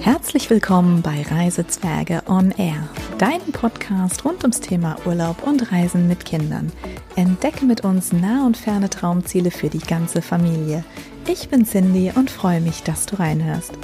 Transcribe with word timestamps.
Herzlich 0.00 0.48
willkommen 0.48 1.02
bei 1.02 1.20
Reisezwerge 1.20 2.22
on 2.26 2.52
Air, 2.52 2.88
deinem 3.18 3.52
Podcast 3.52 4.24
rund 4.24 4.42
ums 4.42 4.60
Thema 4.60 4.96
Urlaub 5.04 5.42
und 5.46 5.70
Reisen 5.72 6.08
mit 6.08 6.24
Kindern. 6.24 6.72
Entdecke 7.16 7.66
mit 7.66 7.84
uns 7.84 8.10
nah 8.10 8.46
und 8.46 8.56
ferne 8.56 8.88
Traumziele 8.88 9.50
für 9.50 9.68
die 9.68 9.78
ganze 9.78 10.22
Familie. 10.22 10.84
Ich 11.28 11.50
bin 11.50 11.66
Cindy 11.66 12.12
und 12.14 12.30
freue 12.30 12.62
mich, 12.62 12.82
dass 12.82 13.04
du 13.04 13.16
reinhörst. 13.16 13.74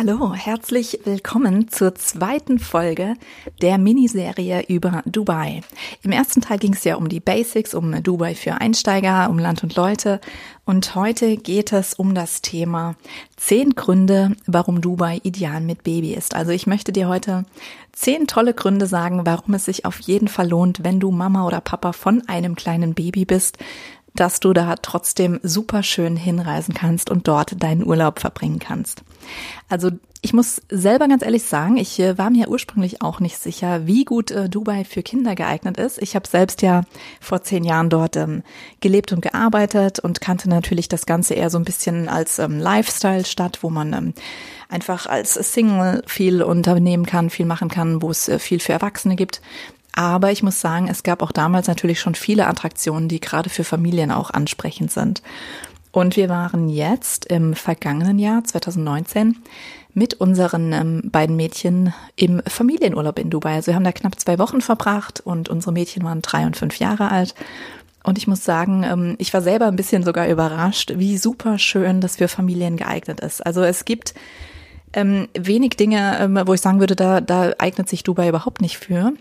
Hallo, 0.00 0.32
herzlich 0.32 1.00
willkommen 1.02 1.72
zur 1.72 1.96
zweiten 1.96 2.60
Folge 2.60 3.14
der 3.60 3.78
Miniserie 3.78 4.62
über 4.68 5.02
Dubai. 5.06 5.62
Im 6.04 6.12
ersten 6.12 6.40
Teil 6.40 6.58
ging 6.58 6.74
es 6.74 6.84
ja 6.84 6.94
um 6.94 7.08
die 7.08 7.18
Basics, 7.18 7.74
um 7.74 8.00
Dubai 8.00 8.36
für 8.36 8.60
Einsteiger, 8.60 9.28
um 9.28 9.40
Land 9.40 9.64
und 9.64 9.74
Leute. 9.74 10.20
Und 10.64 10.94
heute 10.94 11.36
geht 11.36 11.72
es 11.72 11.94
um 11.94 12.14
das 12.14 12.42
Thema 12.42 12.94
zehn 13.36 13.70
Gründe, 13.70 14.36
warum 14.46 14.80
Dubai 14.80 15.18
ideal 15.24 15.60
mit 15.60 15.82
Baby 15.82 16.14
ist. 16.14 16.36
Also 16.36 16.52
ich 16.52 16.68
möchte 16.68 16.92
dir 16.92 17.08
heute 17.08 17.44
zehn 17.92 18.28
tolle 18.28 18.54
Gründe 18.54 18.86
sagen, 18.86 19.26
warum 19.26 19.54
es 19.54 19.64
sich 19.64 19.84
auf 19.84 19.98
jeden 19.98 20.28
Fall 20.28 20.48
lohnt, 20.48 20.84
wenn 20.84 21.00
du 21.00 21.10
Mama 21.10 21.44
oder 21.44 21.60
Papa 21.60 21.92
von 21.92 22.22
einem 22.28 22.54
kleinen 22.54 22.94
Baby 22.94 23.24
bist, 23.24 23.58
dass 24.14 24.40
du 24.40 24.52
da 24.52 24.76
trotzdem 24.76 25.40
super 25.42 25.82
schön 25.82 26.16
hinreisen 26.16 26.74
kannst 26.74 27.10
und 27.10 27.28
dort 27.28 27.62
deinen 27.62 27.86
Urlaub 27.86 28.18
verbringen 28.18 28.58
kannst. 28.58 29.02
Also 29.68 29.90
ich 30.20 30.32
muss 30.32 30.60
selber 30.68 31.06
ganz 31.06 31.22
ehrlich 31.22 31.44
sagen, 31.44 31.76
ich 31.76 31.98
äh, 32.00 32.18
war 32.18 32.30
mir 32.30 32.48
ursprünglich 32.48 33.02
auch 33.02 33.20
nicht 33.20 33.38
sicher, 33.38 33.86
wie 33.86 34.04
gut 34.04 34.30
äh, 34.30 34.48
Dubai 34.48 34.84
für 34.84 35.02
Kinder 35.02 35.34
geeignet 35.34 35.78
ist. 35.78 36.02
Ich 36.02 36.16
habe 36.16 36.26
selbst 36.26 36.62
ja 36.62 36.82
vor 37.20 37.42
zehn 37.42 37.62
Jahren 37.62 37.88
dort 37.88 38.16
ähm, 38.16 38.42
gelebt 38.80 39.12
und 39.12 39.20
gearbeitet 39.20 40.00
und 40.00 40.20
kannte 40.20 40.48
natürlich 40.48 40.88
das 40.88 41.06
Ganze 41.06 41.34
eher 41.34 41.50
so 41.50 41.58
ein 41.58 41.64
bisschen 41.64 42.08
als 42.08 42.38
ähm, 42.38 42.58
Lifestyle-Stadt, 42.58 43.62
wo 43.62 43.70
man 43.70 43.92
ähm, 43.92 44.14
einfach 44.68 45.06
als 45.06 45.34
Single 45.34 46.02
viel 46.06 46.42
unternehmen 46.42 47.06
kann, 47.06 47.30
viel 47.30 47.46
machen 47.46 47.68
kann, 47.68 48.02
wo 48.02 48.10
es 48.10 48.28
äh, 48.28 48.38
viel 48.38 48.58
für 48.58 48.72
Erwachsene 48.72 49.14
gibt. 49.14 49.40
Aber 49.92 50.30
ich 50.30 50.42
muss 50.42 50.60
sagen, 50.60 50.88
es 50.88 51.02
gab 51.02 51.22
auch 51.22 51.32
damals 51.32 51.66
natürlich 51.66 52.00
schon 52.00 52.14
viele 52.14 52.46
Attraktionen, 52.46 53.08
die 53.08 53.20
gerade 53.20 53.50
für 53.50 53.64
Familien 53.64 54.12
auch 54.12 54.30
ansprechend 54.30 54.92
sind. 54.92 55.22
Und 55.90 56.16
wir 56.16 56.28
waren 56.28 56.68
jetzt 56.68 57.26
im 57.26 57.54
vergangenen 57.54 58.18
Jahr 58.18 58.44
2019 58.44 59.38
mit 59.94 60.14
unseren 60.14 60.72
ähm, 60.72 61.02
beiden 61.04 61.34
Mädchen 61.34 61.92
im 62.14 62.42
Familienurlaub 62.46 63.18
in 63.18 63.30
Dubai. 63.30 63.54
Also 63.54 63.68
wir 63.68 63.74
haben 63.74 63.84
da 63.84 63.92
knapp 63.92 64.20
zwei 64.20 64.38
Wochen 64.38 64.60
verbracht 64.60 65.20
und 65.20 65.48
unsere 65.48 65.72
Mädchen 65.72 66.04
waren 66.04 66.22
drei 66.22 66.46
und 66.46 66.56
fünf 66.56 66.78
Jahre 66.78 67.10
alt. 67.10 67.34
Und 68.04 68.16
ich 68.16 68.26
muss 68.26 68.44
sagen, 68.44 68.84
ähm, 68.84 69.16
ich 69.18 69.34
war 69.34 69.42
selber 69.42 69.66
ein 69.66 69.76
bisschen 69.76 70.04
sogar 70.04 70.28
überrascht, 70.28 70.92
wie 70.96 71.18
super 71.18 71.58
schön 71.58 72.00
das 72.00 72.16
für 72.16 72.28
Familien 72.28 72.76
geeignet 72.76 73.20
ist. 73.20 73.44
Also 73.44 73.62
es 73.62 73.84
gibt 73.84 74.14
ähm, 74.92 75.28
wenig 75.36 75.70
Dinge, 75.70 76.18
ähm, 76.20 76.40
wo 76.46 76.54
ich 76.54 76.60
sagen 76.60 76.80
würde, 76.80 76.96
da, 76.96 77.20
da 77.20 77.52
eignet 77.58 77.88
sich 77.88 78.04
Dubai 78.04 78.28
überhaupt 78.28 78.60
nicht 78.60 78.78
für. 78.78 79.12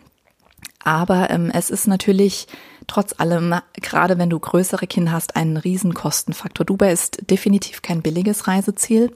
Aber 0.87 1.29
ähm, 1.31 1.51
es 1.53 1.69
ist 1.69 1.85
natürlich 1.85 2.47
trotz 2.87 3.13
allem, 3.17 3.53
gerade 3.73 4.17
wenn 4.17 4.29
du 4.29 4.39
größere 4.39 4.87
Kinder 4.87 5.11
hast, 5.11 5.35
ein 5.35 5.57
Riesenkostenfaktor. 5.57 6.65
Dubai 6.65 6.93
ist 6.93 7.29
definitiv 7.29 7.81
kein 7.81 8.01
billiges 8.01 8.47
Reiseziel. 8.47 9.11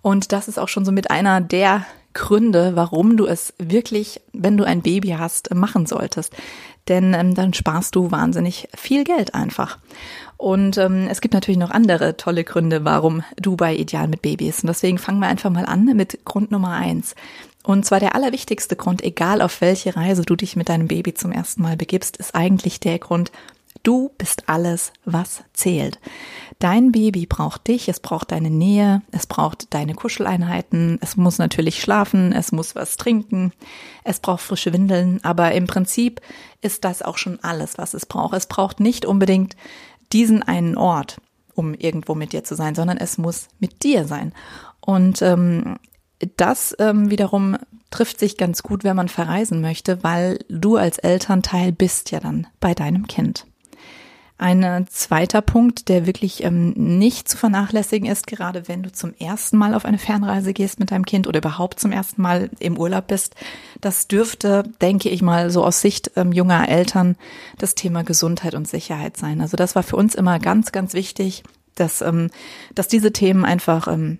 Und 0.00 0.30
das 0.30 0.46
ist 0.46 0.60
auch 0.60 0.68
schon 0.68 0.84
so 0.84 0.92
mit 0.92 1.10
einer 1.10 1.40
der 1.40 1.84
Gründe, 2.14 2.76
warum 2.76 3.16
du 3.16 3.26
es 3.26 3.52
wirklich, 3.58 4.20
wenn 4.32 4.56
du 4.56 4.62
ein 4.62 4.80
Baby 4.80 5.16
hast, 5.18 5.52
machen 5.52 5.86
solltest. 5.86 6.36
Denn 6.86 7.14
ähm, 7.14 7.34
dann 7.34 7.52
sparst 7.52 7.96
du 7.96 8.12
wahnsinnig 8.12 8.68
viel 8.76 9.02
Geld 9.02 9.34
einfach. 9.34 9.78
Und 10.36 10.78
ähm, 10.78 11.08
es 11.10 11.20
gibt 11.20 11.34
natürlich 11.34 11.58
noch 11.58 11.72
andere 11.72 12.16
tolle 12.16 12.44
Gründe, 12.44 12.84
warum 12.84 13.24
Dubai 13.36 13.74
ideal 13.74 14.06
mit 14.06 14.22
Baby 14.22 14.48
ist. 14.48 14.62
Und 14.62 14.68
deswegen 14.68 14.98
fangen 14.98 15.18
wir 15.18 15.26
einfach 15.26 15.50
mal 15.50 15.66
an 15.66 15.84
mit 15.96 16.24
Grund 16.24 16.52
Nummer 16.52 16.74
eins. 16.74 17.16
Und 17.64 17.84
zwar 17.84 18.00
der 18.00 18.14
allerwichtigste 18.14 18.76
Grund, 18.76 19.02
egal 19.02 19.42
auf 19.42 19.60
welche 19.60 19.94
Reise 19.96 20.22
du 20.22 20.36
dich 20.36 20.56
mit 20.56 20.68
deinem 20.68 20.88
Baby 20.88 21.14
zum 21.14 21.32
ersten 21.32 21.62
Mal 21.62 21.76
begibst, 21.76 22.16
ist 22.16 22.34
eigentlich 22.34 22.80
der 22.80 22.98
Grund, 22.98 23.30
du 23.82 24.10
bist 24.18 24.48
alles, 24.48 24.92
was 25.04 25.42
zählt. 25.52 25.98
Dein 26.58 26.92
Baby 26.92 27.26
braucht 27.26 27.68
dich, 27.68 27.88
es 27.88 28.00
braucht 28.00 28.32
deine 28.32 28.50
Nähe, 28.50 29.02
es 29.12 29.26
braucht 29.26 29.72
deine 29.74 29.94
Kuscheleinheiten, 29.94 30.98
es 31.00 31.16
muss 31.16 31.38
natürlich 31.38 31.80
schlafen, 31.80 32.32
es 32.32 32.52
muss 32.52 32.74
was 32.74 32.96
trinken, 32.96 33.52
es 34.04 34.18
braucht 34.20 34.42
frische 34.42 34.72
Windeln, 34.72 35.20
aber 35.22 35.52
im 35.52 35.66
Prinzip 35.66 36.20
ist 36.60 36.84
das 36.84 37.02
auch 37.02 37.18
schon 37.18 37.38
alles, 37.42 37.78
was 37.78 37.94
es 37.94 38.06
braucht. 38.06 38.34
Es 38.34 38.46
braucht 38.46 38.80
nicht 38.80 39.06
unbedingt 39.06 39.56
diesen 40.12 40.42
einen 40.42 40.76
Ort, 40.76 41.20
um 41.54 41.74
irgendwo 41.74 42.14
mit 42.14 42.32
dir 42.32 42.44
zu 42.44 42.54
sein, 42.54 42.74
sondern 42.74 42.96
es 42.96 43.18
muss 43.18 43.48
mit 43.60 43.84
dir 43.84 44.06
sein. 44.06 44.32
Und 44.80 45.22
ähm, 45.22 45.78
das 46.36 46.74
ähm, 46.78 47.10
wiederum 47.10 47.56
trifft 47.90 48.18
sich 48.18 48.36
ganz 48.36 48.62
gut, 48.62 48.84
wenn 48.84 48.96
man 48.96 49.08
verreisen 49.08 49.60
möchte, 49.60 50.02
weil 50.02 50.38
du 50.48 50.76
als 50.76 50.98
Elternteil 50.98 51.72
bist 51.72 52.10
ja 52.10 52.20
dann 52.20 52.46
bei 52.60 52.74
deinem 52.74 53.06
Kind. 53.06 53.46
Ein 54.40 54.62
äh, 54.62 54.84
zweiter 54.88 55.42
Punkt, 55.42 55.88
der 55.88 56.06
wirklich 56.06 56.44
ähm, 56.44 56.70
nicht 56.76 57.28
zu 57.28 57.36
vernachlässigen 57.36 58.08
ist, 58.08 58.28
gerade 58.28 58.68
wenn 58.68 58.84
du 58.84 58.92
zum 58.92 59.12
ersten 59.18 59.56
Mal 59.56 59.74
auf 59.74 59.84
eine 59.84 59.98
Fernreise 59.98 60.52
gehst 60.52 60.78
mit 60.78 60.92
deinem 60.92 61.04
Kind 61.04 61.26
oder 61.26 61.38
überhaupt 61.38 61.80
zum 61.80 61.90
ersten 61.90 62.22
Mal 62.22 62.48
im 62.60 62.78
Urlaub 62.78 63.08
bist, 63.08 63.34
das 63.80 64.06
dürfte, 64.06 64.62
denke 64.80 65.08
ich 65.08 65.22
mal, 65.22 65.50
so 65.50 65.64
aus 65.64 65.80
Sicht 65.80 66.12
ähm, 66.14 66.30
junger 66.30 66.68
Eltern 66.68 67.16
das 67.58 67.74
Thema 67.74 68.04
Gesundheit 68.04 68.54
und 68.54 68.68
Sicherheit 68.68 69.16
sein. 69.16 69.40
Also 69.40 69.56
das 69.56 69.74
war 69.74 69.82
für 69.82 69.96
uns 69.96 70.14
immer 70.14 70.38
ganz, 70.38 70.70
ganz 70.70 70.94
wichtig, 70.94 71.42
dass, 71.74 72.00
ähm, 72.00 72.30
dass 72.76 72.86
diese 72.86 73.12
Themen 73.12 73.44
einfach 73.44 73.88
ähm, 73.88 74.18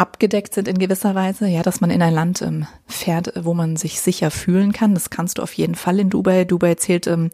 abgedeckt 0.00 0.54
sind 0.54 0.66
in 0.66 0.78
gewisser 0.78 1.14
Weise, 1.14 1.46
ja, 1.46 1.62
dass 1.62 1.82
man 1.82 1.90
in 1.90 2.00
ein 2.00 2.14
Land 2.14 2.40
ähm, 2.40 2.66
fährt, 2.86 3.32
wo 3.36 3.52
man 3.52 3.76
sich 3.76 4.00
sicher 4.00 4.30
fühlen 4.30 4.72
kann. 4.72 4.94
Das 4.94 5.10
kannst 5.10 5.38
du 5.38 5.42
auf 5.42 5.52
jeden 5.52 5.74
Fall 5.74 6.00
in 6.00 6.08
Dubai. 6.08 6.44
Dubai 6.44 6.74
zählt 6.76 7.06
ähm, 7.06 7.30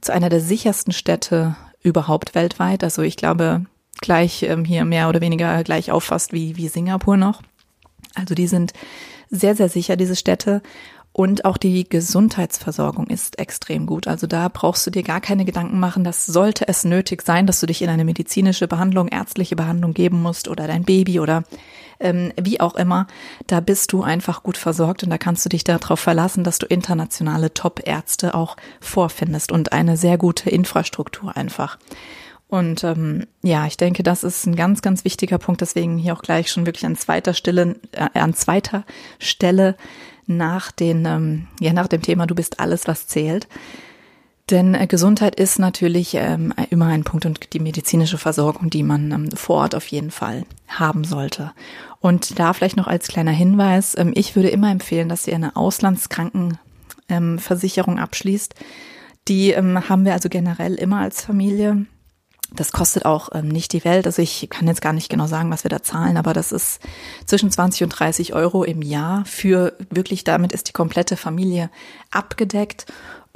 zu 0.00 0.12
einer 0.12 0.30
der 0.30 0.40
sichersten 0.40 0.94
Städte 0.94 1.56
überhaupt 1.82 2.34
weltweit. 2.34 2.82
Also 2.82 3.02
ich 3.02 3.16
glaube, 3.16 3.66
gleich 4.00 4.42
ähm, 4.44 4.64
hier 4.64 4.86
mehr 4.86 5.10
oder 5.10 5.20
weniger 5.20 5.62
gleich 5.62 5.92
auffasst 5.92 6.32
wie, 6.32 6.56
wie 6.56 6.68
Singapur 6.68 7.18
noch. 7.18 7.42
Also 8.14 8.34
die 8.34 8.46
sind 8.46 8.72
sehr, 9.28 9.54
sehr 9.54 9.68
sicher, 9.68 9.96
diese 9.96 10.16
Städte. 10.16 10.62
Und 11.18 11.46
auch 11.46 11.56
die 11.56 11.88
Gesundheitsversorgung 11.88 13.06
ist 13.06 13.38
extrem 13.38 13.86
gut. 13.86 14.06
Also 14.06 14.26
da 14.26 14.48
brauchst 14.52 14.86
du 14.86 14.90
dir 14.90 15.02
gar 15.02 15.22
keine 15.22 15.46
Gedanken 15.46 15.80
machen, 15.80 16.04
dass 16.04 16.26
sollte 16.26 16.68
es 16.68 16.84
nötig 16.84 17.22
sein, 17.22 17.46
dass 17.46 17.58
du 17.58 17.64
dich 17.64 17.80
in 17.80 17.88
eine 17.88 18.04
medizinische 18.04 18.68
Behandlung, 18.68 19.08
ärztliche 19.08 19.56
Behandlung 19.56 19.94
geben 19.94 20.20
musst 20.20 20.46
oder 20.46 20.66
dein 20.66 20.84
Baby 20.84 21.18
oder 21.18 21.44
ähm, 22.00 22.34
wie 22.38 22.60
auch 22.60 22.74
immer. 22.74 23.06
Da 23.46 23.60
bist 23.60 23.94
du 23.94 24.02
einfach 24.02 24.42
gut 24.42 24.58
versorgt 24.58 25.04
und 25.04 25.08
da 25.08 25.16
kannst 25.16 25.42
du 25.46 25.48
dich 25.48 25.64
darauf 25.64 26.00
verlassen, 26.00 26.44
dass 26.44 26.58
du 26.58 26.66
internationale 26.66 27.54
Top-Ärzte 27.54 28.34
auch 28.34 28.58
vorfindest 28.82 29.52
und 29.52 29.72
eine 29.72 29.96
sehr 29.96 30.18
gute 30.18 30.50
Infrastruktur 30.50 31.34
einfach. 31.34 31.78
Und 32.48 32.84
ähm, 32.84 33.26
ja, 33.42 33.66
ich 33.66 33.78
denke, 33.78 34.02
das 34.02 34.22
ist 34.22 34.46
ein 34.46 34.54
ganz, 34.54 34.82
ganz 34.82 35.02
wichtiger 35.06 35.38
Punkt. 35.38 35.62
Deswegen 35.62 35.96
hier 35.96 36.12
auch 36.12 36.22
gleich 36.22 36.50
schon 36.50 36.66
wirklich 36.66 36.84
an 36.84 36.96
zweiter 36.96 37.32
Stelle, 37.32 37.76
äh, 37.92 38.18
an 38.18 38.34
zweiter 38.34 38.84
Stelle 39.18 39.76
nach 40.26 40.72
den, 40.72 41.04
ähm, 41.04 41.46
ja, 41.60 41.72
nach 41.72 41.88
dem 41.88 42.02
Thema, 42.02 42.26
du 42.26 42.34
bist 42.34 42.60
alles, 42.60 42.86
was 42.86 43.06
zählt. 43.06 43.48
Denn 44.50 44.74
äh, 44.74 44.86
Gesundheit 44.86 45.34
ist 45.34 45.58
natürlich 45.58 46.14
ähm, 46.14 46.54
immer 46.70 46.86
ein 46.86 47.04
Punkt 47.04 47.26
und 47.26 47.52
die 47.52 47.58
medizinische 47.58 48.16
Versorgung, 48.18 48.70
die 48.70 48.84
man 48.84 49.10
ähm, 49.10 49.32
vor 49.32 49.56
Ort 49.56 49.74
auf 49.74 49.88
jeden 49.88 50.12
Fall 50.12 50.44
haben 50.68 51.02
sollte. 51.04 51.52
Und 52.00 52.38
da 52.38 52.52
vielleicht 52.52 52.76
noch 52.76 52.86
als 52.86 53.08
kleiner 53.08 53.32
Hinweis, 53.32 53.98
ähm, 53.98 54.12
ich 54.14 54.36
würde 54.36 54.50
immer 54.50 54.70
empfehlen, 54.70 55.08
dass 55.08 55.26
ihr 55.26 55.34
eine 55.34 55.56
Auslandskrankenversicherung 55.56 57.96
ähm, 57.96 58.02
abschließt. 58.02 58.54
Die 59.26 59.50
ähm, 59.50 59.88
haben 59.88 60.04
wir 60.04 60.12
also 60.12 60.28
generell 60.28 60.74
immer 60.74 61.00
als 61.00 61.22
Familie. 61.22 61.86
Das 62.56 62.72
kostet 62.72 63.04
auch 63.04 63.28
ähm, 63.32 63.48
nicht 63.48 63.72
die 63.72 63.84
Welt. 63.84 64.06
Also 64.06 64.22
ich 64.22 64.48
kann 64.50 64.66
jetzt 64.66 64.82
gar 64.82 64.92
nicht 64.92 65.08
genau 65.08 65.26
sagen, 65.26 65.50
was 65.50 65.64
wir 65.64 65.68
da 65.68 65.82
zahlen, 65.82 66.16
aber 66.16 66.32
das 66.32 66.52
ist 66.52 66.80
zwischen 67.26 67.50
20 67.50 67.84
und 67.84 67.90
30 67.90 68.34
Euro 68.34 68.64
im 68.64 68.82
Jahr 68.82 69.24
für 69.24 69.74
wirklich, 69.90 70.24
damit 70.24 70.52
ist 70.52 70.68
die 70.68 70.72
komplette 70.72 71.16
Familie 71.16 71.70
abgedeckt. 72.10 72.86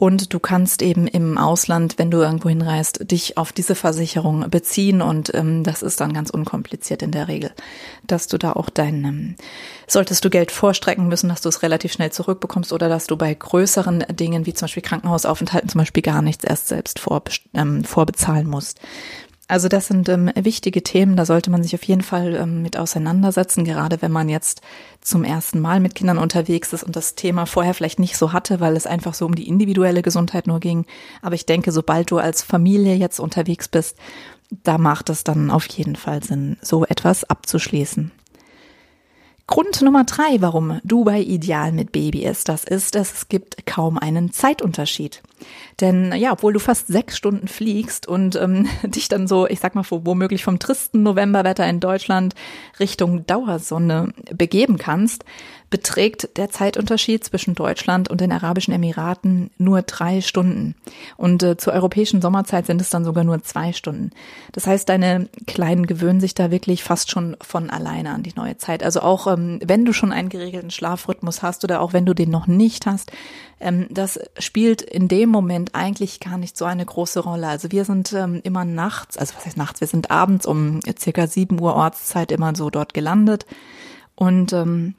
Und 0.00 0.32
du 0.32 0.38
kannst 0.38 0.81
eben 0.81 1.06
im 1.06 1.37
Ausland, 1.37 1.99
wenn 1.99 2.11
du 2.11 2.23
irgendwo 2.23 2.49
hinreist, 2.49 3.11
dich 3.11 3.37
auf 3.37 3.52
diese 3.52 3.75
Versicherung 3.75 4.49
beziehen. 4.49 5.02
Und 5.02 5.35
ähm, 5.35 5.62
das 5.62 5.82
ist 5.82 6.00
dann 6.00 6.14
ganz 6.14 6.31
unkompliziert 6.31 7.02
in 7.02 7.11
der 7.11 7.29
Regel, 7.29 7.50
dass 8.06 8.26
du 8.26 8.38
da 8.38 8.55
auch 8.55 8.70
dein, 8.70 9.05
ähm, 9.05 9.35
solltest 9.87 10.25
du 10.25 10.31
Geld 10.31 10.52
vorstrecken 10.52 11.08
müssen, 11.08 11.29
dass 11.29 11.43
du 11.43 11.50
es 11.50 11.61
relativ 11.61 11.93
schnell 11.93 12.11
zurückbekommst 12.11 12.73
oder 12.73 12.88
dass 12.88 13.08
du 13.08 13.19
bei 13.19 13.35
größeren 13.35 14.06
Dingen 14.08 14.47
wie 14.47 14.55
zum 14.55 14.64
Beispiel 14.64 14.82
Krankenhausaufenthalten 14.82 15.69
zum 15.69 15.81
Beispiel 15.81 16.02
gar 16.02 16.23
nichts 16.23 16.44
erst 16.44 16.69
selbst 16.69 16.99
vor, 16.99 17.23
ähm, 17.52 17.85
vorbezahlen 17.85 18.49
musst. 18.49 18.81
Also 19.50 19.67
das 19.67 19.88
sind 19.88 20.08
ähm, 20.08 20.31
wichtige 20.37 20.85
Themen, 20.85 21.17
da 21.17 21.26
sollte 21.26 21.50
man 21.50 21.64
sich 21.64 21.75
auf 21.75 21.82
jeden 21.82 22.02
Fall 22.02 22.37
ähm, 22.37 22.62
mit 22.62 22.76
auseinandersetzen, 22.76 23.64
gerade 23.64 24.00
wenn 24.00 24.12
man 24.12 24.29
jetzt 24.29 24.61
zum 25.00 25.25
ersten 25.25 25.58
Mal 25.58 25.81
mit 25.81 25.97
Kindern 25.97 26.19
unterwegs 26.19 26.73
ist 26.73 26.85
und 26.85 26.94
das 26.94 27.17
Thema 27.17 27.47
vorher 27.47 27.75
vielleicht 27.75 27.99
nicht 27.99 28.17
so 28.17 28.32
hatte, 28.32 28.61
weil 28.61 28.76
es 28.76 28.87
einfach 28.87 29.12
so 29.12 29.26
um 29.26 29.35
die 29.35 29.49
individuelle 29.49 30.02
Gesundheit 30.02 30.47
nur 30.47 30.61
ging. 30.61 30.87
Aber 31.20 31.35
ich 31.35 31.47
denke, 31.47 31.73
sobald 31.73 32.12
du 32.12 32.19
als 32.19 32.44
Familie 32.44 32.94
jetzt 32.94 33.19
unterwegs 33.19 33.67
bist, 33.67 33.97
da 34.62 34.79
macht 34.79 35.11
es 35.11 35.25
dann 35.25 35.50
auf 35.50 35.67
jeden 35.67 35.97
Fall 35.97 36.23
Sinn, 36.23 36.56
so 36.62 36.85
etwas 36.85 37.25
abzuschließen. 37.25 38.12
Grund 39.50 39.82
Nummer 39.82 40.05
drei, 40.05 40.41
warum 40.41 40.81
Dubai 40.85 41.23
ideal 41.23 41.73
mit 41.73 41.91
Baby 41.91 42.25
ist, 42.25 42.49
das 42.49 42.62
ist, 42.62 42.94
dass 42.94 43.12
es 43.12 43.29
gibt 43.29 43.67
kaum 43.67 43.99
einen 43.99 44.31
Zeitunterschied. 44.31 45.23
Denn 45.81 46.12
ja, 46.12 46.31
obwohl 46.31 46.52
du 46.52 46.61
fast 46.61 46.87
sechs 46.87 47.17
Stunden 47.17 47.49
fliegst 47.49 48.06
und 48.06 48.37
ähm, 48.37 48.69
dich 48.85 49.08
dann 49.08 49.26
so, 49.26 49.49
ich 49.49 49.58
sag 49.58 49.75
mal, 49.75 49.85
womöglich 49.91 50.44
vom 50.44 50.61
tristen 50.61 51.02
Novemberwetter 51.02 51.69
in 51.69 51.81
Deutschland 51.81 52.37
Richtung 52.79 53.26
Dauersonne 53.26 54.14
begeben 54.32 54.79
kannst, 54.79 55.25
beträgt 55.70 56.37
der 56.37 56.50
Zeitunterschied 56.50 57.25
zwischen 57.25 57.55
Deutschland 57.55 58.11
und 58.11 58.20
den 58.20 58.32
Arabischen 58.32 58.75
Emiraten 58.75 59.50
nur 59.56 59.82
drei 59.82 60.20
Stunden. 60.20 60.75
Und 61.17 61.44
äh, 61.44 61.56
zur 61.56 61.72
europäischen 61.72 62.20
Sommerzeit 62.20 62.67
sind 62.67 62.81
es 62.81 62.90
dann 62.90 63.05
sogar 63.05 63.22
nur 63.22 63.43
zwei 63.44 63.72
Stunden. 63.72 64.11
Das 64.52 64.67
heißt, 64.67 64.88
deine 64.88 65.28
Kleinen 65.46 65.87
gewöhnen 65.87 66.20
sich 66.20 66.34
da 66.34 66.50
wirklich 66.50 66.82
fast 66.82 67.11
schon 67.11 67.37
von 67.40 67.70
alleine 67.70 68.11
an 68.11 68.25
die 68.25 68.34
neue 68.34 68.58
Zeit. 68.58 68.82
Also 68.82 69.00
auch 69.00 69.28
ähm, 69.28 69.61
wenn 69.64 69.84
du 69.84 69.93
schon 69.93 70.12
einen 70.12 70.28
geregelten 70.28 70.72
Schlafrhythmus 70.72 71.43
hast 71.43 71.62
oder 71.62 71.81
auch 71.81 71.93
wenn 71.93 72.05
du 72.05 72.14
den 72.14 72.31
noch 72.31 72.49
nicht 72.49 72.87
hast, 72.87 73.12
ähm, 73.61 73.87
das 73.90 74.19
spielt 74.38 74.82
in 74.82 75.06
dem 75.06 75.28
Moment 75.28 75.76
eigentlich 75.76 76.19
gar 76.19 76.37
nicht 76.37 76.56
so 76.56 76.64
eine 76.64 76.84
große 76.84 77.20
Rolle. 77.20 77.46
Also 77.46 77.70
wir 77.70 77.84
sind 77.84 78.12
ähm, 78.12 78.40
immer 78.43 78.64
nachts, 78.64 79.16
also 79.16 79.34
was 79.37 79.46
heißt 79.46 79.56
nachts, 79.56 79.81
wir 79.81 79.88
sind 79.88 80.11
abends 80.11 80.46
um 80.46 80.81
circa 80.99 81.28
sieben 81.28 81.61
Uhr 81.61 81.76
Ortszeit 81.76 82.32
immer 82.32 82.56
so 82.56 82.70
dort 82.70 82.93
gelandet. 82.93 83.46
Und 84.16 84.52
ähm, 84.52 84.94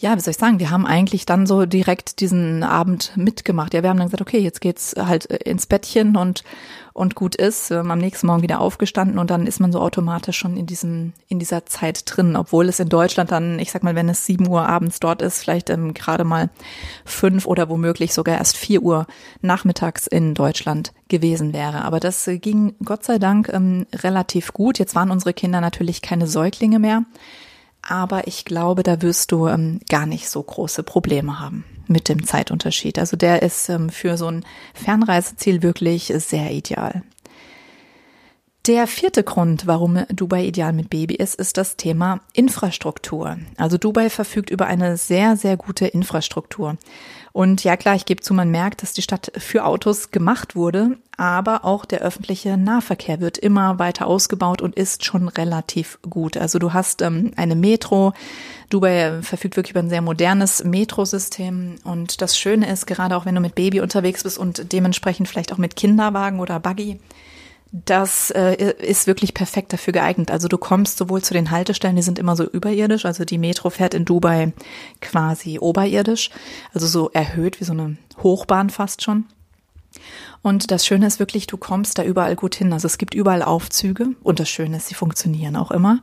ja, 0.00 0.16
wie 0.16 0.20
soll 0.20 0.30
ich 0.30 0.36
sagen, 0.36 0.60
wir 0.60 0.70
haben 0.70 0.86
eigentlich 0.86 1.26
dann 1.26 1.46
so 1.46 1.66
direkt 1.66 2.20
diesen 2.20 2.62
Abend 2.62 3.12
mitgemacht. 3.16 3.74
Ja, 3.74 3.82
wir 3.82 3.90
haben 3.90 3.96
dann 3.96 4.06
gesagt, 4.06 4.22
okay, 4.22 4.38
jetzt 4.38 4.60
geht's 4.60 4.94
halt 4.96 5.28
äh, 5.30 5.36
ins 5.38 5.66
Bettchen 5.66 6.16
und 6.16 6.44
und 6.92 7.14
gut 7.14 7.36
ist, 7.36 7.70
ähm, 7.70 7.92
am 7.92 7.98
nächsten 7.98 8.26
Morgen 8.26 8.42
wieder 8.42 8.60
aufgestanden 8.60 9.18
und 9.18 9.30
dann 9.30 9.46
ist 9.46 9.60
man 9.60 9.70
so 9.70 9.80
automatisch 9.80 10.36
schon 10.36 10.56
in 10.56 10.66
diesem 10.66 11.12
in 11.28 11.38
dieser 11.38 11.64
Zeit 11.66 12.02
drin, 12.06 12.36
obwohl 12.36 12.68
es 12.68 12.80
in 12.80 12.88
Deutschland 12.88 13.30
dann, 13.30 13.58
ich 13.58 13.70
sag 13.72 13.82
mal, 13.82 13.94
wenn 13.94 14.08
es 14.08 14.26
sieben 14.26 14.48
Uhr 14.48 14.68
abends 14.68 15.00
dort 15.00 15.20
ist, 15.22 15.40
vielleicht 15.40 15.70
ähm, 15.70 15.94
gerade 15.94 16.24
mal 16.24 16.50
fünf 17.04 17.46
oder 17.46 17.68
womöglich 17.68 18.14
sogar 18.14 18.38
erst 18.38 18.56
vier 18.56 18.82
Uhr 18.82 19.06
nachmittags 19.42 20.06
in 20.06 20.34
Deutschland 20.34 20.92
gewesen 21.08 21.52
wäre. 21.52 21.84
Aber 21.84 21.98
das 21.98 22.28
ging 22.40 22.74
Gott 22.84 23.04
sei 23.04 23.18
Dank 23.18 23.48
ähm, 23.52 23.86
relativ 23.94 24.52
gut. 24.52 24.78
Jetzt 24.78 24.94
waren 24.94 25.10
unsere 25.10 25.34
Kinder 25.34 25.60
natürlich 25.60 26.02
keine 26.02 26.26
Säuglinge 26.28 26.78
mehr 26.78 27.04
aber 27.82 28.26
ich 28.26 28.44
glaube, 28.44 28.82
da 28.82 29.02
wirst 29.02 29.32
du 29.32 29.48
ähm, 29.48 29.80
gar 29.88 30.06
nicht 30.06 30.28
so 30.28 30.42
große 30.42 30.82
Probleme 30.82 31.40
haben 31.40 31.64
mit 31.86 32.08
dem 32.08 32.24
Zeitunterschied. 32.24 32.98
Also 32.98 33.16
der 33.16 33.42
ist 33.42 33.68
ähm, 33.68 33.90
für 33.90 34.16
so 34.16 34.26
ein 34.26 34.44
Fernreiseziel 34.74 35.62
wirklich 35.62 36.12
sehr 36.16 36.50
ideal. 36.50 37.02
Der 38.66 38.86
vierte 38.86 39.24
Grund, 39.24 39.66
warum 39.66 40.04
Dubai 40.10 40.44
ideal 40.44 40.74
mit 40.74 40.90
Baby 40.90 41.14
ist, 41.14 41.36
ist 41.36 41.56
das 41.56 41.76
Thema 41.76 42.20
Infrastruktur. 42.34 43.38
Also 43.56 43.78
Dubai 43.78 44.10
verfügt 44.10 44.50
über 44.50 44.66
eine 44.66 44.98
sehr, 44.98 45.36
sehr 45.36 45.56
gute 45.56 45.86
Infrastruktur. 45.86 46.76
Und 47.32 47.64
ja 47.64 47.76
klar, 47.76 47.94
ich 47.94 48.04
gebe 48.04 48.22
zu, 48.22 48.34
man 48.34 48.50
merkt, 48.50 48.82
dass 48.82 48.92
die 48.92 49.02
Stadt 49.02 49.32
für 49.36 49.64
Autos 49.64 50.10
gemacht 50.10 50.56
wurde, 50.56 50.98
aber 51.16 51.64
auch 51.64 51.84
der 51.84 52.00
öffentliche 52.00 52.56
Nahverkehr 52.56 53.20
wird 53.20 53.38
immer 53.38 53.78
weiter 53.78 54.06
ausgebaut 54.06 54.62
und 54.62 54.76
ist 54.76 55.04
schon 55.04 55.28
relativ 55.28 55.98
gut. 56.08 56.36
Also 56.36 56.58
du 56.58 56.72
hast 56.72 57.02
ähm, 57.02 57.32
eine 57.36 57.56
Metro, 57.56 58.12
Dubai 58.70 59.22
verfügt 59.22 59.56
wirklich 59.56 59.72
über 59.72 59.80
ein 59.80 59.90
sehr 59.90 60.02
modernes 60.02 60.64
Metrosystem 60.64 61.76
und 61.84 62.20
das 62.20 62.38
Schöne 62.38 62.70
ist, 62.70 62.86
gerade 62.86 63.16
auch 63.16 63.26
wenn 63.26 63.34
du 63.34 63.40
mit 63.40 63.54
Baby 63.54 63.80
unterwegs 63.80 64.22
bist 64.22 64.38
und 64.38 64.72
dementsprechend 64.72 65.28
vielleicht 65.28 65.52
auch 65.52 65.58
mit 65.58 65.76
Kinderwagen 65.76 66.40
oder 66.40 66.60
Buggy, 66.60 66.98
das 67.70 68.30
äh, 68.30 68.72
ist 68.78 69.06
wirklich 69.06 69.34
perfekt 69.34 69.72
dafür 69.72 69.92
geeignet. 69.92 70.30
Also 70.30 70.48
du 70.48 70.56
kommst 70.56 70.98
sowohl 70.98 71.22
zu 71.22 71.34
den 71.34 71.50
Haltestellen, 71.50 71.96
die 71.96 72.02
sind 72.02 72.18
immer 72.18 72.34
so 72.34 72.44
überirdisch, 72.44 73.04
also 73.04 73.24
die 73.24 73.38
Metro 73.38 73.68
fährt 73.70 73.94
in 73.94 74.04
Dubai 74.04 74.52
quasi 75.00 75.58
oberirdisch, 75.58 76.30
also 76.72 76.86
so 76.86 77.10
erhöht 77.10 77.60
wie 77.60 77.64
so 77.64 77.72
eine 77.72 77.96
Hochbahn 78.22 78.70
fast 78.70 79.02
schon. 79.02 79.26
Und 80.40 80.70
das 80.70 80.86
Schöne 80.86 81.06
ist 81.06 81.18
wirklich, 81.18 81.46
du 81.46 81.56
kommst 81.56 81.98
da 81.98 82.04
überall 82.04 82.36
gut 82.36 82.54
hin. 82.54 82.72
Also 82.72 82.86
es 82.86 82.98
gibt 82.98 83.14
überall 83.14 83.42
Aufzüge 83.42 84.08
und 84.22 84.40
das 84.40 84.48
Schöne 84.48 84.76
ist, 84.76 84.88
sie 84.88 84.94
funktionieren 84.94 85.56
auch 85.56 85.70
immer. 85.70 86.00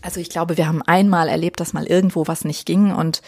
Also 0.00 0.20
ich 0.20 0.30
glaube, 0.30 0.56
wir 0.56 0.68
haben 0.68 0.82
einmal 0.82 1.28
erlebt, 1.28 1.60
dass 1.60 1.72
mal 1.72 1.86
irgendwo 1.86 2.26
was 2.26 2.44
nicht 2.44 2.64
ging 2.64 2.92
und 2.92 3.22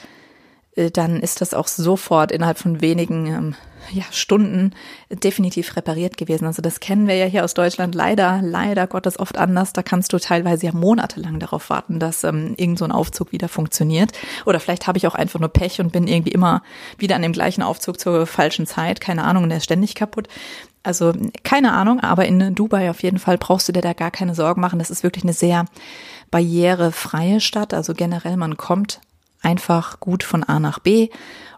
dann 0.93 1.21
ist 1.21 1.41
das 1.41 1.55
auch 1.55 1.67
sofort 1.67 2.33
innerhalb 2.33 2.59
von 2.59 2.81
wenigen 2.81 3.27
ähm, 3.27 3.55
ja, 3.91 4.05
Stunden 4.11 4.73
definitiv 5.11 5.77
repariert 5.77 6.17
gewesen. 6.17 6.47
Also 6.47 6.63
das 6.63 6.81
kennen 6.81 7.07
wir 7.07 7.17
ja 7.17 7.27
hier 7.27 7.45
aus 7.45 7.55
Deutschland 7.55 7.95
leider, 7.95 8.41
leider 8.43 8.87
Gottes 8.87 9.19
oft 9.19 9.39
anders. 9.39 9.73
Da 9.73 9.83
kannst 9.83 10.13
du 10.13 10.19
teilweise 10.19 10.67
ja 10.67 10.73
monatelang 10.73 11.41
darauf 11.41 11.71
warten, 11.71 11.99
dass 11.99 12.25
ähm, 12.25 12.55
irgend 12.57 12.79
so 12.79 12.85
ein 12.85 12.93
Aufzug 12.93 13.33
wieder 13.33 13.49
funktioniert. 13.49 14.13
Oder 14.47 14.61
vielleicht 14.61 14.87
habe 14.87 14.99
ich 14.99 15.07
auch 15.07 15.15
einfach 15.15 15.41
nur 15.41 15.49
Pech 15.49 15.81
und 15.81 15.93
bin 15.93 16.07
irgendwie 16.07 16.33
immer 16.33 16.63
wieder 16.99 17.17
an 17.17 17.23
dem 17.23 17.33
gleichen 17.33 17.63
Aufzug 17.63 17.99
zur 17.99 18.27
falschen 18.27 18.67
Zeit. 18.67 19.01
Keine 19.01 19.25
Ahnung, 19.25 19.49
der 19.49 19.59
ist 19.59 19.65
ständig 19.65 19.95
kaputt. 19.95 20.29
Also 20.83 21.13
keine 21.43 21.73
Ahnung, 21.73 22.01
aber 22.01 22.27
in 22.27 22.55
Dubai 22.55 22.91
auf 22.91 23.03
jeden 23.03 23.19
Fall 23.19 23.37
brauchst 23.37 23.69
du 23.69 23.73
dir 23.73 23.83
da 23.83 23.93
gar 23.93 24.11
keine 24.11 24.35
Sorgen 24.35 24.61
machen. 24.61 24.79
Das 24.79 24.91
ist 24.91 25.03
wirklich 25.03 25.25
eine 25.25 25.33
sehr 25.33 25.65
barrierefreie 26.31 27.41
Stadt. 27.41 27.75
Also 27.75 27.95
generell, 27.95 28.37
man 28.37 28.57
kommt 28.57 29.01
einfach 29.43 30.01
gut 30.01 30.23
von 30.23 30.45
A 30.45 30.61
nach 30.61 30.79
B 30.79 31.11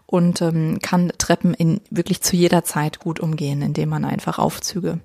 und 0.05 0.41
ähm, 0.41 0.79
kann 0.81 1.11
Treppen 1.17 1.53
in 1.53 1.81
wirklich 1.89 2.21
zu 2.21 2.35
jeder 2.35 2.63
Zeit 2.63 2.99
gut 2.99 3.19
umgehen, 3.19 3.61
indem 3.61 3.89
man 3.89 4.05
einfach 4.05 4.39
Aufzüge 4.39 4.99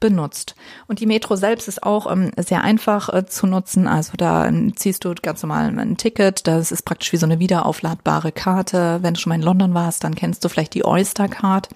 benutzt. 0.00 0.56
Und 0.88 0.98
die 1.00 1.06
Metro 1.06 1.36
selbst 1.36 1.68
ist 1.68 1.82
auch 1.82 2.10
ähm, 2.10 2.32
sehr 2.36 2.62
einfach 2.64 3.12
äh, 3.12 3.26
zu 3.26 3.46
nutzen. 3.46 3.86
Also 3.86 4.14
da 4.16 4.46
ähm, 4.46 4.74
ziehst 4.74 5.04
du 5.04 5.14
ganz 5.22 5.42
normal 5.42 5.78
ein 5.78 5.96
Ticket. 5.98 6.46
Das 6.46 6.72
ist 6.72 6.82
praktisch 6.82 7.12
wie 7.12 7.18
so 7.18 7.26
eine 7.26 7.38
wiederaufladbare 7.38 8.32
Karte. 8.32 8.98
Wenn 9.02 9.14
du 9.14 9.20
schon 9.20 9.30
mal 9.30 9.36
in 9.36 9.42
London 9.42 9.74
warst, 9.74 10.02
dann 10.02 10.14
kennst 10.14 10.44
du 10.44 10.48
vielleicht 10.48 10.74
die 10.74 10.84
Oyster 10.84 11.28
Card. 11.28 11.68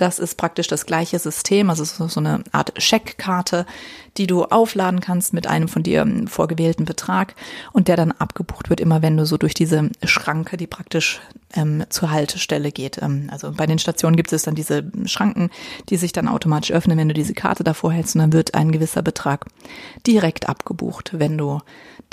Das 0.00 0.18
ist 0.18 0.38
praktisch 0.38 0.66
das 0.66 0.86
gleiche 0.86 1.18
System, 1.18 1.68
also 1.68 1.84
so 1.84 2.20
eine 2.20 2.42
Art 2.52 2.72
Scheckkarte, 2.80 3.66
die 4.16 4.26
du 4.26 4.44
aufladen 4.44 5.00
kannst 5.00 5.34
mit 5.34 5.46
einem 5.46 5.68
von 5.68 5.82
dir 5.82 6.00
ähm, 6.00 6.26
vorgewählten 6.26 6.86
Betrag 6.86 7.34
und 7.72 7.86
der 7.86 7.96
dann 7.96 8.10
abgebucht 8.12 8.70
wird, 8.70 8.80
immer 8.80 9.02
wenn 9.02 9.18
du 9.18 9.26
so 9.26 9.36
durch 9.36 9.52
diese 9.52 9.90
Schranke, 10.02 10.56
die 10.56 10.66
praktisch 10.66 11.20
ähm, 11.52 11.84
zur 11.90 12.10
Haltestelle 12.10 12.72
geht. 12.72 12.96
Ähm, 13.02 13.28
also 13.30 13.52
bei 13.52 13.66
den 13.66 13.78
Stationen 13.78 14.16
gibt 14.16 14.32
es 14.32 14.44
dann 14.44 14.54
diese 14.54 14.90
Schranken, 15.04 15.50
die 15.90 15.98
sich 15.98 16.12
dann 16.12 16.28
automatisch 16.28 16.72
öffnen, 16.72 16.96
wenn 16.96 17.08
du 17.08 17.14
diese 17.14 17.34
Karte 17.34 17.62
davor 17.62 17.92
hältst 17.92 18.14
und 18.14 18.22
dann 18.22 18.32
wird 18.32 18.54
ein 18.54 18.72
gewisser 18.72 19.02
Betrag 19.02 19.44
direkt 20.06 20.48
abgebucht, 20.48 21.10
wenn 21.12 21.36
du 21.36 21.60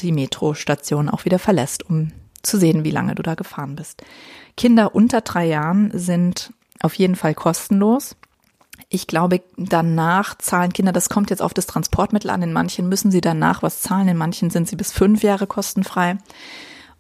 die 0.02 0.12
Metrostation 0.12 1.08
auch 1.08 1.24
wieder 1.24 1.40
verlässt, 1.40 1.90
um 1.90 2.12
zu 2.42 2.58
sehen, 2.58 2.84
wie 2.84 2.92
lange 2.92 3.16
du 3.16 3.24
da 3.24 3.36
gefahren 3.36 3.78
bist. 3.78 4.04
Kinder 4.58 4.94
unter 4.94 5.22
drei 5.22 5.46
Jahren 5.46 5.92
sind 5.94 6.52
auf 6.82 6.96
jeden 6.96 7.16
Fall 7.16 7.34
kostenlos. 7.34 8.16
Ich 8.90 9.08
glaube, 9.08 9.42
danach 9.58 10.38
zahlen 10.38 10.72
Kinder, 10.72 10.94
das 10.94 11.10
kommt 11.10 11.30
jetzt 11.30 11.42
auf 11.42 11.54
das 11.54 11.68
Transportmittel 11.68 12.30
an. 12.30 12.42
In 12.42 12.54
manchen 12.54 12.88
müssen 12.88 13.12
sie 13.12 13.22
danach 13.22 13.64
was 13.64 13.82
zahlen, 13.82 14.08
in 14.08 14.18
manchen 14.18 14.50
sind 14.50 14.68
sie 14.68 14.76
bis 14.76 14.92
fünf 14.92 15.24
Jahre 15.24 15.48
kostenfrei. 15.48 16.18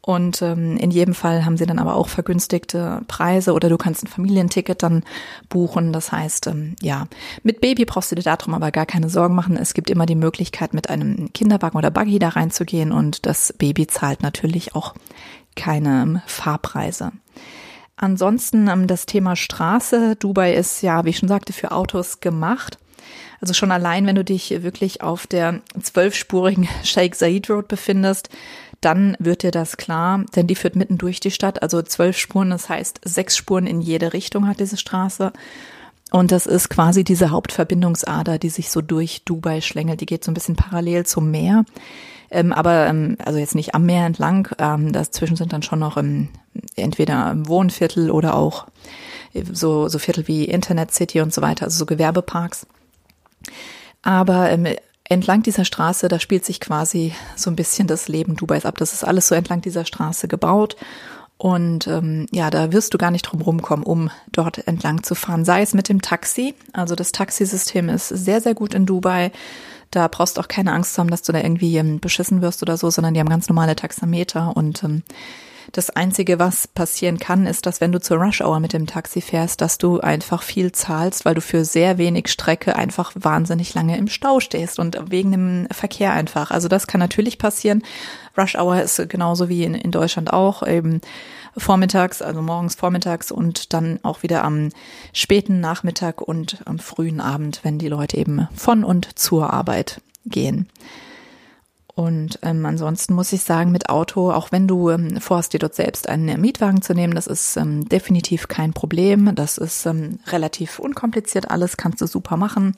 Und 0.08 0.42
ähm, 0.42 0.78
in 0.78 0.90
jedem 0.90 1.14
Fall 1.14 1.44
haben 1.44 1.58
sie 1.58 1.66
dann 1.66 1.80
aber 1.80 1.96
auch 1.96 2.08
vergünstigte 2.08 3.02
Preise 3.10 3.52
oder 3.52 3.68
du 3.68 3.78
kannst 3.78 4.06
ein 4.06 4.08
Familienticket 4.08 4.82
dann 4.82 5.04
buchen. 5.50 5.92
Das 5.92 6.14
heißt, 6.14 6.48
ähm, 6.48 6.78
ja, 6.82 7.08
mit 7.44 7.60
Baby 7.60 7.84
brauchst 7.84 8.12
du 8.12 8.16
dir 8.16 8.24
darum 8.24 8.54
aber 8.54 8.72
gar 8.72 8.86
keine 8.86 9.10
Sorgen 9.10 9.36
machen. 9.36 9.58
Es 9.58 9.74
gibt 9.74 9.90
immer 9.90 10.06
die 10.06 10.16
Möglichkeit, 10.16 10.74
mit 10.74 10.90
einem 10.90 11.34
Kinderwagen 11.34 11.78
oder 11.78 11.92
Buggy 11.92 12.20
da 12.20 12.30
reinzugehen 12.30 12.94
und 12.94 13.26
das 13.26 13.54
Baby 13.58 13.86
zahlt 13.88 14.24
natürlich 14.24 14.76
auch 14.76 14.94
keine 15.58 16.24
Fahrpreise. 16.26 17.12
Ansonsten 17.98 18.68
ähm, 18.68 18.88
das 18.88 19.06
Thema 19.06 19.36
Straße. 19.36 20.16
Dubai 20.16 20.54
ist 20.54 20.82
ja, 20.82 21.04
wie 21.04 21.10
ich 21.10 21.18
schon 21.18 21.28
sagte, 21.28 21.52
für 21.52 21.72
Autos 21.72 22.20
gemacht. 22.20 22.78
Also 23.42 23.54
schon 23.54 23.72
allein, 23.72 24.06
wenn 24.06 24.16
du 24.16 24.24
dich 24.24 24.64
wirklich 24.64 25.02
auf 25.02 25.28
der 25.28 25.62
zwölfspurigen 25.82 26.68
Sheikh 26.84 27.16
Zayed 27.18 27.50
Road 27.50 27.68
befindest, 27.68 28.30
dann 28.82 29.18
wird 29.20 29.42
dir 29.42 29.52
das 29.52 29.78
klar, 29.78 30.24
denn 30.36 30.46
die 30.46 30.56
führt 30.56 30.76
mitten 30.76 31.00
durch 31.00 31.20
die 31.20 31.32
Stadt, 31.32 31.64
also 31.64 31.82
zwölf 31.82 32.16
Spuren, 32.16 32.52
das 32.52 32.70
heißt 32.70 33.02
sechs 33.04 33.36
Spuren 33.36 33.66
in 33.66 33.82
jede 33.82 34.14
Richtung 34.14 34.48
hat 34.48 34.60
diese 34.60 34.78
Straße. 34.78 35.34
Und 36.12 36.32
das 36.32 36.46
ist 36.46 36.70
quasi 36.70 37.04
diese 37.04 37.32
Hauptverbindungsader, 37.32 38.38
die 38.38 38.50
sich 38.50 38.70
so 38.70 38.82
durch 38.82 39.24
Dubai 39.26 39.62
schlängelt. 39.62 40.00
Die 40.00 40.06
geht 40.06 40.24
so 40.24 40.32
ein 40.32 40.36
bisschen 40.36 40.56
parallel 40.56 41.06
zum 41.06 41.32
Meer. 41.32 41.66
Ähm, 42.30 42.52
aber 42.54 42.88
ähm, 42.88 43.18
also 43.24 43.40
jetzt 43.40 43.56
nicht 43.56 43.76
am 43.76 43.86
Meer 43.86 44.06
entlang. 44.06 44.50
Ähm, 44.60 44.92
dazwischen 44.92 45.38
sind 45.38 45.54
dann 45.54 45.64
schon 45.64 45.80
noch 45.80 45.98
ähm, 45.98 46.30
entweder 46.76 47.36
Wohnviertel 47.48 48.12
oder 48.12 48.36
auch 48.36 48.68
so, 49.52 49.88
so 49.88 50.00
Viertel 50.00 50.28
wie 50.28 50.46
Internet 50.46 50.94
City 50.94 51.22
und 51.22 51.34
so 51.34 51.42
weiter, 51.42 51.66
also 51.66 51.78
so 51.78 51.86
Gewerbeparks. 51.86 52.66
Aber 54.02 54.50
ähm, 54.50 54.68
entlang 55.04 55.44
dieser 55.44 55.66
Straße, 55.66 56.08
da 56.08 56.20
spielt 56.20 56.46
sich 56.46 56.60
quasi 56.60 57.14
so 57.36 57.50
ein 57.50 57.56
bisschen 57.56 57.88
das 57.88 58.08
Leben 58.08 58.36
Dubais 58.36 58.66
ab. 58.66 58.78
Das 58.78 58.94
ist 58.94 59.04
alles 59.04 59.28
so 59.28 59.36
entlang 59.36 59.62
dieser 59.62 59.86
Straße 59.86 60.28
gebaut. 60.28 60.76
Und 61.38 61.88
ähm, 61.88 62.26
ja, 62.32 62.50
da 62.50 62.72
wirst 62.72 62.94
du 62.94 62.98
gar 62.98 63.12
nicht 63.12 63.24
drum 63.24 63.42
rumkommen, 63.42 63.86
um 63.86 64.10
dort 64.32 64.68
entlang 64.68 65.04
zu 65.04 65.14
fahren. 65.14 65.46
Sei 65.46 65.62
es 65.62 65.76
mit 65.76 65.88
dem 65.88 66.02
Taxi. 66.02 66.56
Also 66.74 66.96
das 66.96 67.12
Taxisystem 67.12 67.90
ist 67.90 68.10
sehr, 68.10 68.42
sehr 68.42 68.56
gut 68.56 68.74
in 68.74 68.88
Dubai. 68.88 69.32
Da 69.92 70.08
brauchst 70.08 70.38
du 70.38 70.42
auch 70.42 70.48
keine 70.48 70.74
Angst 70.74 70.98
haben, 70.98 71.10
dass 71.10 71.22
du 71.22 71.32
da 71.32 71.40
irgendwie 71.40 71.78
ähm, 71.78 72.00
beschissen 72.00 72.42
wirst 72.42 72.62
oder 72.62 72.78
so, 72.78 72.90
sondern 72.90 73.14
die 73.14 73.20
haben 73.20 73.30
ganz 73.30 73.50
normale 73.50 73.76
Taxameter 73.76 74.56
und 74.56 74.84
ähm, 74.84 75.04
das 75.72 75.90
Einzige, 75.90 76.40
was 76.40 76.68
passieren 76.68 77.20
kann, 77.20 77.46
ist, 77.46 77.66
dass 77.66 77.82
wenn 77.82 77.92
du 77.92 78.00
zur 78.00 78.18
Rush 78.18 78.42
Hour 78.42 78.60
mit 78.60 78.74
dem 78.74 78.88
Taxi 78.88 79.22
fährst, 79.22 79.62
dass 79.62 79.78
du 79.78 80.00
einfach 80.00 80.42
viel 80.42 80.72
zahlst, 80.72 81.26
weil 81.26 81.36
du 81.36 81.42
für 81.42 81.66
sehr 81.66 81.98
wenig 81.98 82.30
Strecke 82.30 82.76
einfach 82.76 83.12
wahnsinnig 83.16 83.74
lange 83.74 83.98
im 83.98 84.08
Stau 84.08 84.40
stehst 84.40 84.80
und 84.80 84.98
wegen 85.12 85.32
dem 85.32 85.68
Verkehr 85.72 86.14
einfach. 86.14 86.52
Also 86.52 86.68
das 86.68 86.88
kann 86.88 87.00
natürlich 87.00 87.38
passieren. 87.38 87.84
Rush 88.38 88.56
Hour 88.56 88.82
ist 88.82 89.10
genauso 89.10 89.50
wie 89.50 89.64
in, 89.64 89.76
in 89.76 89.92
Deutschland 89.92 90.32
auch 90.32 90.66
eben 90.66 91.02
vormittags, 91.58 92.22
also 92.22 92.42
morgens 92.42 92.76
vormittags 92.76 93.32
und 93.32 93.74
dann 93.74 94.00
auch 94.04 94.24
wieder 94.24 94.44
am 94.44 94.70
späten 95.14 95.60
Nachmittag 95.60 96.22
und 96.22 96.62
am 96.66 96.80
frühen 96.80 97.20
Abend, 97.20 97.62
wenn 97.64 97.80
die 97.80 97.90
Leute 97.90 98.18
eben 98.18 98.48
von 98.56 98.84
und 98.84 99.18
zur 99.18 99.52
Arbeit 99.52 100.02
gehen. 100.26 100.68
Und 101.98 102.38
ähm, 102.44 102.64
ansonsten 102.64 103.16
muss 103.16 103.34
ich 103.34 103.42
sagen, 103.42 103.72
mit 103.72 103.90
Auto, 103.90 104.32
auch 104.32 104.52
wenn 104.52 104.68
du 104.68 104.92
ähm, 104.92 105.20
vorhast, 105.20 105.54
dir 105.54 105.60
dort 105.60 105.74
selbst 105.74 106.08
einen 106.08 106.40
Mietwagen 106.40 106.84
zu 106.84 106.94
nehmen, 106.94 107.16
das 107.16 107.26
ist 107.26 107.58
ähm, 107.58 107.90
definitiv 107.90 108.48
kein 108.48 108.72
Problem. 108.72 109.34
Das 109.34 109.58
ist 109.58 109.84
ähm, 109.88 110.20
relativ 110.28 110.78
unkompliziert 110.78 111.50
alles, 111.50 111.76
kannst 111.76 112.00
du 112.00 112.06
super 112.06 112.38
machen. 112.38 112.78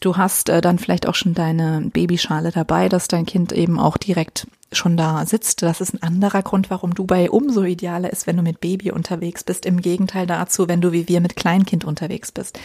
Du 0.00 0.16
hast 0.16 0.48
äh, 0.48 0.60
dann 0.60 0.80
vielleicht 0.80 1.06
auch 1.06 1.14
schon 1.14 1.32
deine 1.32 1.90
Babyschale 1.92 2.50
dabei, 2.50 2.88
dass 2.88 3.06
dein 3.06 3.24
Kind 3.24 3.52
eben 3.52 3.78
auch 3.78 3.96
direkt 3.96 4.48
schon 4.72 4.96
da 4.96 5.26
sitzt. 5.26 5.62
Das 5.62 5.80
ist 5.80 5.94
ein 5.94 6.02
anderer 6.02 6.42
Grund, 6.42 6.70
warum 6.70 6.94
Dubai 6.94 7.30
umso 7.30 7.64
idealer 7.64 8.12
ist, 8.12 8.26
wenn 8.26 8.36
du 8.36 8.42
mit 8.42 8.60
Baby 8.60 8.92
unterwegs 8.92 9.44
bist. 9.44 9.66
Im 9.66 9.80
Gegenteil 9.80 10.26
dazu, 10.26 10.68
wenn 10.68 10.80
du 10.80 10.92
wie 10.92 11.08
wir 11.08 11.20
mit 11.20 11.36
Kleinkind 11.36 11.84
unterwegs 11.84 12.30
bist. 12.32 12.58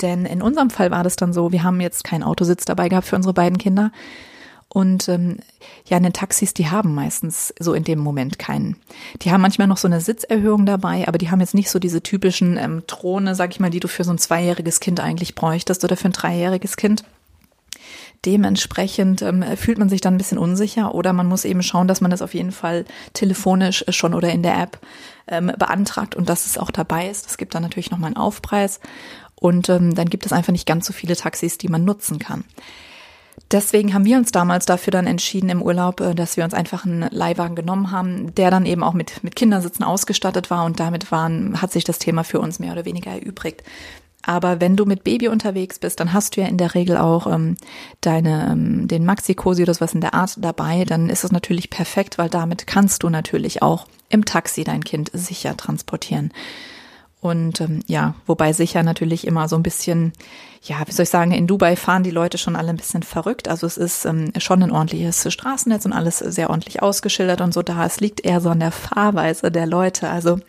Denn 0.00 0.26
in 0.26 0.42
unserem 0.42 0.70
Fall 0.70 0.90
war 0.90 1.04
das 1.04 1.16
dann 1.16 1.32
so, 1.32 1.52
wir 1.52 1.62
haben 1.62 1.80
jetzt 1.80 2.04
keinen 2.04 2.22
Autositz 2.22 2.64
dabei 2.64 2.88
gehabt 2.88 3.06
für 3.06 3.16
unsere 3.16 3.34
beiden 3.34 3.58
Kinder. 3.58 3.92
Und 4.68 5.08
ähm, 5.10 5.36
ja, 5.86 6.00
den 6.00 6.14
Taxis, 6.14 6.54
die 6.54 6.70
haben 6.70 6.94
meistens 6.94 7.52
so 7.58 7.74
in 7.74 7.84
dem 7.84 7.98
Moment 7.98 8.38
keinen. 8.38 8.76
Die 9.20 9.30
haben 9.30 9.42
manchmal 9.42 9.68
noch 9.68 9.76
so 9.76 9.86
eine 9.86 10.00
Sitzerhöhung 10.00 10.64
dabei, 10.64 11.06
aber 11.06 11.18
die 11.18 11.30
haben 11.30 11.40
jetzt 11.40 11.54
nicht 11.54 11.68
so 11.68 11.78
diese 11.78 12.02
typischen 12.02 12.56
ähm, 12.56 12.82
Throne, 12.86 13.34
sag 13.34 13.50
ich 13.50 13.60
mal, 13.60 13.68
die 13.68 13.80
du 13.80 13.88
für 13.88 14.04
so 14.04 14.12
ein 14.12 14.18
zweijähriges 14.18 14.80
Kind 14.80 14.98
eigentlich 14.98 15.34
bräuchtest 15.34 15.84
oder 15.84 15.96
für 15.96 16.08
ein 16.08 16.12
dreijähriges 16.12 16.76
Kind. 16.76 17.04
Dementsprechend 18.24 19.20
ähm, 19.22 19.44
fühlt 19.56 19.78
man 19.78 19.88
sich 19.88 20.00
dann 20.00 20.14
ein 20.14 20.18
bisschen 20.18 20.38
unsicher 20.38 20.94
oder 20.94 21.12
man 21.12 21.26
muss 21.26 21.44
eben 21.44 21.62
schauen, 21.62 21.88
dass 21.88 22.00
man 22.00 22.10
das 22.10 22.22
auf 22.22 22.34
jeden 22.34 22.52
Fall 22.52 22.84
telefonisch 23.14 23.84
schon 23.88 24.14
oder 24.14 24.30
in 24.30 24.44
der 24.44 24.60
App 24.60 24.78
ähm, 25.26 25.52
beantragt 25.58 26.14
und 26.14 26.28
dass 26.28 26.46
es 26.46 26.56
auch 26.56 26.70
dabei 26.70 27.08
ist. 27.08 27.26
Es 27.26 27.36
gibt 27.36 27.54
dann 27.54 27.62
natürlich 27.62 27.90
nochmal 27.90 28.08
einen 28.08 28.16
Aufpreis 28.16 28.78
und 29.34 29.68
ähm, 29.68 29.94
dann 29.94 30.08
gibt 30.08 30.24
es 30.24 30.32
einfach 30.32 30.52
nicht 30.52 30.68
ganz 30.68 30.86
so 30.86 30.92
viele 30.92 31.16
Taxis, 31.16 31.58
die 31.58 31.68
man 31.68 31.84
nutzen 31.84 32.20
kann. 32.20 32.44
Deswegen 33.50 33.92
haben 33.92 34.04
wir 34.04 34.16
uns 34.16 34.30
damals 34.30 34.66
dafür 34.66 34.92
dann 34.92 35.06
entschieden 35.06 35.48
im 35.48 35.62
Urlaub, 35.62 36.00
äh, 36.00 36.14
dass 36.14 36.36
wir 36.36 36.44
uns 36.44 36.54
einfach 36.54 36.84
einen 36.84 37.08
Leihwagen 37.10 37.56
genommen 37.56 37.90
haben, 37.90 38.34
der 38.34 38.50
dann 38.50 38.66
eben 38.66 38.84
auch 38.84 38.94
mit, 38.94 39.24
mit 39.24 39.36
Kindersitzen 39.36 39.82
ausgestattet 39.82 40.48
war 40.50 40.64
und 40.64 40.80
damit 40.80 41.10
waren, 41.10 41.60
hat 41.60 41.72
sich 41.72 41.84
das 41.84 41.98
Thema 41.98 42.24
für 42.24 42.40
uns 42.40 42.58
mehr 42.58 42.72
oder 42.72 42.84
weniger 42.84 43.10
erübrigt. 43.10 43.62
Aber 44.22 44.60
wenn 44.60 44.76
du 44.76 44.84
mit 44.84 45.02
Baby 45.04 45.28
unterwegs 45.28 45.78
bist, 45.78 45.98
dann 45.98 46.12
hast 46.12 46.36
du 46.36 46.40
ja 46.40 46.46
in 46.46 46.56
der 46.56 46.74
Regel 46.74 46.96
auch 46.96 47.26
ähm, 47.26 47.56
deine, 48.00 48.50
ähm, 48.52 48.86
den 48.86 49.04
Maxi-Cosi 49.04 49.62
oder 49.62 49.74
sowas 49.74 49.94
in 49.94 50.00
der 50.00 50.14
Art 50.14 50.36
dabei. 50.38 50.84
Dann 50.84 51.10
ist 51.10 51.24
es 51.24 51.32
natürlich 51.32 51.70
perfekt, 51.70 52.18
weil 52.18 52.28
damit 52.28 52.66
kannst 52.66 53.02
du 53.02 53.10
natürlich 53.10 53.62
auch 53.62 53.86
im 54.08 54.24
Taxi 54.24 54.62
dein 54.62 54.84
Kind 54.84 55.10
sicher 55.12 55.56
transportieren. 55.56 56.32
Und 57.22 57.60
ähm, 57.60 57.84
ja, 57.86 58.16
wobei 58.26 58.52
sicher 58.52 58.82
natürlich 58.82 59.26
immer 59.28 59.48
so 59.48 59.54
ein 59.54 59.62
bisschen, 59.62 60.12
ja, 60.62 60.82
wie 60.86 60.92
soll 60.92 61.04
ich 61.04 61.08
sagen, 61.08 61.30
in 61.30 61.46
Dubai 61.46 61.76
fahren 61.76 62.02
die 62.02 62.10
Leute 62.10 62.36
schon 62.36 62.56
alle 62.56 62.70
ein 62.70 62.76
bisschen 62.76 63.04
verrückt. 63.04 63.46
Also 63.46 63.64
es 63.66 63.76
ist 63.76 64.04
ähm, 64.06 64.32
schon 64.38 64.60
ein 64.60 64.72
ordentliches 64.72 65.32
Straßennetz 65.32 65.84
und 65.84 65.92
alles 65.92 66.18
sehr 66.18 66.50
ordentlich 66.50 66.82
ausgeschildert 66.82 67.40
und 67.40 67.54
so 67.54 67.62
da. 67.62 67.86
Es 67.86 68.00
liegt 68.00 68.24
eher 68.24 68.40
so 68.40 68.50
an 68.50 68.58
der 68.58 68.72
Fahrweise 68.72 69.52
der 69.52 69.66
Leute. 69.66 70.10
Also 70.10 70.40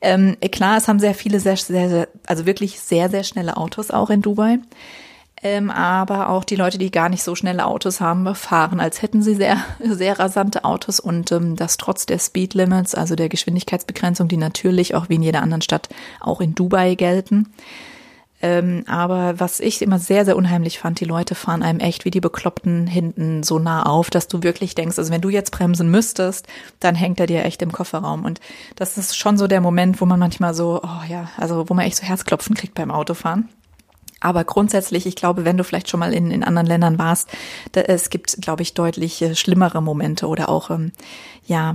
ähm, 0.00 0.36
klar, 0.52 0.78
es 0.78 0.88
haben 0.88 0.98
sehr 0.98 1.14
viele 1.14 1.40
sehr, 1.40 1.56
sehr, 1.56 1.88
sehr, 1.88 2.08
also 2.26 2.46
wirklich 2.46 2.80
sehr, 2.80 3.10
sehr 3.10 3.24
schnelle 3.24 3.56
Autos 3.56 3.90
auch 3.90 4.10
in 4.10 4.22
Dubai. 4.22 4.58
Ähm, 5.42 5.70
aber 5.70 6.28
auch 6.28 6.44
die 6.44 6.56
Leute, 6.56 6.76
die 6.76 6.90
gar 6.90 7.08
nicht 7.08 7.22
so 7.22 7.34
schnelle 7.34 7.64
Autos 7.64 8.00
haben, 8.00 8.34
fahren, 8.34 8.78
als 8.78 9.00
hätten 9.00 9.22
sie 9.22 9.34
sehr, 9.34 9.56
sehr 9.80 10.18
rasante 10.18 10.64
Autos 10.64 11.00
und 11.00 11.32
ähm, 11.32 11.56
das 11.56 11.78
trotz 11.78 12.04
der 12.04 12.18
Speed 12.18 12.54
Limits, 12.54 12.94
also 12.94 13.14
der 13.14 13.30
Geschwindigkeitsbegrenzung, 13.30 14.28
die 14.28 14.36
natürlich 14.36 14.94
auch 14.94 15.08
wie 15.08 15.14
in 15.14 15.22
jeder 15.22 15.42
anderen 15.42 15.62
Stadt 15.62 15.88
auch 16.20 16.40
in 16.40 16.54
Dubai 16.54 16.94
gelten. 16.94 17.52
Ähm, 18.42 18.84
aber 18.86 19.38
was 19.38 19.60
ich 19.60 19.82
immer 19.82 19.98
sehr, 19.98 20.24
sehr 20.24 20.36
unheimlich 20.36 20.78
fand, 20.78 20.98
die 21.00 21.04
Leute 21.04 21.34
fahren 21.34 21.62
einem 21.62 21.80
echt 21.80 22.04
wie 22.04 22.10
die 22.10 22.20
Bekloppten 22.20 22.86
hinten 22.86 23.42
so 23.42 23.58
nah 23.58 23.84
auf, 23.84 24.08
dass 24.08 24.28
du 24.28 24.42
wirklich 24.42 24.74
denkst, 24.74 24.98
also 24.98 25.12
wenn 25.12 25.20
du 25.20 25.28
jetzt 25.28 25.50
bremsen 25.50 25.90
müsstest, 25.90 26.46
dann 26.80 26.94
hängt 26.94 27.20
er 27.20 27.26
dir 27.26 27.44
echt 27.44 27.60
im 27.60 27.72
Kofferraum. 27.72 28.24
Und 28.24 28.40
das 28.76 28.96
ist 28.96 29.16
schon 29.16 29.36
so 29.36 29.46
der 29.46 29.60
Moment, 29.60 30.00
wo 30.00 30.06
man 30.06 30.18
manchmal 30.18 30.54
so, 30.54 30.80
oh 30.82 31.04
ja, 31.08 31.28
also 31.36 31.68
wo 31.68 31.74
man 31.74 31.84
echt 31.84 31.96
so 31.96 32.02
Herzklopfen 32.02 32.54
kriegt 32.54 32.74
beim 32.74 32.90
Autofahren. 32.90 33.48
Aber 34.20 34.44
grundsätzlich, 34.44 35.06
ich 35.06 35.16
glaube, 35.16 35.44
wenn 35.44 35.56
du 35.56 35.64
vielleicht 35.64 35.88
schon 35.88 36.00
mal 36.00 36.12
in, 36.12 36.30
in 36.30 36.44
anderen 36.44 36.66
Ländern 36.66 36.98
warst, 36.98 37.30
da, 37.72 37.80
es 37.80 38.10
gibt, 38.10 38.40
glaube 38.40 38.62
ich, 38.62 38.74
deutlich 38.74 39.24
schlimmere 39.34 39.82
Momente 39.82 40.26
oder 40.26 40.48
auch, 40.48 40.70
ähm, 40.70 40.92
ja, 41.46 41.74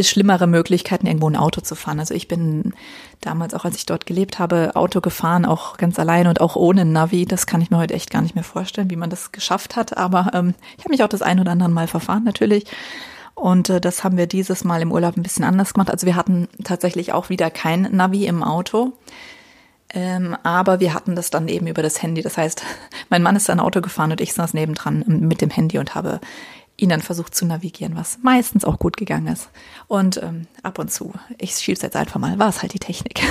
schlimmere 0.00 0.46
Möglichkeiten, 0.46 1.06
irgendwo 1.06 1.28
ein 1.28 1.36
Auto 1.36 1.60
zu 1.60 1.74
fahren. 1.74 2.00
Also 2.00 2.14
ich 2.14 2.28
bin 2.28 2.74
damals, 3.20 3.54
auch 3.54 3.64
als 3.64 3.76
ich 3.76 3.86
dort 3.86 4.06
gelebt 4.06 4.38
habe, 4.38 4.72
Auto 4.74 5.00
gefahren, 5.00 5.44
auch 5.44 5.76
ganz 5.76 5.98
allein 5.98 6.26
und 6.26 6.40
auch 6.40 6.56
ohne 6.56 6.84
Navi. 6.84 7.24
Das 7.26 7.46
kann 7.46 7.60
ich 7.60 7.70
mir 7.70 7.78
heute 7.78 7.94
echt 7.94 8.10
gar 8.10 8.22
nicht 8.22 8.34
mehr 8.34 8.44
vorstellen, 8.44 8.90
wie 8.90 8.96
man 8.96 9.10
das 9.10 9.32
geschafft 9.32 9.76
hat. 9.76 9.96
Aber 9.96 10.30
ähm, 10.34 10.54
ich 10.76 10.84
habe 10.84 10.90
mich 10.90 11.02
auch 11.02 11.08
das 11.08 11.22
ein 11.22 11.40
oder 11.40 11.52
andere 11.52 11.68
Mal 11.68 11.86
verfahren 11.86 12.24
natürlich. 12.24 12.66
Und 13.34 13.70
äh, 13.70 13.80
das 13.80 14.04
haben 14.04 14.16
wir 14.16 14.26
dieses 14.26 14.64
Mal 14.64 14.82
im 14.82 14.92
Urlaub 14.92 15.16
ein 15.16 15.22
bisschen 15.22 15.44
anders 15.44 15.74
gemacht. 15.74 15.90
Also 15.90 16.06
wir 16.06 16.16
hatten 16.16 16.48
tatsächlich 16.64 17.12
auch 17.12 17.28
wieder 17.28 17.50
kein 17.50 17.82
Navi 17.92 18.26
im 18.26 18.42
Auto. 18.42 18.92
Ähm, 19.94 20.36
aber 20.42 20.80
wir 20.80 20.94
hatten 20.94 21.14
das 21.14 21.30
dann 21.30 21.48
eben 21.48 21.66
über 21.66 21.82
das 21.82 22.02
Handy. 22.02 22.22
Das 22.22 22.36
heißt, 22.36 22.62
mein 23.10 23.22
Mann 23.22 23.36
ist 23.36 23.48
ein 23.50 23.60
Auto 23.60 23.80
gefahren 23.80 24.10
und 24.10 24.20
ich 24.20 24.32
saß 24.32 24.54
nebendran 24.54 25.04
mit 25.06 25.40
dem 25.40 25.50
Handy 25.50 25.78
und 25.78 25.94
habe 25.94 26.20
ihn 26.82 26.88
dann 26.88 27.00
versucht 27.00 27.34
zu 27.34 27.46
navigieren, 27.46 27.96
was 27.96 28.18
meistens 28.22 28.64
auch 28.64 28.78
gut 28.78 28.96
gegangen 28.96 29.28
ist. 29.28 29.50
Und 29.86 30.20
ähm, 30.22 30.46
ab 30.62 30.78
und 30.78 30.90
zu, 30.90 31.12
ich 31.38 31.52
schieb's 31.52 31.82
jetzt 31.82 31.96
einfach 31.96 32.18
mal, 32.18 32.38
war 32.38 32.48
es 32.48 32.60
halt 32.60 32.74
die 32.74 32.80
Technik. 32.80 33.22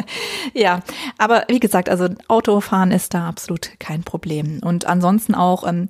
ja, 0.54 0.80
aber 1.18 1.44
wie 1.48 1.60
gesagt, 1.60 1.88
also 1.88 2.08
Autofahren 2.28 2.92
ist 2.92 3.12
da 3.12 3.28
absolut 3.28 3.72
kein 3.80 4.04
Problem. 4.04 4.60
Und 4.62 4.86
ansonsten 4.86 5.34
auch, 5.34 5.66
ähm, 5.66 5.88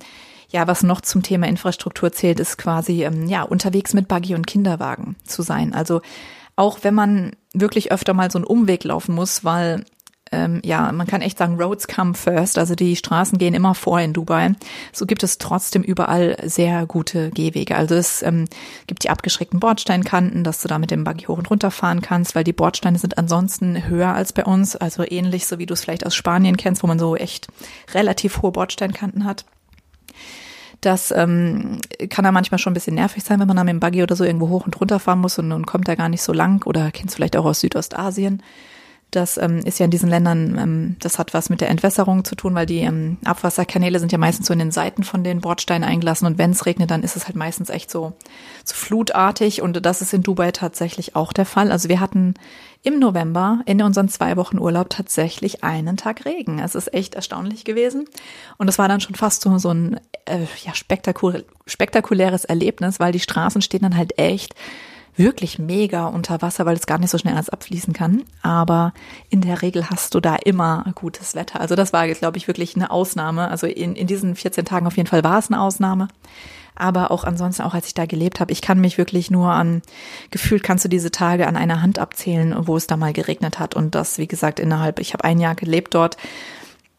ja, 0.49 0.67
was 0.67 0.83
noch 0.83 1.01
zum 1.01 1.21
Thema 1.21 1.47
Infrastruktur 1.47 2.11
zählt, 2.11 2.39
ist 2.39 2.57
quasi, 2.57 3.03
ähm, 3.03 3.27
ja, 3.27 3.43
unterwegs 3.43 3.93
mit 3.93 4.07
Buggy 4.07 4.35
und 4.35 4.47
Kinderwagen 4.47 5.15
zu 5.23 5.43
sein. 5.43 5.73
Also 5.73 6.01
auch 6.55 6.79
wenn 6.81 6.95
man 6.95 7.35
wirklich 7.53 7.91
öfter 7.91 8.13
mal 8.13 8.31
so 8.31 8.39
einen 8.39 8.45
Umweg 8.45 8.83
laufen 8.83 9.15
muss, 9.15 9.43
weil 9.43 9.85
ähm, 10.31 10.61
ja, 10.63 10.91
man 10.91 11.07
kann 11.07 11.21
echt 11.21 11.37
sagen, 11.37 11.61
Roads 11.61 11.87
come 11.87 12.13
first, 12.13 12.57
also 12.57 12.73
die 12.73 12.95
Straßen 12.95 13.37
gehen 13.37 13.53
immer 13.53 13.75
vor 13.75 13.99
in 13.99 14.13
Dubai. 14.13 14.53
So 14.93 15.05
gibt 15.05 15.23
es 15.23 15.37
trotzdem 15.37 15.83
überall 15.83 16.37
sehr 16.43 16.85
gute 16.85 17.31
Gehwege. 17.31 17.75
Also 17.75 17.95
es 17.95 18.23
ähm, 18.23 18.45
gibt 18.87 19.03
die 19.03 19.09
abgeschrägten 19.09 19.59
Bordsteinkanten, 19.59 20.43
dass 20.43 20.61
du 20.61 20.69
da 20.69 20.79
mit 20.79 20.89
dem 20.89 21.03
Buggy 21.03 21.25
hoch 21.25 21.37
und 21.37 21.49
runter 21.49 21.69
fahren 21.69 22.01
kannst, 22.01 22.33
weil 22.33 22.45
die 22.45 22.53
Bordsteine 22.53 22.97
sind 22.97 23.17
ansonsten 23.17 23.87
höher 23.87 24.13
als 24.13 24.31
bei 24.31 24.45
uns, 24.45 24.75
also 24.75 25.03
ähnlich 25.05 25.47
so 25.47 25.59
wie 25.59 25.65
du 25.65 25.73
es 25.73 25.81
vielleicht 25.81 26.05
aus 26.05 26.15
Spanien 26.15 26.55
kennst, 26.55 26.81
wo 26.81 26.87
man 26.87 26.99
so 26.99 27.15
echt 27.15 27.47
relativ 27.93 28.41
hohe 28.41 28.51
Bordsteinkanten 28.51 29.25
hat. 29.25 29.45
Das 30.79 31.11
ähm, 31.11 31.79
kann 32.09 32.23
da 32.23 32.31
manchmal 32.31 32.57
schon 32.57 32.71
ein 32.71 32.73
bisschen 32.73 32.95
nervig 32.95 33.23
sein, 33.23 33.39
wenn 33.39 33.47
man 33.47 33.57
da 33.57 33.63
mit 33.63 33.73
dem 33.73 33.79
Buggy 33.79 34.01
oder 34.01 34.15
so 34.15 34.23
irgendwo 34.23 34.49
hoch 34.49 34.65
und 34.65 34.79
runter 34.79 34.99
fahren 34.99 35.19
muss 35.19 35.37
und, 35.37 35.51
und 35.51 35.67
kommt 35.67 35.87
da 35.87 35.95
gar 35.95 36.09
nicht 36.09 36.23
so 36.23 36.33
lang 36.33 36.65
oder 36.65 36.89
kennst 36.91 37.15
vielleicht 37.15 37.35
auch 37.35 37.45
aus 37.45 37.59
Südostasien. 37.59 38.41
Das 39.11 39.37
ähm, 39.37 39.59
ist 39.59 39.77
ja 39.77 39.85
in 39.85 39.91
diesen 39.91 40.09
Ländern, 40.09 40.57
ähm, 40.57 40.95
das 40.99 41.19
hat 41.19 41.33
was 41.33 41.49
mit 41.49 41.59
der 41.59 41.69
Entwässerung 41.69 42.23
zu 42.23 42.35
tun, 42.35 42.55
weil 42.55 42.65
die 42.65 42.79
ähm, 42.79 43.17
Abwasserkanäle 43.25 43.99
sind 43.99 44.13
ja 44.13 44.17
meistens 44.17 44.47
so 44.47 44.53
in 44.53 44.59
den 44.59 44.71
Seiten 44.71 45.03
von 45.03 45.25
den 45.25 45.41
Bordsteinen 45.41 45.87
eingelassen 45.87 46.27
und 46.27 46.37
wenn 46.37 46.51
es 46.51 46.65
regnet, 46.65 46.91
dann 46.91 47.03
ist 47.03 47.17
es 47.17 47.25
halt 47.25 47.35
meistens 47.35 47.69
echt 47.69 47.91
so, 47.91 48.13
so 48.63 48.73
flutartig 48.73 49.61
und 49.61 49.85
das 49.85 50.01
ist 50.01 50.13
in 50.13 50.23
Dubai 50.23 50.51
tatsächlich 50.51 51.17
auch 51.17 51.33
der 51.33 51.45
Fall. 51.45 51.73
Also 51.73 51.89
wir 51.89 51.99
hatten 51.99 52.35
im 52.83 52.99
November 52.99 53.59
in 53.65 53.81
unseren 53.81 54.07
zwei 54.07 54.37
Wochen 54.37 54.57
Urlaub 54.57 54.89
tatsächlich 54.89 55.61
einen 55.61 55.97
Tag 55.97 56.23
Regen. 56.23 56.59
Es 56.59 56.73
ist 56.73 56.93
echt 56.93 57.13
erstaunlich 57.13 57.65
gewesen 57.65 58.05
und 58.57 58.69
es 58.69 58.79
war 58.79 58.87
dann 58.87 59.01
schon 59.01 59.15
fast 59.15 59.41
so, 59.41 59.57
so 59.57 59.71
ein 59.73 59.99
äh, 60.23 60.45
ja, 60.63 60.73
spektakul 60.73 61.43
spektakuläres 61.65 62.45
Erlebnis, 62.45 63.01
weil 63.01 63.11
die 63.11 63.19
Straßen 63.19 63.61
stehen 63.61 63.81
dann 63.81 63.97
halt 63.97 64.17
echt 64.17 64.55
wirklich 65.15 65.59
mega 65.59 66.07
unter 66.07 66.41
Wasser, 66.41 66.65
weil 66.65 66.75
es 66.75 66.85
gar 66.85 66.97
nicht 66.97 67.09
so 67.09 67.17
schnell 67.17 67.35
als 67.35 67.49
abfließen 67.49 67.93
kann. 67.93 68.23
Aber 68.41 68.93
in 69.29 69.41
der 69.41 69.61
Regel 69.61 69.89
hast 69.89 70.15
du 70.15 70.19
da 70.19 70.35
immer 70.35 70.85
gutes 70.95 71.35
Wetter. 71.35 71.59
Also 71.59 71.75
das 71.75 71.93
war, 71.93 72.07
glaube 72.07 72.37
ich, 72.37 72.47
wirklich 72.47 72.75
eine 72.75 72.91
Ausnahme. 72.91 73.49
Also 73.49 73.67
in, 73.67 73.95
in 73.95 74.07
diesen 74.07 74.35
14 74.35 74.65
Tagen 74.65 74.87
auf 74.87 74.97
jeden 74.97 75.09
Fall 75.09 75.23
war 75.23 75.39
es 75.39 75.49
eine 75.49 75.61
Ausnahme. 75.61 76.07
Aber 76.75 77.11
auch 77.11 77.25
ansonsten, 77.25 77.63
auch 77.63 77.73
als 77.73 77.87
ich 77.87 77.93
da 77.93 78.05
gelebt 78.05 78.39
habe, 78.39 78.51
ich 78.51 78.61
kann 78.61 78.79
mich 78.79 78.97
wirklich 78.97 79.29
nur 79.29 79.51
an, 79.51 79.81
gefühlt 80.31 80.63
kannst 80.63 80.85
du 80.85 80.89
diese 80.89 81.11
Tage 81.11 81.45
an 81.45 81.57
einer 81.57 81.81
Hand 81.81 81.99
abzählen, 81.99 82.55
wo 82.65 82.77
es 82.77 82.87
da 82.87 82.97
mal 82.97 83.13
geregnet 83.13 83.59
hat. 83.59 83.75
Und 83.75 83.93
das, 83.93 84.17
wie 84.17 84.27
gesagt, 84.27 84.59
innerhalb, 84.59 84.99
ich 84.99 85.13
habe 85.13 85.23
ein 85.23 85.39
Jahr 85.39 85.55
gelebt 85.55 85.93
dort. 85.93 86.17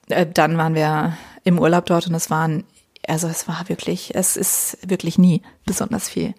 Äh, 0.09 0.26
dann 0.26 0.59
waren 0.59 0.75
wir 0.75 1.16
im 1.45 1.59
Urlaub 1.59 1.87
dort 1.87 2.07
und 2.07 2.14
es 2.14 2.31
waren, 2.31 2.64
also 3.09 3.26
es 3.26 3.49
war 3.49 3.69
wirklich, 3.69 4.14
es 4.14 4.37
ist 4.37 4.78
wirklich 4.87 5.19
nie 5.19 5.42
besonders 5.64 6.09
viel 6.09 6.35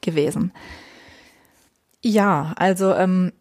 gewesen. 0.00 0.52
Ja, 2.02 2.54
also 2.56 2.94
ähm, 2.94 3.32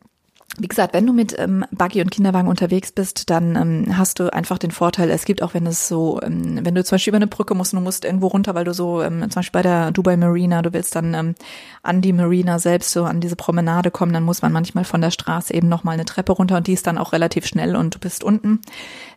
wie 0.58 0.68
gesagt, 0.68 0.94
wenn 0.94 1.06
du 1.06 1.14
mit 1.14 1.38
ähm, 1.38 1.64
Buggy 1.72 2.02
und 2.02 2.12
Kinderwagen 2.12 2.50
unterwegs 2.50 2.92
bist, 2.92 3.30
dann 3.30 3.56
ähm, 3.56 3.98
hast 3.98 4.20
du 4.20 4.34
einfach 4.34 4.58
den 4.58 4.72
Vorteil, 4.72 5.10
es 5.10 5.24
gibt 5.24 5.42
auch, 5.42 5.54
wenn 5.54 5.66
es 5.66 5.88
so, 5.88 6.20
ähm, 6.22 6.60
wenn 6.64 6.76
du 6.76 6.84
zum 6.84 6.96
Beispiel 6.96 7.12
über 7.12 7.18
eine 7.18 7.28
Brücke 7.28 7.56
musst 7.56 7.74
und 7.74 7.80
du 7.80 7.84
musst 7.84 8.04
irgendwo 8.04 8.28
runter, 8.28 8.56
weil 8.56 8.66
du 8.66 8.74
so, 8.74 9.02
ähm, 9.02 9.22
zum 9.22 9.40
Beispiel 9.40 9.60
bei 9.60 9.62
der 9.62 9.92
Dubai 9.92 10.18
Marina, 10.18 10.62
du 10.62 10.74
willst 10.74 10.96
dann 10.96 11.14
ähm, 11.14 11.36
an 11.84 12.02
die 12.02 12.12
Marina 12.12 12.60
selbst 12.60 12.92
so 12.92 13.06
an 13.06 13.22
diese 13.22 13.38
Promenade 13.38 13.92
kommen, 13.92 14.12
dann 14.12 14.24
muss 14.24 14.42
man 14.42 14.52
manchmal 14.52 14.84
von 14.84 15.02
der 15.02 15.12
Straße 15.12 15.54
eben 15.54 15.70
nochmal 15.70 15.94
eine 15.94 16.06
Treppe 16.06 16.34
runter 16.34 16.58
und 16.58 16.68
die 16.68 16.74
ist 16.74 16.88
dann 16.88 16.98
auch 16.98 17.14
relativ 17.14 17.46
schnell 17.46 17.76
und 17.76 17.96
du 17.96 18.00
bist 18.00 18.24
unten. 18.24 18.60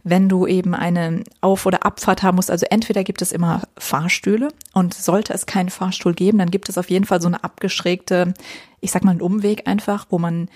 Wenn 0.05 0.29
du 0.29 0.47
eben 0.47 0.75
eine 0.75 1.25
Auf- 1.41 1.67
oder 1.67 1.85
Abfahrt 1.85 2.23
haben 2.23 2.37
musst, 2.37 2.51
also 2.51 2.67
entweder 2.71 3.03
gibt 3.05 3.23
es 3.23 3.33
immer 3.33 3.63
Fahrstühle 3.79 4.49
und 4.75 4.95
sollte 4.95 5.33
es 5.33 5.47
keinen 5.47 5.71
Fahrstuhl 5.71 6.15
geben, 6.15 6.39
dann 6.39 6.51
gibt 6.51 6.69
es 6.69 6.79
auf 6.79 6.91
jeden 6.91 7.05
Fall 7.05 7.21
so 7.21 7.29
eine 7.29 7.43
abgeschrägte, 7.43 8.35
ich 8.83 8.91
sag 8.91 9.05
mal 9.05 9.13
einen 9.13 9.23
Umweg 9.23 9.67
einfach, 9.67 10.07
wo 10.11 10.19
man 10.19 10.49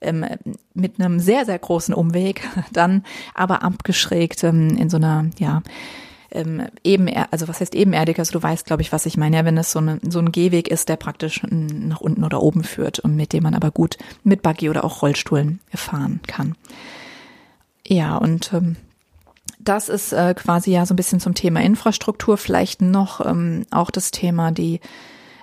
ähm, 0.00 0.26
mit 0.72 0.98
einem 0.98 1.20
sehr, 1.20 1.44
sehr 1.44 1.58
großen 1.58 1.94
Umweg, 1.94 2.48
dann 2.72 3.04
aber 3.34 3.62
abgeschrägt 3.62 4.42
ähm, 4.42 4.76
in 4.76 4.90
so 4.90 4.96
einer, 4.96 5.26
ja, 5.38 5.62
ähm, 6.32 6.66
eben, 6.82 7.08
also 7.30 7.46
was 7.46 7.60
heißt 7.60 7.76
ebenerdig? 7.76 8.18
Also 8.18 8.32
du 8.32 8.42
weißt, 8.42 8.66
glaube 8.66 8.82
ich, 8.82 8.90
was 8.90 9.06
ich 9.06 9.16
meine. 9.16 9.36
Ja, 9.36 9.44
wenn 9.44 9.56
es 9.56 9.70
so, 9.70 9.78
eine, 9.78 10.00
so 10.02 10.18
ein 10.18 10.32
Gehweg 10.32 10.68
ist, 10.68 10.88
der 10.88 10.96
praktisch 10.96 11.42
nach 11.48 12.00
unten 12.00 12.24
oder 12.24 12.42
oben 12.42 12.64
führt 12.64 12.98
und 12.98 13.14
mit 13.14 13.32
dem 13.32 13.44
man 13.44 13.54
aber 13.54 13.70
gut 13.70 13.98
mit 14.24 14.42
Buggy 14.42 14.68
oder 14.68 14.82
auch 14.82 15.00
Rollstuhlen 15.02 15.60
fahren 15.72 16.20
kann. 16.26 16.56
Ja, 17.86 18.16
und 18.16 18.52
ähm, 18.52 18.76
das 19.60 19.88
ist 19.88 20.12
äh, 20.12 20.34
quasi 20.34 20.72
ja 20.72 20.86
so 20.86 20.94
ein 20.94 20.96
bisschen 20.96 21.20
zum 21.20 21.34
Thema 21.34 21.60
Infrastruktur. 21.60 22.36
Vielleicht 22.36 22.82
noch 22.82 23.24
ähm, 23.24 23.64
auch 23.70 23.90
das 23.90 24.10
Thema, 24.10 24.50
die, 24.50 24.80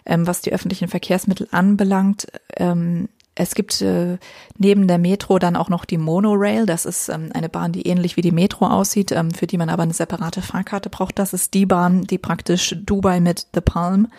ähm, 0.05 0.27
was 0.27 0.41
die 0.41 0.53
öffentlichen 0.53 0.88
Verkehrsmittel 0.88 1.48
anbelangt. 1.51 2.27
Ähm, 2.58 3.10
es 3.34 3.55
gibt 3.55 3.81
äh, 3.81 4.17
neben 4.58 4.88
der 4.88 4.98
Metro 4.98 5.39
dann 5.39 5.55
auch 5.55 5.70
noch 5.70 5.86
die 5.86 5.98
Monorail. 5.98 6.65
Das 6.65 6.86
ist 6.86 7.10
ähm, 7.10 7.29
eine 7.34 7.50
Bahn, 7.50 7.72
die 7.72 7.88
ähnlich 7.88 8.17
wie 8.17 8.22
die 8.22 8.31
Metro 8.31 8.67
aussieht, 8.67 9.12
ähm, 9.12 9.31
für 9.31 9.48
die 9.48 9.58
man 9.58 9.70
aber 9.70 9.84
eine 9.84 9.93
separate 9.93 10.41
Fahrkarte 10.41 10.89
braucht. 10.89 11.17
Das 11.17 11.34
ist 11.34 11.53
die 11.53 11.65
Bahn, 11.65 12.03
die 12.03 12.17
praktisch 12.17 12.75
Dubai 12.86 13.20
mit 13.22 13.48
The 13.53 13.62
Palm 13.62 14.10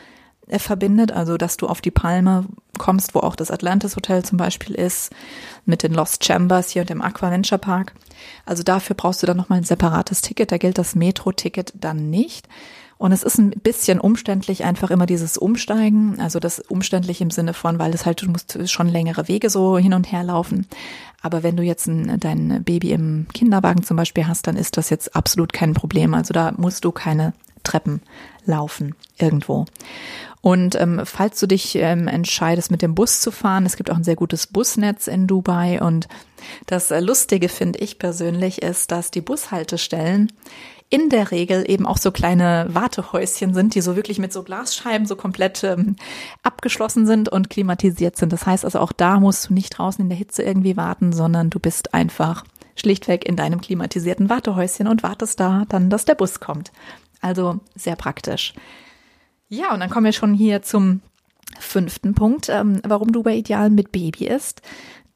äh, 0.48 0.58
verbindet. 0.58 1.12
Also, 1.12 1.36
dass 1.36 1.58
du 1.58 1.66
auf 1.66 1.82
die 1.82 1.90
Palme 1.90 2.46
kommst, 2.78 3.14
wo 3.14 3.20
auch 3.20 3.36
das 3.36 3.50
Atlantis 3.50 3.96
Hotel 3.96 4.24
zum 4.24 4.38
Beispiel 4.38 4.74
ist, 4.74 5.12
mit 5.66 5.82
den 5.82 5.92
Lost 5.92 6.24
Chambers 6.24 6.70
hier 6.70 6.82
und 6.82 6.90
dem 6.90 7.02
Aquaventure 7.02 7.58
Park. 7.58 7.94
Also 8.46 8.62
dafür 8.62 8.96
brauchst 8.96 9.22
du 9.22 9.26
dann 9.26 9.36
nochmal 9.36 9.58
ein 9.58 9.64
separates 9.64 10.22
Ticket. 10.22 10.50
Da 10.50 10.56
gilt 10.56 10.78
das 10.78 10.94
Metro-Ticket 10.94 11.74
dann 11.76 12.08
nicht. 12.08 12.48
Und 13.02 13.10
es 13.10 13.24
ist 13.24 13.36
ein 13.36 13.50
bisschen 13.50 13.98
umständlich, 13.98 14.62
einfach 14.62 14.92
immer 14.92 15.06
dieses 15.06 15.36
Umsteigen. 15.36 16.20
Also 16.20 16.38
das 16.38 16.60
umständlich 16.60 17.20
im 17.20 17.32
Sinne 17.32 17.52
von, 17.52 17.80
weil 17.80 17.92
es 17.92 18.06
halt, 18.06 18.22
du 18.22 18.30
musst 18.30 18.56
schon 18.70 18.86
längere 18.86 19.26
Wege 19.26 19.50
so 19.50 19.76
hin 19.76 19.92
und 19.92 20.12
her 20.12 20.22
laufen. 20.22 20.68
Aber 21.20 21.42
wenn 21.42 21.56
du 21.56 21.64
jetzt 21.64 21.88
ein, 21.88 22.20
dein 22.20 22.62
Baby 22.62 22.92
im 22.92 23.26
Kinderwagen 23.34 23.82
zum 23.82 23.96
Beispiel 23.96 24.28
hast, 24.28 24.46
dann 24.46 24.54
ist 24.54 24.76
das 24.76 24.88
jetzt 24.88 25.16
absolut 25.16 25.52
kein 25.52 25.74
Problem. 25.74 26.14
Also 26.14 26.32
da 26.32 26.52
musst 26.56 26.84
du 26.84 26.92
keine 26.92 27.32
Treppen 27.64 28.02
laufen 28.44 28.94
irgendwo. 29.18 29.64
Und 30.40 30.80
ähm, 30.80 31.00
falls 31.04 31.40
du 31.40 31.48
dich 31.48 31.74
ähm, 31.74 32.06
entscheidest, 32.06 32.70
mit 32.70 32.82
dem 32.82 32.94
Bus 32.94 33.20
zu 33.20 33.32
fahren, 33.32 33.66
es 33.66 33.74
gibt 33.74 33.90
auch 33.90 33.96
ein 33.96 34.04
sehr 34.04 34.14
gutes 34.14 34.46
Busnetz 34.46 35.08
in 35.08 35.26
Dubai. 35.26 35.82
Und 35.82 36.06
das 36.66 36.90
Lustige 36.90 37.48
finde 37.48 37.80
ich 37.80 37.98
persönlich 37.98 38.62
ist, 38.62 38.92
dass 38.92 39.10
die 39.10 39.22
Bushaltestellen 39.22 40.30
in 40.92 41.08
der 41.08 41.30
Regel 41.30 41.64
eben 41.66 41.86
auch 41.86 41.96
so 41.96 42.12
kleine 42.12 42.66
Wartehäuschen 42.68 43.54
sind, 43.54 43.74
die 43.74 43.80
so 43.80 43.96
wirklich 43.96 44.18
mit 44.18 44.30
so 44.30 44.42
Glasscheiben 44.42 45.06
so 45.06 45.16
komplett 45.16 45.64
ähm, 45.64 45.96
abgeschlossen 46.42 47.06
sind 47.06 47.30
und 47.30 47.48
klimatisiert 47.48 48.18
sind. 48.18 48.30
Das 48.30 48.44
heißt 48.44 48.66
also 48.66 48.78
auch 48.78 48.92
da 48.92 49.18
musst 49.18 49.48
du 49.48 49.54
nicht 49.54 49.70
draußen 49.70 50.02
in 50.02 50.10
der 50.10 50.18
Hitze 50.18 50.42
irgendwie 50.42 50.76
warten, 50.76 51.14
sondern 51.14 51.48
du 51.48 51.58
bist 51.58 51.94
einfach 51.94 52.44
schlichtweg 52.76 53.24
in 53.26 53.36
deinem 53.36 53.62
klimatisierten 53.62 54.28
Wartehäuschen 54.28 54.86
und 54.86 55.02
wartest 55.02 55.40
da 55.40 55.64
dann, 55.70 55.88
dass 55.88 56.04
der 56.04 56.14
Bus 56.14 56.40
kommt. 56.40 56.72
Also 57.22 57.60
sehr 57.74 57.96
praktisch. 57.96 58.52
Ja, 59.48 59.72
und 59.72 59.80
dann 59.80 59.88
kommen 59.88 60.04
wir 60.04 60.12
schon 60.12 60.34
hier 60.34 60.60
zum 60.60 61.00
fünften 61.58 62.14
Punkt, 62.14 62.50
ähm, 62.50 62.82
warum 62.86 63.12
Dubai 63.12 63.36
ideal 63.36 63.70
mit 63.70 63.92
Baby 63.92 64.26
ist. 64.26 64.60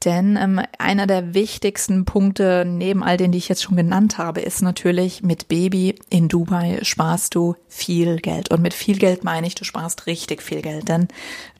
Denn 0.05 0.37
ähm, 0.37 0.61
einer 0.77 1.07
der 1.07 1.33
wichtigsten 1.33 2.05
Punkte 2.05 2.65
neben 2.67 3.03
all 3.03 3.17
denen, 3.17 3.31
die 3.31 3.39
ich 3.39 3.49
jetzt 3.49 3.63
schon 3.63 3.77
genannt 3.77 4.19
habe, 4.19 4.41
ist 4.41 4.61
natürlich, 4.61 5.23
mit 5.23 5.47
Baby 5.47 5.95
in 6.11 6.27
Dubai 6.27 6.79
sparst 6.83 7.33
du 7.33 7.55
viel 7.67 8.17
Geld. 8.17 8.51
Und 8.51 8.61
mit 8.61 8.75
viel 8.75 8.99
Geld 8.99 9.23
meine 9.23 9.47
ich, 9.47 9.55
du 9.55 9.63
sparst 9.63 10.05
richtig 10.05 10.43
viel 10.43 10.61
Geld. 10.61 10.87
Denn 10.87 11.07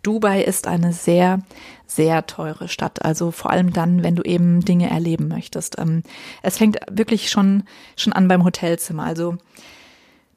Dubai 0.04 0.43
ist 0.43 0.67
eine 0.67 0.93
sehr, 0.93 1.39
sehr 1.88 2.28
teure 2.28 2.67
Stadt. 2.67 3.04
Also 3.04 3.32
vor 3.32 3.50
allem 3.50 3.73
dann, 3.73 4.04
wenn 4.04 4.15
du 4.15 4.21
eben 4.21 4.63
Dinge 4.63 4.89
erleben 4.91 5.28
möchtest. 5.28 5.80
Ähm, 5.80 6.04
es 6.43 6.60
fängt 6.60 6.78
wirklich 6.91 7.32
schon, 7.32 7.63
schon 7.95 8.13
an 8.13 8.28
beim 8.28 8.43
Hotelzimmer. 8.43 9.04
Also 9.04 9.38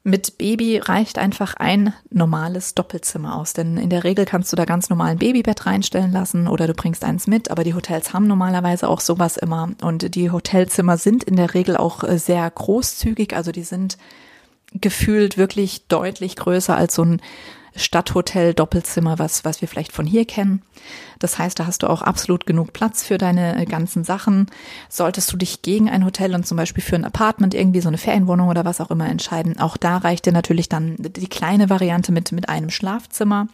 mit 0.03 0.39
Baby 0.39 0.79
reicht 0.79 1.19
einfach 1.19 1.55
ein 1.55 1.93
normales 2.11 2.75
Doppelzimmer 2.75 3.37
aus, 3.37 3.53
denn 3.53 3.77
in 3.77 3.91
der 3.91 4.05
Regel 4.05 4.25
kannst 4.25 4.51
du 4.51 4.57
da 4.57 4.65
ganz 4.65 4.89
normal 4.89 5.11
ein 5.11 5.19
Babybett 5.19 5.67
reinstellen 5.67 6.11
lassen 6.11 6.49
oder 6.49 6.67
du 6.67 6.73
bringst 6.73 7.05
eins 7.05 7.27
mit, 7.27 7.51
aber 7.51 7.65
die 7.65 7.75
Hotels 7.75 8.15
haben 8.15 8.27
normalerweise 8.27 8.89
auch 8.89 9.01
sowas 9.01 9.37
immer. 9.37 9.71
Und 9.83 10.15
die 10.15 10.31
Hotelzimmer 10.31 10.97
sind 10.97 11.25
in 11.25 11.37
der 11.37 11.53
Regel 11.53 11.77
auch 11.77 12.03
äh, 12.03 12.19
sehr 12.19 12.51
großzügig, 12.51 13.37
also 13.37 13.53
die 13.53 13.63
sind 13.63 13.99
gefühlt 14.73 15.37
wirklich 15.37 15.87
deutlich 15.89 16.37
größer 16.37 16.77
als 16.77 16.95
so 16.95 17.05
ein 17.05 17.21
Stadthotel 17.77 18.55
Doppelzimmer, 18.55 19.19
was, 19.19 19.45
was 19.45 19.61
wir 19.61 19.69
vielleicht 19.69 19.93
von 19.93 20.07
hier 20.07 20.25
kennen. 20.25 20.63
Das 21.19 21.39
heißt, 21.39 21.59
da 21.59 21.67
hast 21.67 21.83
du 21.83 21.89
auch 21.89 22.03
absolut 22.03 22.47
genug 22.47 22.73
Platz 22.73 23.05
für 23.05 23.19
deine 23.19 23.61
äh, 23.61 23.65
ganzen 23.67 24.05
Sachen. 24.05 24.47
Solltest 24.89 25.33
du 25.33 25.37
dich 25.37 25.63
gegen 25.63 25.89
ein 25.91 26.05
Hotel 26.05 26.35
und 26.35 26.47
zum 26.47 26.57
Beispiel 26.57 26.83
für 26.83 26.97
ein 26.97 27.05
Apartment 27.05 27.55
irgendwie 27.55 27.81
so 27.81 27.89
eine 27.89 27.99
Ferienwohnung 27.99 28.49
oder 28.49 28.65
was 28.65 28.81
auch 28.81 28.91
immer 28.91 29.09
entscheiden, 29.09 29.61
auch 29.61 29.77
da 29.77 29.99
reicht 29.99 30.27
dir 30.27 30.33
natürlich 30.33 30.69
dann 30.69 30.97
die 30.99 31.29
kleine 31.29 31.71
Variante 31.71 32.13
mit, 32.13 32.33
mit 32.33 32.49
einem 32.49 32.71
Schlafzimmer. 32.71 33.49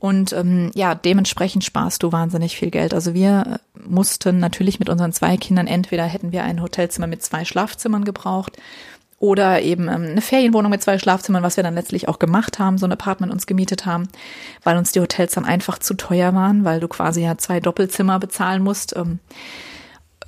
Und 0.00 0.32
ähm, 0.32 0.70
ja, 0.74 0.94
dementsprechend 0.94 1.64
sparst 1.64 2.02
du 2.02 2.12
wahnsinnig 2.12 2.56
viel 2.56 2.70
Geld. 2.70 2.94
Also 2.94 3.14
wir 3.14 3.60
äh, 3.74 3.80
mussten 3.88 4.38
natürlich 4.38 4.78
mit 4.78 4.88
unseren 4.88 5.12
zwei 5.12 5.36
Kindern 5.36 5.66
entweder 5.66 6.04
hätten 6.04 6.30
wir 6.30 6.44
ein 6.44 6.62
Hotelzimmer 6.62 7.08
mit 7.08 7.22
zwei 7.22 7.44
Schlafzimmern 7.44 8.04
gebraucht 8.04 8.56
oder 9.18 9.62
eben 9.62 9.88
ähm, 9.88 10.06
eine 10.10 10.20
Ferienwohnung 10.20 10.70
mit 10.70 10.82
zwei 10.82 10.98
Schlafzimmern, 10.98 11.42
was 11.42 11.56
wir 11.56 11.64
dann 11.64 11.74
letztlich 11.74 12.08
auch 12.08 12.18
gemacht 12.18 12.58
haben, 12.58 12.78
so 12.78 12.86
ein 12.86 12.92
Apartment 12.92 13.32
uns 13.32 13.46
gemietet 13.46 13.84
haben, 13.84 14.08
weil 14.62 14.76
uns 14.76 14.92
die 14.92 15.00
Hotels 15.00 15.34
dann 15.34 15.44
einfach 15.44 15.78
zu 15.78 15.94
teuer 15.94 16.34
waren, 16.34 16.64
weil 16.64 16.80
du 16.80 16.88
quasi 16.88 17.22
ja 17.22 17.36
zwei 17.36 17.60
Doppelzimmer 17.60 18.18
bezahlen 18.18 18.62
musst. 18.62 18.96
Ähm, 18.96 19.18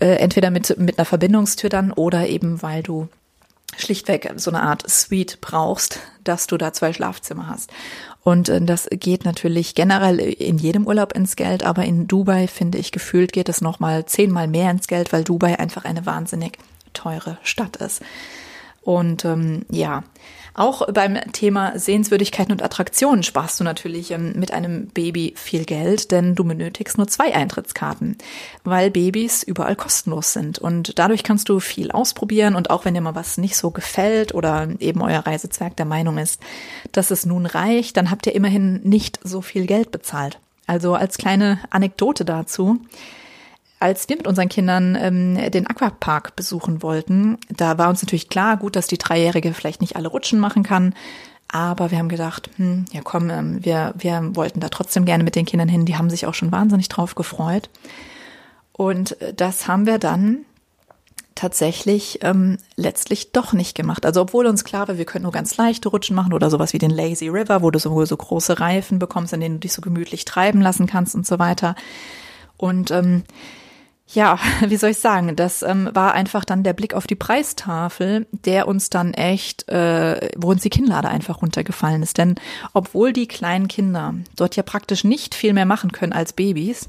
äh, 0.00 0.16
entweder 0.16 0.50
mit, 0.50 0.76
mit 0.78 0.98
einer 0.98 1.04
Verbindungstür 1.04 1.70
dann 1.70 1.92
oder 1.92 2.26
eben, 2.26 2.62
weil 2.62 2.82
du 2.82 3.08
schlichtweg 3.76 4.32
so 4.36 4.50
eine 4.50 4.62
Art 4.62 4.88
Suite 4.90 5.40
brauchst, 5.40 6.00
dass 6.24 6.46
du 6.46 6.56
da 6.56 6.72
zwei 6.72 6.92
Schlafzimmer 6.92 7.48
hast. 7.48 7.70
Und 8.22 8.48
äh, 8.48 8.60
das 8.60 8.88
geht 8.90 9.24
natürlich 9.24 9.74
generell 9.74 10.18
in 10.18 10.58
jedem 10.58 10.86
Urlaub 10.86 11.12
ins 11.12 11.36
Geld, 11.36 11.64
aber 11.64 11.84
in 11.84 12.08
Dubai, 12.08 12.48
finde 12.48 12.78
ich, 12.78 12.90
gefühlt 12.90 13.32
geht 13.32 13.48
es 13.48 13.60
nochmal 13.60 14.04
zehnmal 14.06 14.48
mehr 14.48 14.70
ins 14.70 14.88
Geld, 14.88 15.12
weil 15.12 15.22
Dubai 15.22 15.58
einfach 15.58 15.84
eine 15.84 16.06
wahnsinnig 16.06 16.58
teure 16.92 17.38
Stadt 17.44 17.76
ist. 17.76 18.02
Und 18.82 19.24
ähm, 19.24 19.66
ja, 19.70 20.02
auch 20.54 20.86
beim 20.92 21.18
Thema 21.32 21.78
Sehenswürdigkeiten 21.78 22.52
und 22.52 22.62
Attraktionen 22.62 23.22
sparst 23.22 23.60
du 23.60 23.64
natürlich 23.64 24.10
ähm, 24.10 24.32
mit 24.36 24.52
einem 24.52 24.88
Baby 24.88 25.34
viel 25.36 25.64
Geld, 25.64 26.10
denn 26.10 26.34
du 26.34 26.44
benötigst 26.44 26.98
nur 26.98 27.06
zwei 27.06 27.34
Eintrittskarten, 27.34 28.16
weil 28.64 28.90
Babys 28.90 29.42
überall 29.42 29.76
kostenlos 29.76 30.32
sind. 30.32 30.58
Und 30.58 30.98
dadurch 30.98 31.22
kannst 31.22 31.48
du 31.48 31.60
viel 31.60 31.90
ausprobieren 31.90 32.54
und 32.56 32.70
auch 32.70 32.84
wenn 32.84 32.94
dir 32.94 33.00
mal 33.00 33.14
was 33.14 33.38
nicht 33.38 33.56
so 33.56 33.70
gefällt 33.70 34.34
oder 34.34 34.68
eben 34.80 35.02
euer 35.02 35.20
Reisezwerg 35.20 35.76
der 35.76 35.86
Meinung 35.86 36.18
ist, 36.18 36.40
dass 36.92 37.10
es 37.10 37.26
nun 37.26 37.46
reicht, 37.46 37.96
dann 37.96 38.10
habt 38.10 38.26
ihr 38.26 38.34
immerhin 38.34 38.80
nicht 38.82 39.20
so 39.22 39.42
viel 39.42 39.66
Geld 39.66 39.90
bezahlt. 39.92 40.38
Also 40.66 40.94
als 40.94 41.18
kleine 41.18 41.60
Anekdote 41.70 42.24
dazu 42.24 42.80
als 43.80 44.08
wir 44.08 44.16
mit 44.16 44.26
unseren 44.26 44.50
Kindern 44.50 44.96
ähm, 45.00 45.50
den 45.50 45.66
Aquapark 45.66 46.36
besuchen 46.36 46.82
wollten, 46.82 47.38
da 47.48 47.78
war 47.78 47.88
uns 47.88 48.02
natürlich 48.02 48.28
klar, 48.28 48.58
gut, 48.58 48.76
dass 48.76 48.86
die 48.86 48.98
Dreijährige 48.98 49.54
vielleicht 49.54 49.80
nicht 49.80 49.96
alle 49.96 50.08
Rutschen 50.08 50.38
machen 50.38 50.62
kann. 50.62 50.94
Aber 51.48 51.90
wir 51.90 51.98
haben 51.98 52.10
gedacht, 52.10 52.50
hm, 52.56 52.84
ja 52.92 53.00
komm, 53.02 53.30
ähm, 53.30 53.64
wir, 53.64 53.94
wir 53.96 54.36
wollten 54.36 54.60
da 54.60 54.68
trotzdem 54.68 55.06
gerne 55.06 55.24
mit 55.24 55.34
den 55.34 55.46
Kindern 55.46 55.68
hin. 55.68 55.86
Die 55.86 55.96
haben 55.96 56.10
sich 56.10 56.26
auch 56.26 56.34
schon 56.34 56.52
wahnsinnig 56.52 56.88
drauf 56.88 57.14
gefreut. 57.14 57.70
Und 58.72 59.20
äh, 59.22 59.34
das 59.34 59.66
haben 59.66 59.86
wir 59.86 59.98
dann 59.98 60.44
tatsächlich 61.34 62.18
ähm, 62.22 62.58
letztlich 62.76 63.32
doch 63.32 63.54
nicht 63.54 63.74
gemacht. 63.74 64.04
Also 64.04 64.20
obwohl 64.20 64.46
uns 64.46 64.62
klar 64.62 64.88
war, 64.88 64.98
wir 64.98 65.06
können 65.06 65.22
nur 65.22 65.32
ganz 65.32 65.56
leichte 65.56 65.88
Rutschen 65.88 66.14
machen 66.14 66.34
oder 66.34 66.50
sowas 66.50 66.74
wie 66.74 66.78
den 66.78 66.90
Lazy 66.90 67.28
River, 67.28 67.62
wo 67.62 67.70
du 67.70 67.78
sowohl 67.78 68.06
so 68.06 68.16
große 68.16 68.60
Reifen 68.60 68.98
bekommst, 68.98 69.32
in 69.32 69.40
denen 69.40 69.54
du 69.54 69.60
dich 69.60 69.72
so 69.72 69.80
gemütlich 69.80 70.26
treiben 70.26 70.60
lassen 70.60 70.86
kannst 70.86 71.14
und 71.14 71.26
so 71.26 71.38
weiter. 71.38 71.76
Und 72.58 72.90
ähm, 72.90 73.22
ja, 74.12 74.38
wie 74.66 74.76
soll 74.76 74.90
ich 74.90 74.98
sagen, 74.98 75.36
das 75.36 75.62
ähm, 75.62 75.90
war 75.92 76.14
einfach 76.14 76.44
dann 76.44 76.62
der 76.62 76.72
Blick 76.72 76.94
auf 76.94 77.06
die 77.06 77.14
Preistafel, 77.14 78.26
der 78.32 78.68
uns 78.68 78.90
dann 78.90 79.14
echt, 79.14 79.68
äh, 79.68 80.30
wo 80.36 80.50
uns 80.50 80.62
die 80.62 80.70
Kinnlade 80.70 81.08
einfach 81.08 81.42
runtergefallen 81.42 82.02
ist. 82.02 82.18
Denn 82.18 82.34
obwohl 82.72 83.12
die 83.12 83.28
kleinen 83.28 83.68
Kinder 83.68 84.14
dort 84.36 84.56
ja 84.56 84.62
praktisch 84.62 85.04
nicht 85.04 85.34
viel 85.34 85.52
mehr 85.52 85.66
machen 85.66 85.92
können 85.92 86.12
als 86.12 86.32
Babys, 86.32 86.88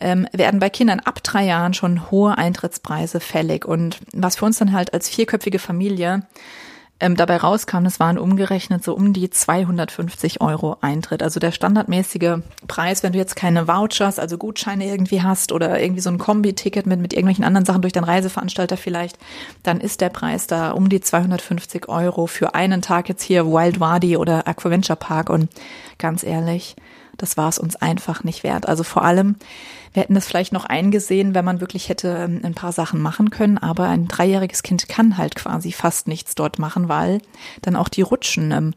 ähm, 0.00 0.26
werden 0.32 0.60
bei 0.60 0.70
Kindern 0.70 1.00
ab 1.00 1.22
drei 1.22 1.44
Jahren 1.44 1.74
schon 1.74 2.10
hohe 2.10 2.36
Eintrittspreise 2.36 3.20
fällig. 3.20 3.66
Und 3.66 3.98
was 4.12 4.36
für 4.36 4.46
uns 4.46 4.58
dann 4.58 4.72
halt 4.72 4.94
als 4.94 5.08
vierköpfige 5.08 5.58
Familie 5.58 6.22
ähm, 7.00 7.16
dabei 7.16 7.38
rauskam, 7.38 7.84
das 7.84 7.98
waren 7.98 8.18
umgerechnet 8.18 8.84
so 8.84 8.94
um 8.94 9.12
die 9.12 9.30
250 9.30 10.40
Euro 10.40 10.76
Eintritt. 10.82 11.22
Also 11.22 11.40
der 11.40 11.50
standardmäßige 11.50 12.38
Preis, 12.68 13.02
wenn 13.02 13.12
du 13.12 13.18
jetzt 13.18 13.36
keine 13.36 13.66
Vouchers, 13.66 14.18
also 14.18 14.36
Gutscheine 14.36 14.86
irgendwie 14.86 15.22
hast 15.22 15.52
oder 15.52 15.80
irgendwie 15.80 16.02
so 16.02 16.10
ein 16.10 16.18
Kombi-Ticket 16.18 16.86
mit, 16.86 17.00
mit 17.00 17.12
irgendwelchen 17.14 17.44
anderen 17.44 17.64
Sachen 17.64 17.82
durch 17.82 17.94
deinen 17.94 18.04
Reiseveranstalter 18.04 18.76
vielleicht, 18.76 19.18
dann 19.62 19.80
ist 19.80 20.00
der 20.00 20.10
Preis 20.10 20.46
da 20.46 20.72
um 20.72 20.88
die 20.88 21.00
250 21.00 21.88
Euro 21.88 22.26
für 22.26 22.54
einen 22.54 22.82
Tag 22.82 23.08
jetzt 23.08 23.22
hier 23.22 23.46
Wild 23.46 23.80
Wadi 23.80 24.16
oder 24.16 24.46
Aquaventure 24.46 24.96
Park. 24.96 25.30
Und 25.30 25.48
ganz 25.98 26.22
ehrlich, 26.22 26.76
das 27.20 27.36
war 27.36 27.48
es 27.48 27.58
uns 27.58 27.76
einfach 27.76 28.24
nicht 28.24 28.44
wert. 28.44 28.68
Also 28.68 28.82
vor 28.82 29.04
allem, 29.04 29.36
wir 29.92 30.02
hätten 30.02 30.14
das 30.14 30.26
vielleicht 30.26 30.52
noch 30.52 30.64
eingesehen, 30.64 31.34
wenn 31.34 31.44
man 31.44 31.60
wirklich 31.60 31.88
hätte 31.88 32.08
ähm, 32.08 32.40
ein 32.42 32.54
paar 32.54 32.72
Sachen 32.72 33.00
machen 33.00 33.30
können, 33.30 33.58
aber 33.58 33.88
ein 33.88 34.08
dreijähriges 34.08 34.62
Kind 34.62 34.88
kann 34.88 35.18
halt 35.18 35.34
quasi 35.34 35.72
fast 35.72 36.08
nichts 36.08 36.34
dort 36.34 36.58
machen, 36.58 36.88
weil 36.88 37.20
dann 37.62 37.76
auch 37.76 37.88
die 37.88 38.02
Rutschen 38.02 38.52
ähm, 38.52 38.74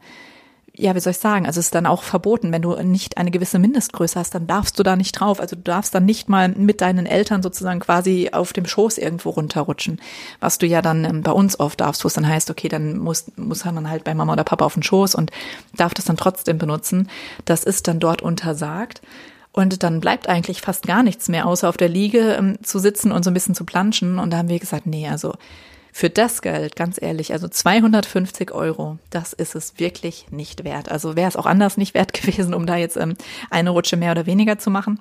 ja, 0.76 0.94
wie 0.96 1.00
soll 1.00 1.12
ich 1.12 1.18
sagen, 1.18 1.46
also 1.46 1.60
es 1.60 1.66
ist 1.66 1.74
dann 1.74 1.86
auch 1.86 2.02
verboten, 2.02 2.50
wenn 2.50 2.62
du 2.62 2.74
nicht 2.82 3.16
eine 3.16 3.30
gewisse 3.30 3.60
Mindestgröße 3.60 4.18
hast, 4.18 4.34
dann 4.34 4.48
darfst 4.48 4.76
du 4.76 4.82
da 4.82 4.96
nicht 4.96 5.12
drauf. 5.12 5.38
Also 5.38 5.54
du 5.54 5.62
darfst 5.62 5.94
dann 5.94 6.04
nicht 6.04 6.28
mal 6.28 6.48
mit 6.48 6.80
deinen 6.80 7.06
Eltern 7.06 7.42
sozusagen 7.42 7.78
quasi 7.78 8.30
auf 8.32 8.52
dem 8.52 8.66
Schoß 8.66 8.98
irgendwo 8.98 9.30
runterrutschen, 9.30 10.00
was 10.40 10.58
du 10.58 10.66
ja 10.66 10.82
dann 10.82 11.04
ähm, 11.04 11.22
bei 11.22 11.30
uns 11.30 11.60
oft 11.60 11.80
darfst, 11.80 12.02
wo 12.02 12.08
es 12.08 12.14
dann 12.14 12.26
heißt, 12.26 12.50
okay, 12.50 12.68
dann 12.68 12.98
muss, 12.98 13.26
muss 13.36 13.64
man 13.64 13.88
halt 13.88 14.02
bei 14.02 14.14
Mama 14.14 14.32
oder 14.32 14.42
Papa 14.42 14.64
auf 14.64 14.74
den 14.74 14.82
Schoß 14.82 15.14
und 15.14 15.30
darf 15.76 15.94
das 15.94 16.06
dann 16.06 16.16
trotzdem 16.16 16.58
benutzen. 16.58 17.08
Das 17.44 17.62
ist 17.62 17.86
dann 17.86 18.00
dort 18.00 18.20
untersagt. 18.20 19.00
Und 19.52 19.84
dann 19.84 20.00
bleibt 20.00 20.28
eigentlich 20.28 20.60
fast 20.60 20.84
gar 20.84 21.04
nichts 21.04 21.28
mehr, 21.28 21.46
außer 21.46 21.68
auf 21.68 21.76
der 21.76 21.88
Liege 21.88 22.34
ähm, 22.34 22.58
zu 22.64 22.80
sitzen 22.80 23.12
und 23.12 23.22
so 23.22 23.30
ein 23.30 23.34
bisschen 23.34 23.54
zu 23.54 23.64
planschen. 23.64 24.18
Und 24.18 24.32
da 24.32 24.38
haben 24.38 24.48
wir 24.48 24.58
gesagt, 24.58 24.86
nee, 24.86 25.08
also 25.08 25.34
für 25.96 26.10
das 26.10 26.42
Geld, 26.42 26.74
ganz 26.74 27.00
ehrlich, 27.00 27.32
also 27.32 27.46
250 27.46 28.50
Euro, 28.50 28.98
das 29.10 29.32
ist 29.32 29.54
es 29.54 29.78
wirklich 29.78 30.26
nicht 30.32 30.64
wert. 30.64 30.90
Also 30.90 31.14
wäre 31.14 31.28
es 31.28 31.36
auch 31.36 31.46
anders 31.46 31.76
nicht 31.76 31.94
wert 31.94 32.12
gewesen, 32.20 32.52
um 32.52 32.66
da 32.66 32.74
jetzt 32.74 32.96
ähm, 32.96 33.14
eine 33.48 33.70
Rutsche 33.70 33.96
mehr 33.96 34.10
oder 34.10 34.26
weniger 34.26 34.58
zu 34.58 34.70
machen 34.70 34.98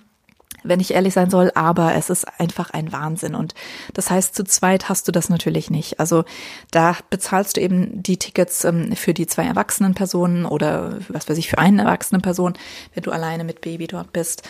wenn 0.65 0.79
ich 0.79 0.93
ehrlich 0.93 1.13
sein 1.13 1.29
soll, 1.29 1.51
aber 1.55 1.93
es 1.95 2.09
ist 2.09 2.25
einfach 2.39 2.69
ein 2.69 2.93
Wahnsinn. 2.93 3.35
Und 3.35 3.53
das 3.93 4.09
heißt, 4.09 4.33
zu 4.33 4.45
zweit 4.45 4.87
hast 4.87 5.07
du 5.07 5.11
das 5.11 5.27
natürlich 5.27 5.69
nicht. 5.69 5.99
Also 5.99 6.23
da 6.71 6.95
bezahlst 7.09 7.57
du 7.57 7.61
eben 7.61 8.01
die 8.01 8.15
Tickets 8.15 8.63
ähm, 8.63 8.95
für 8.95 9.13
die 9.13 9.27
zwei 9.27 9.43
erwachsenen 9.43 9.93
Personen 9.93 10.45
oder 10.45 10.99
was 11.09 11.27
weiß 11.27 11.37
ich, 11.37 11.49
für 11.49 11.57
eine 11.57 11.81
erwachsene 11.81 12.21
Person, 12.21 12.53
wenn 12.93 13.03
du 13.03 13.11
alleine 13.11 13.43
mit 13.43 13.59
Baby 13.59 13.87
dort 13.87 14.13
bist. 14.13 14.43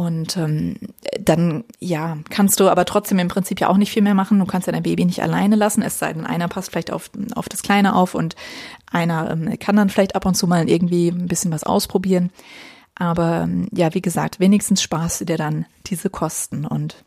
Und 0.00 0.38
ähm, 0.38 0.76
dann, 1.20 1.64
ja, 1.78 2.16
kannst 2.30 2.58
du 2.58 2.70
aber 2.70 2.86
trotzdem 2.86 3.18
im 3.18 3.28
Prinzip 3.28 3.60
ja 3.60 3.68
auch 3.68 3.76
nicht 3.76 3.92
viel 3.92 4.00
mehr 4.02 4.14
machen. 4.14 4.38
Du 4.38 4.46
kannst 4.46 4.66
ja 4.66 4.72
dein 4.72 4.82
Baby 4.82 5.04
nicht 5.04 5.22
alleine 5.22 5.56
lassen, 5.56 5.82
es 5.82 5.98
sei 5.98 6.14
denn, 6.14 6.24
einer 6.24 6.48
passt 6.48 6.70
vielleicht 6.70 6.90
auf, 6.90 7.10
auf 7.34 7.50
das 7.50 7.60
Kleine 7.60 7.94
auf 7.94 8.14
und 8.14 8.34
einer 8.90 9.30
ähm, 9.30 9.58
kann 9.58 9.76
dann 9.76 9.90
vielleicht 9.90 10.16
ab 10.16 10.24
und 10.24 10.36
zu 10.36 10.46
mal 10.46 10.70
irgendwie 10.70 11.08
ein 11.08 11.26
bisschen 11.26 11.52
was 11.52 11.64
ausprobieren. 11.64 12.30
Aber 12.94 13.42
ähm, 13.42 13.68
ja, 13.72 13.92
wie 13.92 14.00
gesagt, 14.00 14.40
wenigstens 14.40 14.80
sparst 14.80 15.20
du 15.20 15.26
dir 15.26 15.36
dann 15.36 15.66
diese 15.88 16.08
Kosten 16.08 16.64
und 16.64 17.04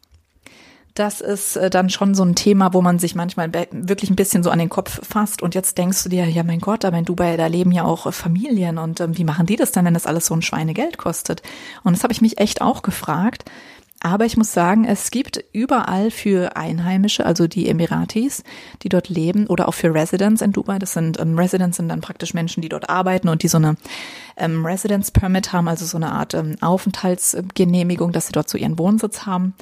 das 0.94 1.22
ist 1.22 1.56
äh, 1.56 1.70
dann 1.70 1.90
schon 1.90 2.14
so 2.14 2.24
ein 2.24 2.36
Thema, 2.36 2.74
wo 2.74 2.82
man 2.82 3.00
sich 3.00 3.16
manchmal 3.16 3.52
wirklich 3.72 4.10
ein 4.10 4.16
bisschen 4.16 4.44
so 4.44 4.52
an 4.52 4.60
den 4.60 4.70
Kopf 4.70 5.02
fasst. 5.08 5.42
Und 5.42 5.56
jetzt 5.56 5.78
denkst 5.78 6.04
du 6.04 6.10
dir, 6.10 6.26
ja 6.26 6.44
mein 6.44 6.60
Gott, 6.60 6.86
aber 6.86 6.98
in 6.98 7.06
Dubai, 7.06 7.36
da 7.36 7.48
leben 7.48 7.72
ja 7.72 7.84
auch 7.84 8.12
Familien 8.14 8.78
und 8.78 9.00
ähm, 9.00 9.18
wie 9.18 9.24
machen 9.24 9.46
die 9.46 9.56
das 9.56 9.72
dann, 9.72 9.86
wenn 9.86 9.96
das 9.96 10.06
alles 10.06 10.28
so 10.28 10.36
ein 10.36 10.42
Schweinegeld 10.42 10.98
kostet? 10.98 11.42
Und 11.84 11.96
das 11.96 12.04
habe 12.04 12.14
ich 12.14 12.22
mich 12.22 12.38
echt 12.38 12.62
auch 12.62 12.84
gefragt. 12.84 13.46
Aber 14.06 14.26
ich 14.26 14.36
muss 14.36 14.52
sagen, 14.52 14.84
es 14.84 15.12
gibt 15.12 15.46
überall 15.54 16.12
für 16.12 16.58
Einheimische, 16.58 17.26
also 17.26 17.48
die 17.48 17.70
Emiratis, 17.70 18.44
die 18.82 18.90
dort 18.90 19.08
leben, 19.08 19.48
oder 19.48 19.70
auch 19.70 19.74
für 19.74 19.94
Residents 19.94 20.42
in 20.42 20.52
Dubai. 20.52 20.78
Das 20.78 20.92
sind 20.92 21.20
ähm, 21.22 21.40
Residents 21.40 21.78
sind 21.78 21.88
dann 21.88 22.02
praktisch 22.02 22.34
Menschen, 22.34 22.62
die 22.62 22.68
dort 22.68 22.90
arbeiten 22.90 23.30
und 23.30 23.44
die 23.44 23.48
so 23.48 23.58
eine 23.58 23.78
ähm, 24.36 24.66
Residence 24.66 25.10
Permit 25.10 25.54
haben, 25.54 25.70
also 25.70 25.86
so 25.86 25.96
eine 25.96 26.12
Art 26.12 26.34
ähm, 26.34 26.58
Aufenthaltsgenehmigung, 26.60 28.12
dass 28.12 28.28
sie 28.28 28.34
dort 28.34 28.50
so 28.50 28.58
ihren 28.58 28.78
Wohnsitz 28.78 29.26
haben 29.26 29.56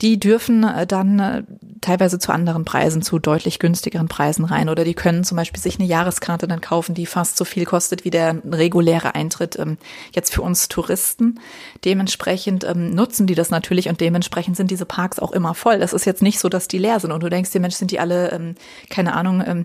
die 0.00 0.18
dürfen 0.18 0.64
äh, 0.64 0.86
dann 0.86 1.18
äh, 1.18 1.42
teilweise 1.80 2.18
zu 2.18 2.32
anderen 2.32 2.64
Preisen, 2.64 3.02
zu 3.02 3.18
deutlich 3.18 3.58
günstigeren 3.58 4.08
Preisen 4.08 4.44
rein. 4.44 4.68
Oder 4.68 4.84
die 4.84 4.94
können 4.94 5.24
zum 5.24 5.36
Beispiel 5.36 5.62
sich 5.62 5.78
eine 5.78 5.88
Jahreskarte 5.88 6.48
dann 6.48 6.60
kaufen, 6.60 6.94
die 6.94 7.06
fast 7.06 7.36
so 7.36 7.44
viel 7.44 7.64
kostet 7.64 8.04
wie 8.04 8.10
der 8.10 8.40
reguläre 8.50 9.14
Eintritt 9.14 9.58
ähm, 9.58 9.78
jetzt 10.14 10.32
für 10.32 10.42
uns 10.42 10.68
Touristen. 10.68 11.40
Dementsprechend 11.84 12.64
ähm, 12.64 12.90
nutzen 12.90 13.26
die 13.26 13.34
das 13.34 13.50
natürlich 13.50 13.88
und 13.88 14.00
dementsprechend 14.00 14.56
sind 14.56 14.70
diese 14.70 14.86
Parks 14.86 15.18
auch 15.18 15.32
immer 15.32 15.54
voll. 15.54 15.78
Das 15.78 15.92
ist 15.92 16.06
jetzt 16.06 16.22
nicht 16.22 16.40
so, 16.40 16.48
dass 16.48 16.68
die 16.68 16.78
leer 16.78 17.00
sind 17.00 17.12
und 17.12 17.22
du 17.22 17.30
denkst 17.30 17.50
dir, 17.50 17.60
Mensch, 17.60 17.76
sind 17.76 17.90
die 17.90 18.00
alle, 18.00 18.32
ähm, 18.32 18.54
keine 18.90 19.14
Ahnung, 19.14 19.64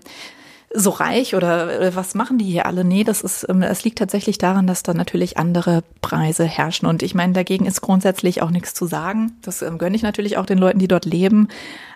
so 0.72 0.90
reich 0.90 1.34
oder 1.34 1.80
äh, 1.80 1.96
was 1.96 2.14
machen 2.14 2.38
die 2.38 2.44
hier 2.44 2.66
alle? 2.66 2.84
Nee, 2.84 3.02
das 3.02 3.22
ist, 3.22 3.46
ähm, 3.48 3.62
es 3.62 3.82
liegt 3.84 3.98
tatsächlich 3.98 4.38
daran, 4.38 4.66
dass 4.66 4.82
da 4.82 4.94
natürlich 4.94 5.36
andere 5.36 5.82
Preise 6.00 6.44
herrschen. 6.44 6.86
Und 6.86 7.02
ich 7.02 7.14
meine, 7.14 7.32
dagegen 7.32 7.66
ist 7.66 7.80
grundsätzlich 7.80 8.40
auch 8.42 8.50
nichts 8.50 8.74
zu 8.74 8.86
sagen. 8.86 9.32
Das 9.42 9.62
ähm, 9.62 9.78
gönne 9.78 9.96
ich 9.96 10.02
natürlich 10.02 10.36
auch 10.36 10.46
den 10.46 10.58
Leuten, 10.58 10.78
die 10.78 10.88
dort 10.88 11.04
leben. 11.04 11.48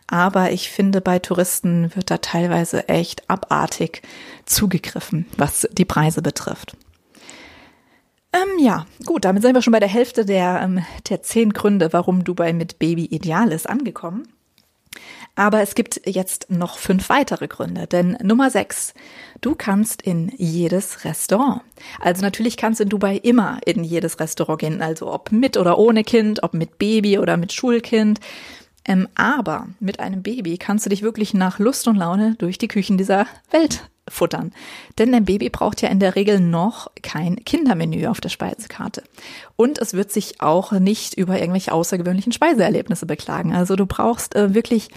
Aber 0.08 0.50
ich 0.50 0.70
finde, 0.70 1.00
bei 1.00 1.18
Touristen 1.18 1.94
wird 1.94 2.10
da 2.10 2.18
teilweise 2.18 2.88
echt 2.88 3.30
abartig 3.30 4.02
zugegriffen, 4.44 5.26
was 5.36 5.68
die 5.72 5.86
Preise 5.86 6.20
betrifft. 6.20 6.76
Ähm, 8.32 8.58
ja, 8.58 8.86
gut, 9.06 9.24
damit 9.24 9.42
sind 9.42 9.54
wir 9.54 9.62
schon 9.62 9.72
bei 9.72 9.80
der 9.80 9.88
Hälfte 9.88 10.24
der, 10.24 10.60
ähm, 10.62 10.84
der 11.08 11.22
zehn 11.22 11.52
Gründe, 11.52 11.92
warum 11.92 12.24
Dubai 12.24 12.52
mit 12.52 12.80
Baby 12.80 13.04
ideal 13.04 13.52
ist, 13.52 13.68
angekommen. 13.68 14.26
Aber 15.36 15.62
es 15.62 15.74
gibt 15.74 16.00
jetzt 16.06 16.50
noch 16.50 16.78
fünf 16.78 17.08
weitere 17.08 17.48
Gründe. 17.48 17.86
Denn 17.86 18.16
Nummer 18.22 18.50
sechs, 18.50 18.94
du 19.40 19.54
kannst 19.54 20.02
in 20.02 20.32
jedes 20.36 21.04
Restaurant. 21.04 21.62
Also 22.00 22.22
natürlich 22.22 22.56
kannst 22.56 22.80
du 22.80 22.84
in 22.84 22.90
Dubai 22.90 23.16
immer 23.16 23.58
in 23.64 23.82
jedes 23.82 24.20
Restaurant 24.20 24.60
gehen. 24.60 24.82
Also 24.82 25.12
ob 25.12 25.32
mit 25.32 25.56
oder 25.56 25.78
ohne 25.78 26.04
Kind, 26.04 26.42
ob 26.42 26.54
mit 26.54 26.78
Baby 26.78 27.18
oder 27.18 27.36
mit 27.36 27.52
Schulkind. 27.52 28.20
Ähm, 28.86 29.08
aber 29.14 29.68
mit 29.80 29.98
einem 29.98 30.22
Baby 30.22 30.58
kannst 30.58 30.86
du 30.86 30.90
dich 30.90 31.02
wirklich 31.02 31.34
nach 31.34 31.58
Lust 31.58 31.88
und 31.88 31.96
Laune 31.96 32.36
durch 32.36 32.58
die 32.58 32.68
Küchen 32.68 32.98
dieser 32.98 33.26
Welt 33.50 33.88
futtern. 34.08 34.52
Denn 34.98 35.12
dein 35.12 35.24
Baby 35.24 35.50
braucht 35.50 35.82
ja 35.82 35.88
in 35.88 36.00
der 36.00 36.14
Regel 36.14 36.40
noch 36.40 36.90
kein 37.02 37.36
Kindermenü 37.44 38.06
auf 38.06 38.20
der 38.20 38.28
Speisekarte. 38.28 39.02
Und 39.56 39.78
es 39.78 39.94
wird 39.94 40.12
sich 40.12 40.40
auch 40.40 40.72
nicht 40.72 41.14
über 41.14 41.38
irgendwelche 41.38 41.72
außergewöhnlichen 41.72 42.32
Speiseerlebnisse 42.32 43.06
beklagen. 43.06 43.54
Also 43.54 43.76
du 43.76 43.86
brauchst 43.86 44.34
äh, 44.34 44.54
wirklich 44.54 44.90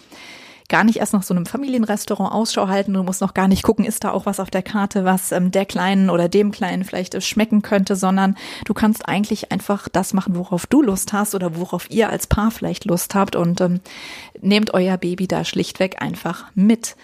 gar 0.70 0.84
nicht 0.84 0.98
erst 0.98 1.14
nach 1.14 1.24
so 1.24 1.34
einem 1.34 1.46
Familienrestaurant 1.46 2.34
Ausschau 2.34 2.68
halten. 2.68 2.94
Du 2.94 3.04
musst 3.04 3.22
noch 3.22 3.34
gar 3.34 3.48
nicht 3.48 3.64
gucken, 3.64 3.86
ist 3.86 4.04
da 4.04 4.12
auch 4.12 4.26
was 4.26 4.40
auf 4.40 4.50
der 4.50 4.64
Karte, 4.64 5.06
was 5.06 5.32
ähm, 5.32 5.52
der 5.52 5.66
Kleinen 5.66 6.10
oder 6.10 6.28
dem 6.28 6.52
Kleinen 6.52 6.84
vielleicht 6.84 7.16
äh, 7.16 7.22
schmecken 7.22 7.62
könnte, 7.62 7.96
sondern 7.96 8.36
du 8.66 8.74
kannst 8.74 9.08
eigentlich 9.08 9.52
einfach 9.52 9.88
das 9.88 10.14
machen, 10.14 10.36
worauf 10.36 10.68
du 10.68 10.82
Lust 10.82 11.14
hast 11.14 11.36
oder 11.36 11.56
worauf 11.56 11.90
ihr 11.90 12.10
als 12.10 12.28
Paar 12.28 12.52
vielleicht 12.52 12.86
Lust 12.86 13.16
habt 13.16 13.36
und 13.36 13.62
ähm, 13.62 13.80
nehmt 14.42 14.74
euer 14.74 14.98
Baby 14.98 15.28
da 15.28 15.46
schlichtweg 15.46 16.02
einfach 16.02 16.46
mit. 16.54 16.96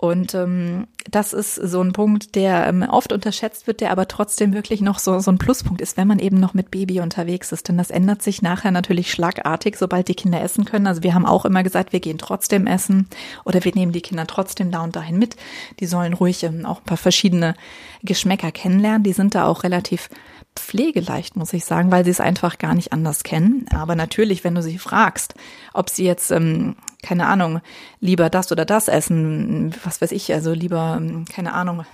Und 0.00 0.34
ähm, 0.34 0.86
das 1.10 1.34
ist 1.34 1.56
so 1.56 1.82
ein 1.82 1.92
Punkt, 1.92 2.34
der 2.34 2.66
ähm, 2.66 2.82
oft 2.88 3.12
unterschätzt 3.12 3.66
wird, 3.66 3.82
der 3.82 3.90
aber 3.90 4.08
trotzdem 4.08 4.54
wirklich 4.54 4.80
noch 4.80 4.98
so, 4.98 5.18
so 5.18 5.30
ein 5.30 5.36
Pluspunkt 5.36 5.82
ist, 5.82 5.98
wenn 5.98 6.08
man 6.08 6.18
eben 6.18 6.40
noch 6.40 6.54
mit 6.54 6.70
Baby 6.70 7.00
unterwegs 7.00 7.52
ist. 7.52 7.68
Denn 7.68 7.76
das 7.76 7.90
ändert 7.90 8.22
sich 8.22 8.40
nachher 8.40 8.70
natürlich 8.70 9.10
schlagartig, 9.10 9.76
sobald 9.76 10.08
die 10.08 10.14
Kinder 10.14 10.40
essen 10.40 10.64
können. 10.64 10.86
Also 10.86 11.02
wir 11.02 11.12
haben 11.12 11.26
auch 11.26 11.44
immer 11.44 11.62
gesagt, 11.62 11.92
wir 11.92 12.00
gehen 12.00 12.16
trotzdem 12.16 12.66
essen 12.66 13.08
oder 13.44 13.62
wir 13.62 13.74
nehmen 13.74 13.92
die 13.92 14.00
Kinder 14.00 14.26
trotzdem 14.26 14.70
da 14.70 14.82
und 14.84 14.96
dahin 14.96 15.18
mit. 15.18 15.36
Die 15.80 15.86
sollen 15.86 16.14
ruhig 16.14 16.44
ähm, 16.44 16.64
auch 16.64 16.78
ein 16.78 16.86
paar 16.86 16.96
verschiedene 16.96 17.54
Geschmäcker 18.02 18.52
kennenlernen. 18.52 19.02
Die 19.02 19.12
sind 19.12 19.34
da 19.34 19.44
auch 19.44 19.64
relativ 19.64 20.08
pflegeleicht, 20.56 21.36
muss 21.36 21.52
ich 21.52 21.66
sagen, 21.66 21.90
weil 21.90 22.06
sie 22.06 22.10
es 22.10 22.20
einfach 22.20 22.56
gar 22.56 22.74
nicht 22.74 22.94
anders 22.94 23.22
kennen. 23.22 23.66
Aber 23.70 23.96
natürlich, 23.96 24.44
wenn 24.44 24.54
du 24.54 24.62
sie 24.62 24.78
fragst, 24.78 25.34
ob 25.74 25.90
sie 25.90 26.04
jetzt, 26.04 26.30
ähm, 26.30 26.76
keine 27.02 27.26
Ahnung, 27.26 27.60
lieber 28.00 28.30
das 28.30 28.52
oder 28.52 28.64
das 28.64 28.88
essen, 28.88 29.74
was 29.84 30.00
weiß 30.00 30.12
ich, 30.12 30.32
also 30.32 30.52
lieber, 30.52 31.00
keine 31.32 31.54
Ahnung, 31.54 31.84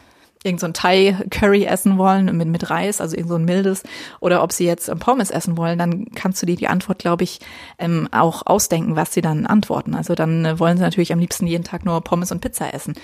irgend 0.46 0.60
so 0.60 0.66
ein 0.66 0.74
Thai-Curry 0.74 1.64
essen 1.64 1.98
wollen 1.98 2.36
mit, 2.36 2.48
mit 2.48 2.70
Reis, 2.70 3.00
also 3.00 3.16
irgend 3.16 3.28
so 3.30 3.34
ein 3.36 3.44
mildes, 3.44 3.82
oder 4.20 4.42
ob 4.42 4.52
sie 4.52 4.64
jetzt 4.64 4.88
ähm, 4.88 4.98
Pommes 4.98 5.30
essen 5.30 5.56
wollen, 5.56 5.78
dann 5.78 6.06
kannst 6.14 6.40
du 6.40 6.46
dir 6.46 6.56
die 6.56 6.68
Antwort, 6.68 6.98
glaube 6.98 7.24
ich, 7.24 7.40
ähm, 7.78 8.08
auch 8.12 8.46
ausdenken, 8.46 8.96
was 8.96 9.12
sie 9.12 9.20
dann 9.20 9.44
antworten. 9.44 9.94
Also 9.94 10.14
dann 10.14 10.44
äh, 10.44 10.58
wollen 10.58 10.76
sie 10.76 10.84
natürlich 10.84 11.12
am 11.12 11.18
liebsten 11.18 11.46
jeden 11.46 11.64
Tag 11.64 11.84
nur 11.84 12.00
Pommes 12.00 12.32
und 12.32 12.40
Pizza 12.40 12.72
essen. 12.72 12.94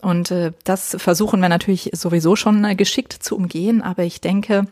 Und 0.00 0.30
äh, 0.30 0.52
das 0.64 0.96
versuchen 0.98 1.40
wir 1.40 1.48
natürlich 1.48 1.90
sowieso 1.92 2.36
schon 2.36 2.64
äh, 2.64 2.76
geschickt 2.76 3.12
zu 3.12 3.36
umgehen, 3.36 3.82
aber 3.82 4.04
ich 4.04 4.20
denke, 4.20 4.66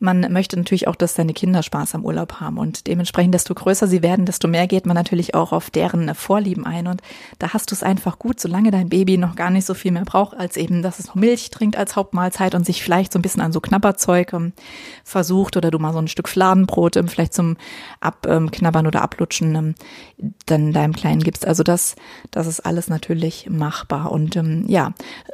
man 0.00 0.32
möchte 0.32 0.56
natürlich 0.56 0.88
auch, 0.88 0.96
dass 0.96 1.14
seine 1.14 1.32
Kinder 1.32 1.62
Spaß 1.62 1.94
am 1.94 2.04
Urlaub 2.04 2.40
haben 2.40 2.58
und 2.58 2.86
dementsprechend, 2.86 3.34
desto 3.34 3.54
größer 3.54 3.86
sie 3.86 4.02
werden, 4.02 4.26
desto 4.26 4.48
mehr 4.48 4.66
geht 4.66 4.86
man 4.86 4.94
natürlich 4.94 5.34
auch 5.34 5.52
auf 5.52 5.70
deren 5.70 6.14
Vorlieben 6.14 6.64
ein 6.64 6.86
und 6.86 7.02
da 7.38 7.52
hast 7.52 7.70
du 7.70 7.74
es 7.74 7.82
einfach 7.82 8.18
gut, 8.18 8.40
solange 8.40 8.70
dein 8.70 8.88
Baby 8.88 9.18
noch 9.18 9.34
gar 9.36 9.50
nicht 9.50 9.66
so 9.66 9.74
viel 9.74 9.92
mehr 9.92 10.04
braucht, 10.04 10.36
als 10.36 10.56
eben, 10.56 10.82
dass 10.82 10.98
es 10.98 11.08
noch 11.08 11.14
Milch 11.14 11.50
trinkt 11.50 11.76
als 11.76 11.96
Hauptmahlzeit 11.96 12.54
und 12.54 12.64
sich 12.64 12.82
vielleicht 12.82 13.12
so 13.12 13.18
ein 13.18 13.22
bisschen 13.22 13.42
an 13.42 13.52
so 13.52 13.60
Knabberzeug 13.60 14.32
ähm, 14.32 14.52
versucht 15.04 15.56
oder 15.56 15.70
du 15.70 15.78
mal 15.78 15.92
so 15.92 15.98
ein 15.98 16.08
Stück 16.08 16.28
Fladenbrot 16.28 16.96
ähm, 16.96 17.08
vielleicht 17.08 17.34
zum 17.34 17.56
Abknabbern 18.00 18.86
oder 18.86 19.02
Ablutschen 19.02 19.54
ähm, 19.54 19.74
dann 20.46 20.72
deinem 20.72 20.94
Kleinen 20.94 21.22
gibst. 21.22 21.46
Also 21.46 21.62
das, 21.62 21.96
das 22.30 22.46
ist 22.46 22.60
alles 22.60 22.88
natürlich 22.88 23.48
machbar 23.50 24.12
und 24.12 24.36
ähm, 24.36 24.64
ja, 24.68 24.92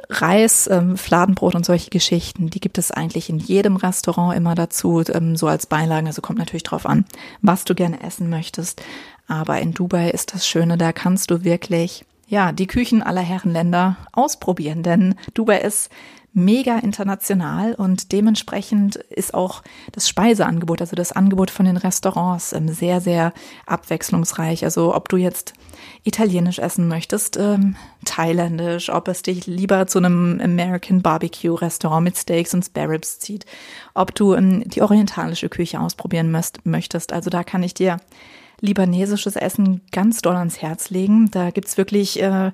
Reis, 0.09 0.67
ähm, 0.71 0.97
Fladenbrot 0.97 1.55
und 1.55 1.65
solche 1.65 1.89
Geschichten, 1.89 2.49
die 2.49 2.59
gibt 2.59 2.77
es 2.77 2.91
eigentlich 2.91 3.29
in 3.29 3.39
jedem 3.39 3.75
Restaurant 3.75 4.35
immer 4.35 4.54
dazu, 4.55 5.03
ähm, 5.13 5.35
so 5.35 5.47
als 5.47 5.65
Beilagen. 5.65 6.07
Also 6.07 6.21
kommt 6.21 6.39
natürlich 6.39 6.63
drauf 6.63 6.85
an, 6.85 7.05
was 7.41 7.65
du 7.65 7.75
gerne 7.75 8.01
essen 8.01 8.29
möchtest. 8.29 8.81
Aber 9.27 9.59
in 9.59 9.73
Dubai 9.73 10.09
ist 10.09 10.33
das 10.33 10.47
Schöne, 10.47 10.77
da 10.77 10.91
kannst 10.93 11.31
du 11.31 11.43
wirklich, 11.43 12.05
ja, 12.27 12.51
die 12.51 12.67
Küchen 12.67 13.01
aller 13.01 13.21
Herrenländer 13.21 13.97
ausprobieren, 14.11 14.83
denn 14.83 15.15
Dubai 15.33 15.59
ist 15.61 15.89
mega 16.35 16.77
international 16.79 17.75
und 17.75 18.11
dementsprechend 18.11 18.97
ist 18.97 19.33
auch 19.33 19.63
das 19.93 20.09
Speiseangebot, 20.09 20.81
also 20.81 20.95
das 20.95 21.13
Angebot 21.13 21.49
von 21.49 21.65
den 21.65 21.77
Restaurants 21.77 22.51
ähm, 22.51 22.67
sehr, 22.67 22.99
sehr 22.99 23.33
abwechslungsreich. 23.65 24.65
Also 24.65 24.93
ob 24.93 25.07
du 25.07 25.15
jetzt 25.15 25.53
italienisch 26.03 26.59
essen 26.59 26.89
möchtest, 26.89 27.37
ähm, 27.37 27.77
thailändisch, 28.03 28.89
ob 28.89 29.07
es 29.07 29.21
dich 29.21 29.47
lieber 29.47 29.87
zu 29.87 29.99
einem 29.99 30.41
American 30.43 31.01
Barbecue 31.01 31.53
Restaurant 31.53 32.03
mit 32.03 32.17
Steaks 32.17 32.53
und 32.53 32.65
Spare 32.65 32.89
Ribs 32.89 33.19
zieht, 33.19 33.45
ob 33.93 34.13
du 34.13 34.33
ähm, 34.33 34.67
die 34.67 34.81
orientalische 34.81 35.47
Küche 35.47 35.79
ausprobieren 35.79 36.35
möchtest. 36.65 37.13
Also 37.13 37.29
da 37.29 37.45
kann 37.45 37.63
ich 37.63 37.73
dir 37.73 37.97
libanesisches 38.59 39.37
Essen 39.37 39.81
ganz 39.93 40.21
doll 40.21 40.35
ans 40.35 40.61
Herz 40.61 40.89
legen. 40.89 41.31
Da 41.31 41.51
gibt's 41.51 41.77
wirklich 41.77 42.21
äh, 42.21 42.51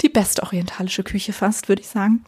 die 0.00 0.08
beste 0.08 0.44
orientalische 0.44 1.02
Küche 1.02 1.32
fast, 1.32 1.68
würde 1.68 1.82
ich 1.82 1.88
sagen 1.88 2.24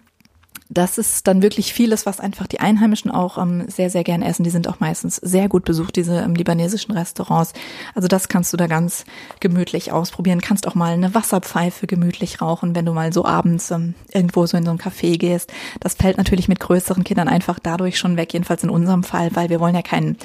das 0.70 0.96
ist 0.96 1.26
dann 1.26 1.42
wirklich 1.42 1.74
vieles, 1.74 2.06
was 2.06 2.20
einfach 2.20 2.46
die 2.46 2.60
Einheimischen 2.60 3.10
auch 3.10 3.36
ähm, 3.38 3.64
sehr, 3.68 3.90
sehr 3.90 4.02
gern 4.02 4.22
essen. 4.22 4.44
Die 4.44 4.50
sind 4.50 4.66
auch 4.68 4.80
meistens 4.80 5.16
sehr 5.16 5.48
gut 5.48 5.64
besucht, 5.64 5.96
diese 5.96 6.20
ähm, 6.20 6.34
libanesischen 6.34 6.96
Restaurants. 6.96 7.52
Also 7.94 8.08
das 8.08 8.28
kannst 8.28 8.52
du 8.52 8.56
da 8.56 8.66
ganz 8.66 9.04
gemütlich 9.40 9.92
ausprobieren. 9.92 10.40
Kannst 10.40 10.66
auch 10.66 10.74
mal 10.74 10.94
eine 10.94 11.14
Wasserpfeife 11.14 11.86
gemütlich 11.86 12.40
rauchen, 12.40 12.74
wenn 12.74 12.86
du 12.86 12.92
mal 12.92 13.12
so 13.12 13.24
abends 13.24 13.70
ähm, 13.70 13.94
irgendwo 14.12 14.46
so 14.46 14.56
in 14.56 14.64
so 14.64 14.70
ein 14.70 14.78
Café 14.78 15.18
gehst. 15.18 15.52
Das 15.80 15.94
fällt 15.94 16.16
natürlich 16.16 16.48
mit 16.48 16.60
größeren 16.60 17.04
Kindern 17.04 17.28
einfach 17.28 17.58
dadurch 17.58 17.98
schon 17.98 18.16
weg, 18.16 18.32
jedenfalls 18.32 18.64
in 18.64 18.70
unserem 18.70 19.02
Fall, 19.02 19.34
weil 19.34 19.50
wir 19.50 19.60
wollen 19.60 19.74
ja 19.74 19.82
keinen 19.82 20.16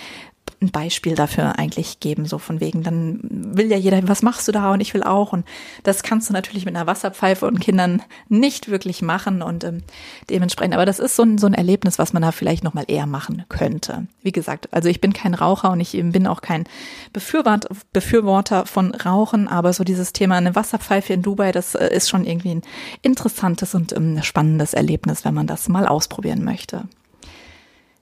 ein 0.61 0.71
Beispiel 0.71 1.15
dafür 1.15 1.57
eigentlich 1.57 1.99
geben, 1.99 2.25
so 2.25 2.37
von 2.37 2.59
wegen, 2.59 2.83
dann 2.83 3.19
will 3.21 3.71
ja 3.71 3.77
jeder, 3.77 4.05
was 4.07 4.21
machst 4.21 4.47
du 4.47 4.51
da 4.51 4.71
und 4.73 4.81
ich 4.81 4.93
will 4.93 5.03
auch 5.03 5.31
und 5.31 5.45
das 5.83 6.03
kannst 6.03 6.29
du 6.29 6.33
natürlich 6.33 6.65
mit 6.65 6.75
einer 6.75 6.87
Wasserpfeife 6.87 7.45
und 7.45 7.61
Kindern 7.61 8.01
nicht 8.27 8.69
wirklich 8.69 9.01
machen 9.01 9.41
und 9.41 9.63
ähm, 9.63 9.83
dementsprechend, 10.29 10.73
aber 10.73 10.85
das 10.85 10.99
ist 10.99 11.15
so 11.15 11.23
ein, 11.23 11.37
so 11.37 11.47
ein 11.47 11.53
Erlebnis, 11.53 11.97
was 11.97 12.11
man 12.11 12.21
da 12.21 12.31
vielleicht 12.31 12.63
nochmal 12.63 12.85
eher 12.87 13.05
machen 13.05 13.45
könnte. 13.47 14.07
Wie 14.21 14.33
gesagt, 14.33 14.73
also 14.73 14.89
ich 14.89 14.99
bin 14.99 15.13
kein 15.13 15.33
Raucher 15.33 15.71
und 15.71 15.79
ich 15.79 15.91
bin 15.91 16.27
auch 16.27 16.41
kein 16.41 16.65
Befürworter, 17.13 17.69
Befürworter 17.93 18.65
von 18.65 18.93
Rauchen, 18.93 19.47
aber 19.47 19.71
so 19.71 19.83
dieses 19.85 20.11
Thema 20.11 20.35
eine 20.35 20.55
Wasserpfeife 20.55 21.13
in 21.13 21.21
Dubai, 21.21 21.51
das 21.53 21.75
äh, 21.75 21.87
ist 21.93 22.09
schon 22.09 22.25
irgendwie 22.25 22.55
ein 22.55 22.61
interessantes 23.01 23.75
und 23.75 23.93
ähm, 23.93 24.21
spannendes 24.23 24.73
Erlebnis, 24.73 25.23
wenn 25.23 25.33
man 25.33 25.47
das 25.47 25.69
mal 25.69 25.87
ausprobieren 25.87 26.43
möchte. 26.43 26.83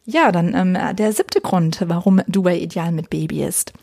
Ja, 0.10 0.32
dann 0.32 0.56
ähm, 0.56 0.96
der 0.96 1.12
siebte 1.12 1.42
Grund, 1.42 1.84
warum 1.86 2.22
Dubai 2.28 2.58
ideal 2.60 2.94
mit 2.94 3.10
Baby 3.10 3.44
ist. 3.44 3.74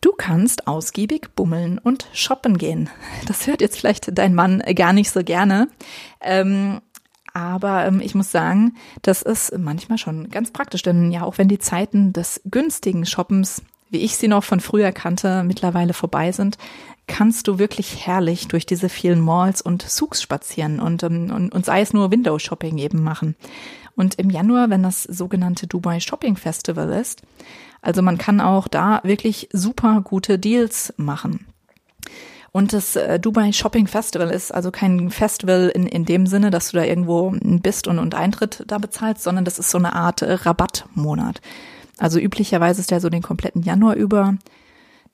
Du 0.00 0.10
kannst 0.12 0.66
ausgiebig 0.66 1.28
bummeln 1.36 1.78
und 1.78 2.08
shoppen 2.12 2.58
gehen. 2.58 2.90
Das 3.26 3.46
hört 3.46 3.60
jetzt 3.60 3.78
vielleicht 3.78 4.18
dein 4.18 4.34
Mann 4.34 4.60
gar 4.74 4.92
nicht 4.92 5.12
so 5.12 5.22
gerne. 5.22 5.68
Ähm, 6.20 6.80
aber 7.34 7.86
ähm, 7.86 8.00
ich 8.00 8.16
muss 8.16 8.32
sagen, 8.32 8.74
das 9.02 9.22
ist 9.22 9.56
manchmal 9.56 9.96
schon 9.96 10.28
ganz 10.28 10.50
praktisch, 10.50 10.82
denn 10.82 11.12
ja, 11.12 11.22
auch 11.22 11.38
wenn 11.38 11.46
die 11.46 11.60
Zeiten 11.60 12.12
des 12.12 12.40
günstigen 12.44 13.06
Shoppens, 13.06 13.62
wie 13.90 13.98
ich 13.98 14.16
sie 14.16 14.26
noch 14.26 14.42
von 14.42 14.58
früher 14.58 14.90
kannte, 14.90 15.44
mittlerweile 15.44 15.92
vorbei 15.92 16.32
sind, 16.32 16.58
kannst 17.06 17.46
du 17.46 17.60
wirklich 17.60 18.04
herrlich 18.04 18.48
durch 18.48 18.66
diese 18.66 18.88
vielen 18.88 19.20
Malls 19.20 19.62
und 19.62 19.82
Souks 19.82 20.20
spazieren 20.20 20.80
und, 20.80 21.04
ähm, 21.04 21.30
und, 21.32 21.54
und 21.54 21.64
sei 21.64 21.80
es 21.80 21.92
nur 21.92 22.10
Window 22.10 22.40
Shopping 22.40 22.78
eben 22.78 23.04
machen. 23.04 23.36
Und 23.98 24.14
im 24.14 24.30
Januar, 24.30 24.70
wenn 24.70 24.84
das 24.84 25.02
sogenannte 25.02 25.66
Dubai 25.66 25.98
Shopping 25.98 26.36
Festival 26.36 26.88
ist, 26.92 27.22
also 27.82 28.00
man 28.00 28.16
kann 28.16 28.40
auch 28.40 28.68
da 28.68 29.00
wirklich 29.02 29.48
super 29.52 30.02
gute 30.04 30.38
Deals 30.38 30.94
machen. 30.96 31.48
Und 32.52 32.72
das 32.72 32.94
äh, 32.94 33.18
Dubai 33.18 33.52
Shopping 33.52 33.88
Festival 33.88 34.30
ist 34.30 34.54
also 34.54 34.70
kein 34.70 35.10
Festival 35.10 35.72
in, 35.74 35.88
in 35.88 36.04
dem 36.04 36.28
Sinne, 36.28 36.50
dass 36.50 36.70
du 36.70 36.76
da 36.76 36.84
irgendwo 36.84 37.34
bist 37.42 37.88
und, 37.88 37.98
und 37.98 38.14
Eintritt 38.14 38.62
da 38.68 38.78
bezahlst, 38.78 39.24
sondern 39.24 39.44
das 39.44 39.58
ist 39.58 39.70
so 39.70 39.78
eine 39.78 39.94
Art 39.94 40.22
äh, 40.22 40.32
Rabattmonat. 40.32 41.40
Also 41.98 42.20
üblicherweise 42.20 42.80
ist 42.80 42.92
der 42.92 43.00
so 43.00 43.10
den 43.10 43.22
kompletten 43.22 43.64
Januar 43.64 43.96
über, 43.96 44.36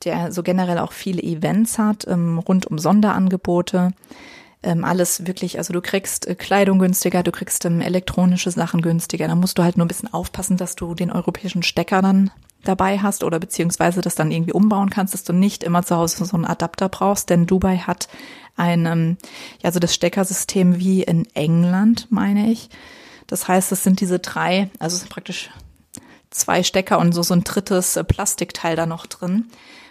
der 0.04 0.30
so 0.30 0.42
generell 0.42 0.78
auch 0.78 0.92
viele 0.92 1.22
Events 1.22 1.78
hat, 1.78 2.06
ähm, 2.06 2.38
rund 2.38 2.66
um 2.66 2.78
Sonderangebote 2.78 3.94
ähm, 4.64 4.84
alles 4.84 5.26
wirklich, 5.26 5.58
also 5.58 5.72
du 5.72 5.80
kriegst 5.80 6.26
äh, 6.26 6.34
Kleidung 6.34 6.78
günstiger, 6.78 7.22
du 7.22 7.30
kriegst 7.30 7.64
ähm, 7.64 7.80
elektronische 7.80 8.50
Sachen 8.50 8.82
günstiger. 8.82 9.28
Da 9.28 9.34
musst 9.34 9.58
du 9.58 9.62
halt 9.62 9.76
nur 9.76 9.84
ein 9.84 9.88
bisschen 9.88 10.12
aufpassen, 10.12 10.56
dass 10.56 10.76
du 10.76 10.94
den 10.94 11.12
europäischen 11.12 11.62
Stecker 11.62 12.02
dann 12.02 12.30
dabei 12.64 12.98
hast 12.98 13.24
oder 13.24 13.38
beziehungsweise 13.38 14.00
das 14.00 14.14
dann 14.14 14.30
irgendwie 14.30 14.52
umbauen 14.52 14.90
kannst, 14.90 15.14
dass 15.14 15.24
du 15.24 15.32
nicht 15.32 15.62
immer 15.62 15.82
zu 15.82 15.96
Hause 15.96 16.24
so 16.24 16.36
einen 16.36 16.46
Adapter 16.46 16.88
brauchst, 16.88 17.30
denn 17.30 17.46
Dubai 17.46 17.78
hat 17.78 18.08
ein, 18.56 18.86
ähm, 18.86 19.16
ja, 19.62 19.70
so 19.70 19.80
das 19.80 19.94
Steckersystem 19.94 20.78
wie 20.78 21.02
in 21.02 21.26
England, 21.34 22.06
meine 22.10 22.50
ich. 22.50 22.70
Das 23.26 23.48
heißt, 23.48 23.72
es 23.72 23.82
sind 23.82 24.00
diese 24.00 24.18
drei, 24.18 24.70
also 24.78 24.94
es 24.94 25.00
sind 25.00 25.10
praktisch 25.10 25.50
zwei 26.30 26.62
Stecker 26.62 26.98
und 26.98 27.12
so, 27.12 27.22
so 27.22 27.34
ein 27.34 27.44
drittes 27.44 27.96
äh, 27.96 28.04
Plastikteil 28.04 28.76
da 28.76 28.86
noch 28.86 29.06
drin, 29.06 29.46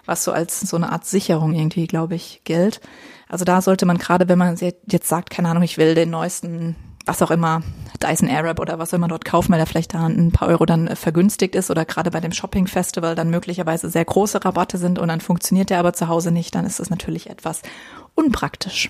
was 0.06 0.24
so 0.24 0.32
als 0.32 0.60
so 0.60 0.78
eine 0.78 0.92
Art 0.92 1.06
Sicherung 1.06 1.54
irgendwie, 1.54 1.88
glaube 1.88 2.16
ich, 2.16 2.42
gilt. 2.44 2.82
Also 3.28 3.46
da 3.46 3.62
sollte 3.62 3.86
man 3.86 3.98
gerade, 3.98 4.28
wenn 4.30 4.38
man 4.38 4.58
jetzt 4.58 5.08
sagt, 5.08 5.30
keine 5.30 5.50
Ahnung, 5.50 5.63
ich 5.63 5.78
will 5.78 5.96
den 5.96 6.10
neuesten, 6.10 6.76
was 7.06 7.22
auch 7.22 7.32
immer, 7.32 7.62
Dyson 8.02 8.30
Arab 8.30 8.60
oder 8.60 8.80
was 8.80 8.94
auch 8.94 8.98
immer 8.98 9.08
dort 9.08 9.26
kaufen, 9.26 9.52
weil 9.52 9.60
er 9.60 9.66
vielleicht 9.66 9.94
da 9.94 10.06
ein 10.06 10.32
paar 10.32 10.48
Euro 10.48 10.66
dann 10.66 10.96
vergünstigt 10.96 11.56
ist 11.56 11.72
oder 11.72 11.86
gerade 11.86 12.12
bei 12.12 12.20
dem 12.20 12.32
Shopping 12.32 12.68
Festival 12.68 13.16
dann 13.16 13.30
möglicherweise 13.30 13.89
sehr 13.89 14.06
große 14.06 14.44
Rabatte 14.44 14.78
sind 14.78 15.00
und 15.00 15.08
dann 15.08 15.22
funktioniert 15.22 15.70
der 15.70 15.80
aber 15.80 15.94
zu 15.94 16.08
Hause 16.08 16.32
nicht, 16.32 16.54
dann 16.56 16.66
ist 16.66 16.80
das 16.80 16.89
natürlich 16.89 17.30
etwas 17.30 17.62
unpraktisch. 18.16 18.89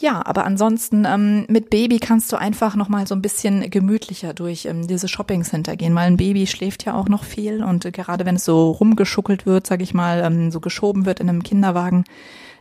Ja, 0.00 0.24
aber 0.24 0.46
ansonsten 0.46 1.04
ähm, 1.04 1.44
mit 1.48 1.68
Baby 1.68 1.98
kannst 1.98 2.32
du 2.32 2.36
einfach 2.36 2.74
noch 2.74 2.88
mal 2.88 3.06
so 3.06 3.14
ein 3.14 3.20
bisschen 3.20 3.68
gemütlicher 3.68 4.32
durch 4.32 4.64
ähm, 4.64 4.86
diese 4.86 5.08
Shopping 5.08 5.44
Center 5.44 5.76
gehen, 5.76 5.94
weil 5.94 6.06
ein 6.06 6.16
Baby 6.16 6.46
schläft 6.46 6.86
ja 6.86 6.94
auch 6.94 7.10
noch 7.10 7.22
viel 7.22 7.62
und 7.62 7.84
äh, 7.84 7.90
gerade 7.90 8.24
wenn 8.24 8.36
es 8.36 8.46
so 8.46 8.70
rumgeschuckelt 8.70 9.44
wird, 9.44 9.66
sag 9.66 9.82
ich 9.82 9.92
mal, 9.92 10.22
ähm, 10.24 10.50
so 10.50 10.60
geschoben 10.60 11.04
wird 11.04 11.20
in 11.20 11.28
einem 11.28 11.42
Kinderwagen, 11.42 12.04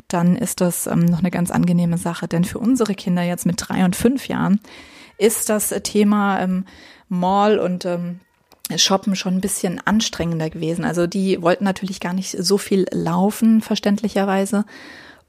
dann 0.10 0.36
ist 0.36 0.60
das 0.60 0.86
ähm, 0.86 1.06
noch 1.06 1.20
eine 1.20 1.32
ganz 1.32 1.50
angenehme 1.50 1.98
Sache. 1.98 2.28
Denn 2.28 2.44
für 2.44 2.60
unsere 2.60 2.94
Kinder 2.94 3.24
jetzt 3.24 3.46
mit 3.46 3.56
drei 3.58 3.86
und 3.86 3.96
fünf 3.96 4.28
Jahren 4.28 4.60
ist 5.18 5.48
das 5.48 5.70
Thema 5.84 6.42
ähm, 6.42 6.66
Mall 7.08 7.58
und 7.58 7.86
ähm, 7.86 8.20
Shoppen 8.76 9.16
schon 9.16 9.36
ein 9.36 9.42
bisschen 9.42 9.80
anstrengender 9.86 10.50
gewesen. 10.50 10.84
Also 10.84 11.08
die 11.08 11.42
wollten 11.42 11.64
natürlich 11.64 12.02
gar 12.02 12.14
nicht 12.14 12.32
so 12.38 12.58
viel 12.58 12.86
laufen, 12.92 13.62
verständlicherweise. 13.62 14.66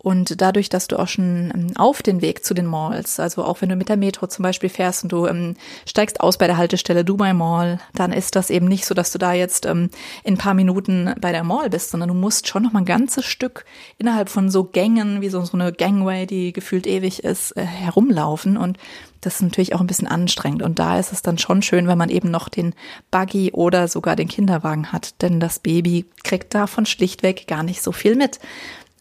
Und 0.02 0.40
dadurch, 0.40 0.70
dass 0.70 0.88
du 0.88 0.98
auch 0.98 1.08
schon 1.08 1.52
ähm, 1.54 1.76
auf 1.76 2.02
den 2.02 2.22
Weg 2.22 2.44
zu 2.44 2.54
den 2.54 2.64
Malls, 2.64 3.20
also 3.20 3.44
auch 3.44 3.60
wenn 3.60 3.68
du 3.68 3.76
mit 3.76 3.90
der 3.90 3.98
Metro 3.98 4.26
zum 4.26 4.42
Beispiel 4.42 4.70
fährst 4.70 5.02
und 5.02 5.12
du 5.12 5.26
ähm, 5.26 5.56
steigst 5.86 6.20
aus 6.20 6.38
bei 6.38 6.46
der 6.46 6.56
Haltestelle 6.56 7.04
Dubai 7.04 7.34
Mall, 7.34 7.80
dann 7.94 8.12
ist 8.12 8.34
das 8.34 8.48
eben 8.48 8.66
nicht 8.66 8.86
so, 8.86 8.94
dass 8.94 9.12
du 9.12 9.18
da 9.18 9.34
jetzt 9.34 9.66
ähm, 9.66 9.90
in 10.24 10.34
ein 10.34 10.38
paar 10.38 10.54
Minuten 10.54 11.14
bei 11.20 11.32
der 11.32 11.44
Mall 11.44 11.68
bist, 11.68 11.90
sondern 11.90 12.08
du 12.08 12.14
musst 12.14 12.48
schon 12.48 12.62
noch 12.62 12.72
mal 12.72 12.80
ein 12.80 12.86
ganzes 12.86 13.26
Stück 13.26 13.66
innerhalb 13.98 14.30
von 14.30 14.50
so 14.50 14.64
Gängen, 14.64 15.20
wie 15.20 15.28
so, 15.28 15.44
so 15.44 15.58
eine 15.58 15.70
Gangway, 15.70 16.26
die 16.26 16.54
gefühlt 16.54 16.86
ewig 16.86 17.22
ist, 17.22 17.54
äh, 17.58 17.64
herumlaufen. 17.64 18.56
Und 18.56 18.78
das 19.20 19.34
ist 19.34 19.42
natürlich 19.42 19.74
auch 19.74 19.80
ein 19.80 19.86
bisschen 19.86 20.08
anstrengend. 20.08 20.62
Und 20.62 20.78
da 20.78 20.98
ist 20.98 21.12
es 21.12 21.20
dann 21.20 21.36
schon 21.36 21.60
schön, 21.60 21.88
wenn 21.88 21.98
man 21.98 22.08
eben 22.08 22.30
noch 22.30 22.48
den 22.48 22.74
Buggy 23.10 23.52
oder 23.52 23.86
sogar 23.86 24.16
den 24.16 24.28
Kinderwagen 24.28 24.92
hat, 24.92 25.20
denn 25.20 25.40
das 25.40 25.58
Baby 25.58 26.06
kriegt 26.24 26.54
davon 26.54 26.86
schlichtweg 26.86 27.46
gar 27.46 27.62
nicht 27.62 27.82
so 27.82 27.92
viel 27.92 28.16
mit. 28.16 28.40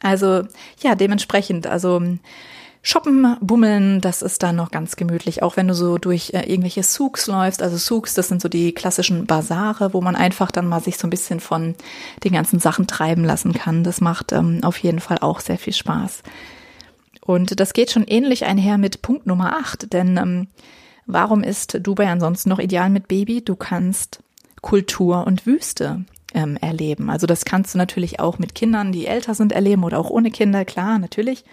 Also 0.02 0.44
ja, 0.82 0.96
dementsprechend, 0.96 1.68
also 1.68 2.02
Shoppen, 2.82 3.36
bummeln, 3.42 4.00
das 4.00 4.22
ist 4.22 4.42
dann 4.42 4.56
noch 4.56 4.72
ganz 4.72 4.96
gemütlich, 4.96 5.44
auch 5.44 5.58
wenn 5.58 5.68
du 5.68 5.74
so 5.74 5.98
durch 5.98 6.34
äh, 6.34 6.50
irgendwelche 6.50 6.82
Souks 6.82 7.28
läufst. 7.28 7.62
Also 7.62 7.78
Souks, 7.78 8.14
das 8.14 8.30
sind 8.30 8.42
so 8.42 8.48
die 8.48 8.72
klassischen 8.72 9.26
Basare, 9.26 9.94
wo 9.94 10.00
man 10.00 10.16
einfach 10.16 10.50
dann 10.50 10.68
mal 10.68 10.82
sich 10.82 10.98
so 10.98 11.06
ein 11.06 11.10
bisschen 11.10 11.42
von 11.42 11.76
den 12.24 12.32
ganzen 12.32 12.60
Sachen 12.60 12.88
treiben 12.88 13.26
lassen 13.26 13.54
kann. 13.54 13.84
Das 13.84 14.00
macht 14.00 14.32
ähm, 14.32 14.64
auf 14.64 14.78
jeden 14.78 15.02
Fall 15.02 15.18
auch 15.20 15.42
sehr 15.42 15.58
viel 15.58 15.74
Spaß. 15.74 16.24
Und 17.22 17.60
das 17.60 17.74
geht 17.74 17.92
schon 17.92 18.06
ähnlich 18.06 18.46
einher 18.46 18.78
mit 18.78 19.02
Punkt 19.02 19.28
Nummer 19.28 19.58
8, 19.58 19.92
denn 19.92 20.18
ähm, 20.18 20.48
warum 21.06 21.44
ist 21.44 21.86
Dubai 21.86 22.10
ansonsten 22.10 22.50
noch 22.50 22.60
ideal 22.60 22.90
mit 22.90 23.10
Baby? 23.10 23.44
Du 23.44 23.58
kannst 23.58 24.24
Kultur 24.62 25.28
und 25.28 25.46
Wüste 25.46 26.06
ähm, 26.34 26.58
erleben. 26.58 27.10
Also 27.10 27.28
das 27.28 27.46
kannst 27.46 27.74
du 27.74 27.78
natürlich 27.78 28.20
auch 28.20 28.40
mit 28.40 28.56
Kindern, 28.56 28.92
die 28.92 29.08
älter 29.08 29.34
sind, 29.34 29.52
erleben 29.52 29.84
oder 29.84 30.00
auch 30.00 30.10
ohne 30.10 30.32
Kinder, 30.32 30.66
klar, 30.66 31.00
natürlich. 31.00 31.44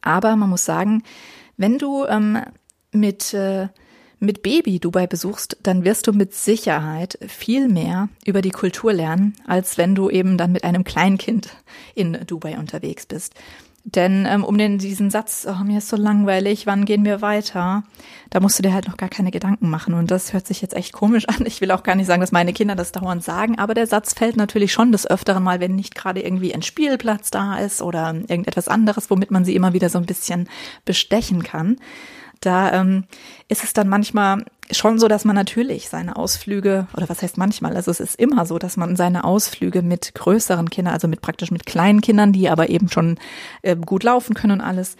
Aber 0.00 0.36
man 0.36 0.50
muss 0.50 0.64
sagen, 0.64 1.02
wenn 1.56 1.78
du 1.78 2.04
ähm, 2.06 2.38
mit, 2.92 3.34
äh, 3.34 3.68
mit 4.18 4.42
Baby 4.42 4.78
Dubai 4.78 5.06
besuchst, 5.06 5.56
dann 5.62 5.84
wirst 5.84 6.06
du 6.06 6.12
mit 6.12 6.34
Sicherheit 6.34 7.18
viel 7.26 7.68
mehr 7.68 8.08
über 8.24 8.42
die 8.42 8.50
Kultur 8.50 8.92
lernen, 8.92 9.34
als 9.46 9.78
wenn 9.78 9.94
du 9.94 10.10
eben 10.10 10.38
dann 10.38 10.52
mit 10.52 10.64
einem 10.64 10.84
Kleinkind 10.84 11.50
in 11.94 12.18
Dubai 12.26 12.58
unterwegs 12.58 13.06
bist. 13.06 13.34
Denn 13.84 14.26
ähm, 14.26 14.44
um 14.44 14.56
den, 14.56 14.78
diesen 14.78 15.10
Satz, 15.10 15.46
oh, 15.48 15.64
mir 15.64 15.78
ist 15.78 15.88
so 15.88 15.96
langweilig, 15.96 16.66
wann 16.66 16.84
gehen 16.84 17.04
wir 17.04 17.20
weiter, 17.20 17.82
da 18.30 18.38
musst 18.38 18.56
du 18.58 18.62
dir 18.62 18.72
halt 18.72 18.86
noch 18.86 18.96
gar 18.96 19.08
keine 19.08 19.32
Gedanken 19.32 19.68
machen. 19.68 19.94
Und 19.94 20.10
das 20.12 20.32
hört 20.32 20.46
sich 20.46 20.62
jetzt 20.62 20.74
echt 20.74 20.92
komisch 20.92 21.24
an. 21.28 21.44
Ich 21.46 21.60
will 21.60 21.72
auch 21.72 21.82
gar 21.82 21.96
nicht 21.96 22.06
sagen, 22.06 22.20
dass 22.20 22.30
meine 22.30 22.52
Kinder 22.52 22.76
das 22.76 22.92
dauernd 22.92 23.24
sagen, 23.24 23.58
aber 23.58 23.74
der 23.74 23.88
Satz 23.88 24.14
fällt 24.14 24.36
natürlich 24.36 24.72
schon 24.72 24.92
des 24.92 25.10
Öfteren 25.10 25.42
mal, 25.42 25.58
wenn 25.58 25.74
nicht 25.74 25.96
gerade 25.96 26.22
irgendwie 26.22 26.54
ein 26.54 26.62
Spielplatz 26.62 27.30
da 27.30 27.58
ist 27.58 27.82
oder 27.82 28.14
irgendetwas 28.14 28.68
anderes, 28.68 29.10
womit 29.10 29.32
man 29.32 29.44
sie 29.44 29.56
immer 29.56 29.72
wieder 29.72 29.88
so 29.88 29.98
ein 29.98 30.06
bisschen 30.06 30.48
bestechen 30.84 31.42
kann. 31.42 31.76
Da 32.40 32.72
ähm, 32.72 33.04
ist 33.48 33.64
es 33.64 33.72
dann 33.72 33.88
manchmal 33.88 34.44
schon 34.72 34.98
so, 34.98 35.08
dass 35.08 35.24
man 35.24 35.36
natürlich 35.36 35.88
seine 35.88 36.16
Ausflüge, 36.16 36.86
oder 36.96 37.08
was 37.08 37.22
heißt 37.22 37.38
manchmal, 37.38 37.76
also 37.76 37.90
es 37.90 38.00
ist 38.00 38.18
immer 38.18 38.46
so, 38.46 38.58
dass 38.58 38.76
man 38.76 38.96
seine 38.96 39.24
Ausflüge 39.24 39.82
mit 39.82 40.14
größeren 40.14 40.70
Kindern, 40.70 40.94
also 40.94 41.08
mit 41.08 41.22
praktisch 41.22 41.50
mit 41.50 41.66
kleinen 41.66 42.00
Kindern, 42.00 42.32
die 42.32 42.48
aber 42.48 42.68
eben 42.68 42.88
schon 42.88 43.18
äh, 43.62 43.76
gut 43.76 44.02
laufen 44.02 44.34
können 44.34 44.60
und 44.60 44.66
alles, 44.66 44.96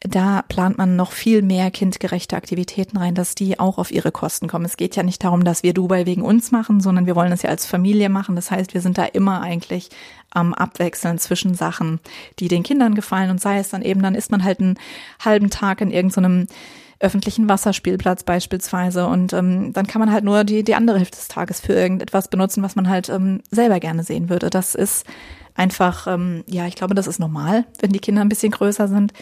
da 0.00 0.42
plant 0.42 0.78
man 0.78 0.94
noch 0.94 1.12
viel 1.12 1.42
mehr 1.42 1.70
kindgerechte 1.70 2.36
Aktivitäten 2.36 2.98
rein, 2.98 3.14
dass 3.14 3.34
die 3.34 3.58
auch 3.58 3.78
auf 3.78 3.90
ihre 3.90 4.12
Kosten 4.12 4.46
kommen. 4.46 4.64
Es 4.64 4.76
geht 4.76 4.94
ja 4.94 5.02
nicht 5.02 5.24
darum, 5.24 5.44
dass 5.44 5.62
wir 5.62 5.72
Dubai 5.72 6.06
wegen 6.06 6.22
uns 6.22 6.52
machen, 6.52 6.80
sondern 6.80 7.06
wir 7.06 7.16
wollen 7.16 7.32
es 7.32 7.42
ja 7.42 7.50
als 7.50 7.66
Familie 7.66 8.08
machen. 8.08 8.36
Das 8.36 8.50
heißt, 8.50 8.74
wir 8.74 8.82
sind 8.82 8.98
da 8.98 9.04
immer 9.04 9.40
eigentlich 9.40 9.88
am 10.30 10.52
Abwechseln 10.52 11.18
zwischen 11.18 11.54
Sachen, 11.54 11.98
die 12.38 12.48
den 12.48 12.62
Kindern 12.62 12.94
gefallen 12.94 13.30
und 13.30 13.40
sei 13.40 13.58
es 13.58 13.70
dann 13.70 13.82
eben, 13.82 14.02
dann 14.02 14.14
ist 14.14 14.30
man 14.30 14.44
halt 14.44 14.60
einen 14.60 14.78
halben 15.24 15.50
Tag 15.50 15.80
in 15.80 15.90
irgendeinem 15.90 16.46
so 16.46 16.54
öffentlichen 17.00 17.48
Wasserspielplatz 17.48 18.24
beispielsweise. 18.24 19.06
Und 19.06 19.32
ähm, 19.32 19.72
dann 19.72 19.86
kann 19.86 20.00
man 20.00 20.12
halt 20.12 20.24
nur 20.24 20.44
die, 20.44 20.64
die 20.64 20.74
andere 20.74 20.98
Hälfte 20.98 21.18
des 21.18 21.28
Tages 21.28 21.60
für 21.60 21.74
irgendetwas 21.74 22.28
benutzen, 22.28 22.62
was 22.62 22.76
man 22.76 22.88
halt 22.88 23.08
ähm, 23.08 23.42
selber 23.50 23.80
gerne 23.80 24.02
sehen 24.02 24.28
würde. 24.28 24.50
Das 24.50 24.74
ist 24.74 25.06
einfach, 25.54 26.06
ähm, 26.06 26.44
ja, 26.46 26.66
ich 26.66 26.76
glaube, 26.76 26.94
das 26.94 27.06
ist 27.06 27.18
normal, 27.18 27.64
wenn 27.80 27.92
die 27.92 27.98
Kinder 27.98 28.22
ein 28.22 28.28
bisschen 28.28 28.52
größer 28.52 28.88
sind. 28.88 29.12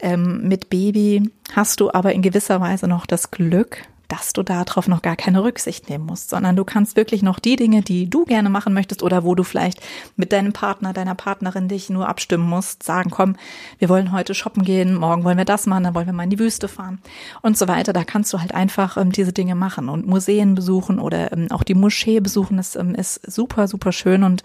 Ähm, 0.00 0.46
mit 0.46 0.70
Baby 0.70 1.30
hast 1.52 1.80
du 1.80 1.90
aber 1.92 2.12
in 2.12 2.22
gewisser 2.22 2.60
Weise 2.60 2.86
noch 2.86 3.06
das 3.06 3.30
Glück, 3.30 3.82
dass 4.08 4.32
du 4.32 4.42
darauf 4.42 4.88
noch 4.88 5.02
gar 5.02 5.16
keine 5.16 5.44
Rücksicht 5.44 5.90
nehmen 5.90 6.06
musst, 6.06 6.30
sondern 6.30 6.56
du 6.56 6.64
kannst 6.64 6.96
wirklich 6.96 7.22
noch 7.22 7.38
die 7.38 7.56
Dinge, 7.56 7.82
die 7.82 8.08
du 8.08 8.24
gerne 8.24 8.48
machen 8.48 8.72
möchtest 8.72 9.02
oder 9.02 9.22
wo 9.22 9.34
du 9.34 9.44
vielleicht 9.44 9.80
mit 10.16 10.32
deinem 10.32 10.54
Partner, 10.54 10.94
deiner 10.94 11.14
Partnerin 11.14 11.68
dich 11.68 11.90
nur 11.90 12.08
abstimmen 12.08 12.48
musst, 12.48 12.82
sagen, 12.82 13.10
komm, 13.10 13.36
wir 13.78 13.90
wollen 13.90 14.12
heute 14.12 14.34
shoppen 14.34 14.62
gehen, 14.62 14.94
morgen 14.94 15.24
wollen 15.24 15.36
wir 15.36 15.44
das 15.44 15.66
machen, 15.66 15.84
dann 15.84 15.94
wollen 15.94 16.06
wir 16.06 16.14
mal 16.14 16.24
in 16.24 16.30
die 16.30 16.38
Wüste 16.38 16.68
fahren 16.68 17.00
und 17.42 17.58
so 17.58 17.68
weiter. 17.68 17.92
Da 17.92 18.04
kannst 18.04 18.32
du 18.32 18.40
halt 18.40 18.54
einfach 18.54 18.96
ähm, 18.96 19.12
diese 19.12 19.32
Dinge 19.32 19.54
machen 19.54 19.88
und 19.90 20.06
Museen 20.06 20.54
besuchen 20.54 20.98
oder 20.98 21.32
ähm, 21.32 21.48
auch 21.50 21.62
die 21.62 21.74
Moschee 21.74 22.20
besuchen. 22.20 22.56
Das 22.56 22.76
ähm, 22.76 22.94
ist 22.94 23.20
super, 23.30 23.68
super 23.68 23.92
schön 23.92 24.24
und 24.24 24.42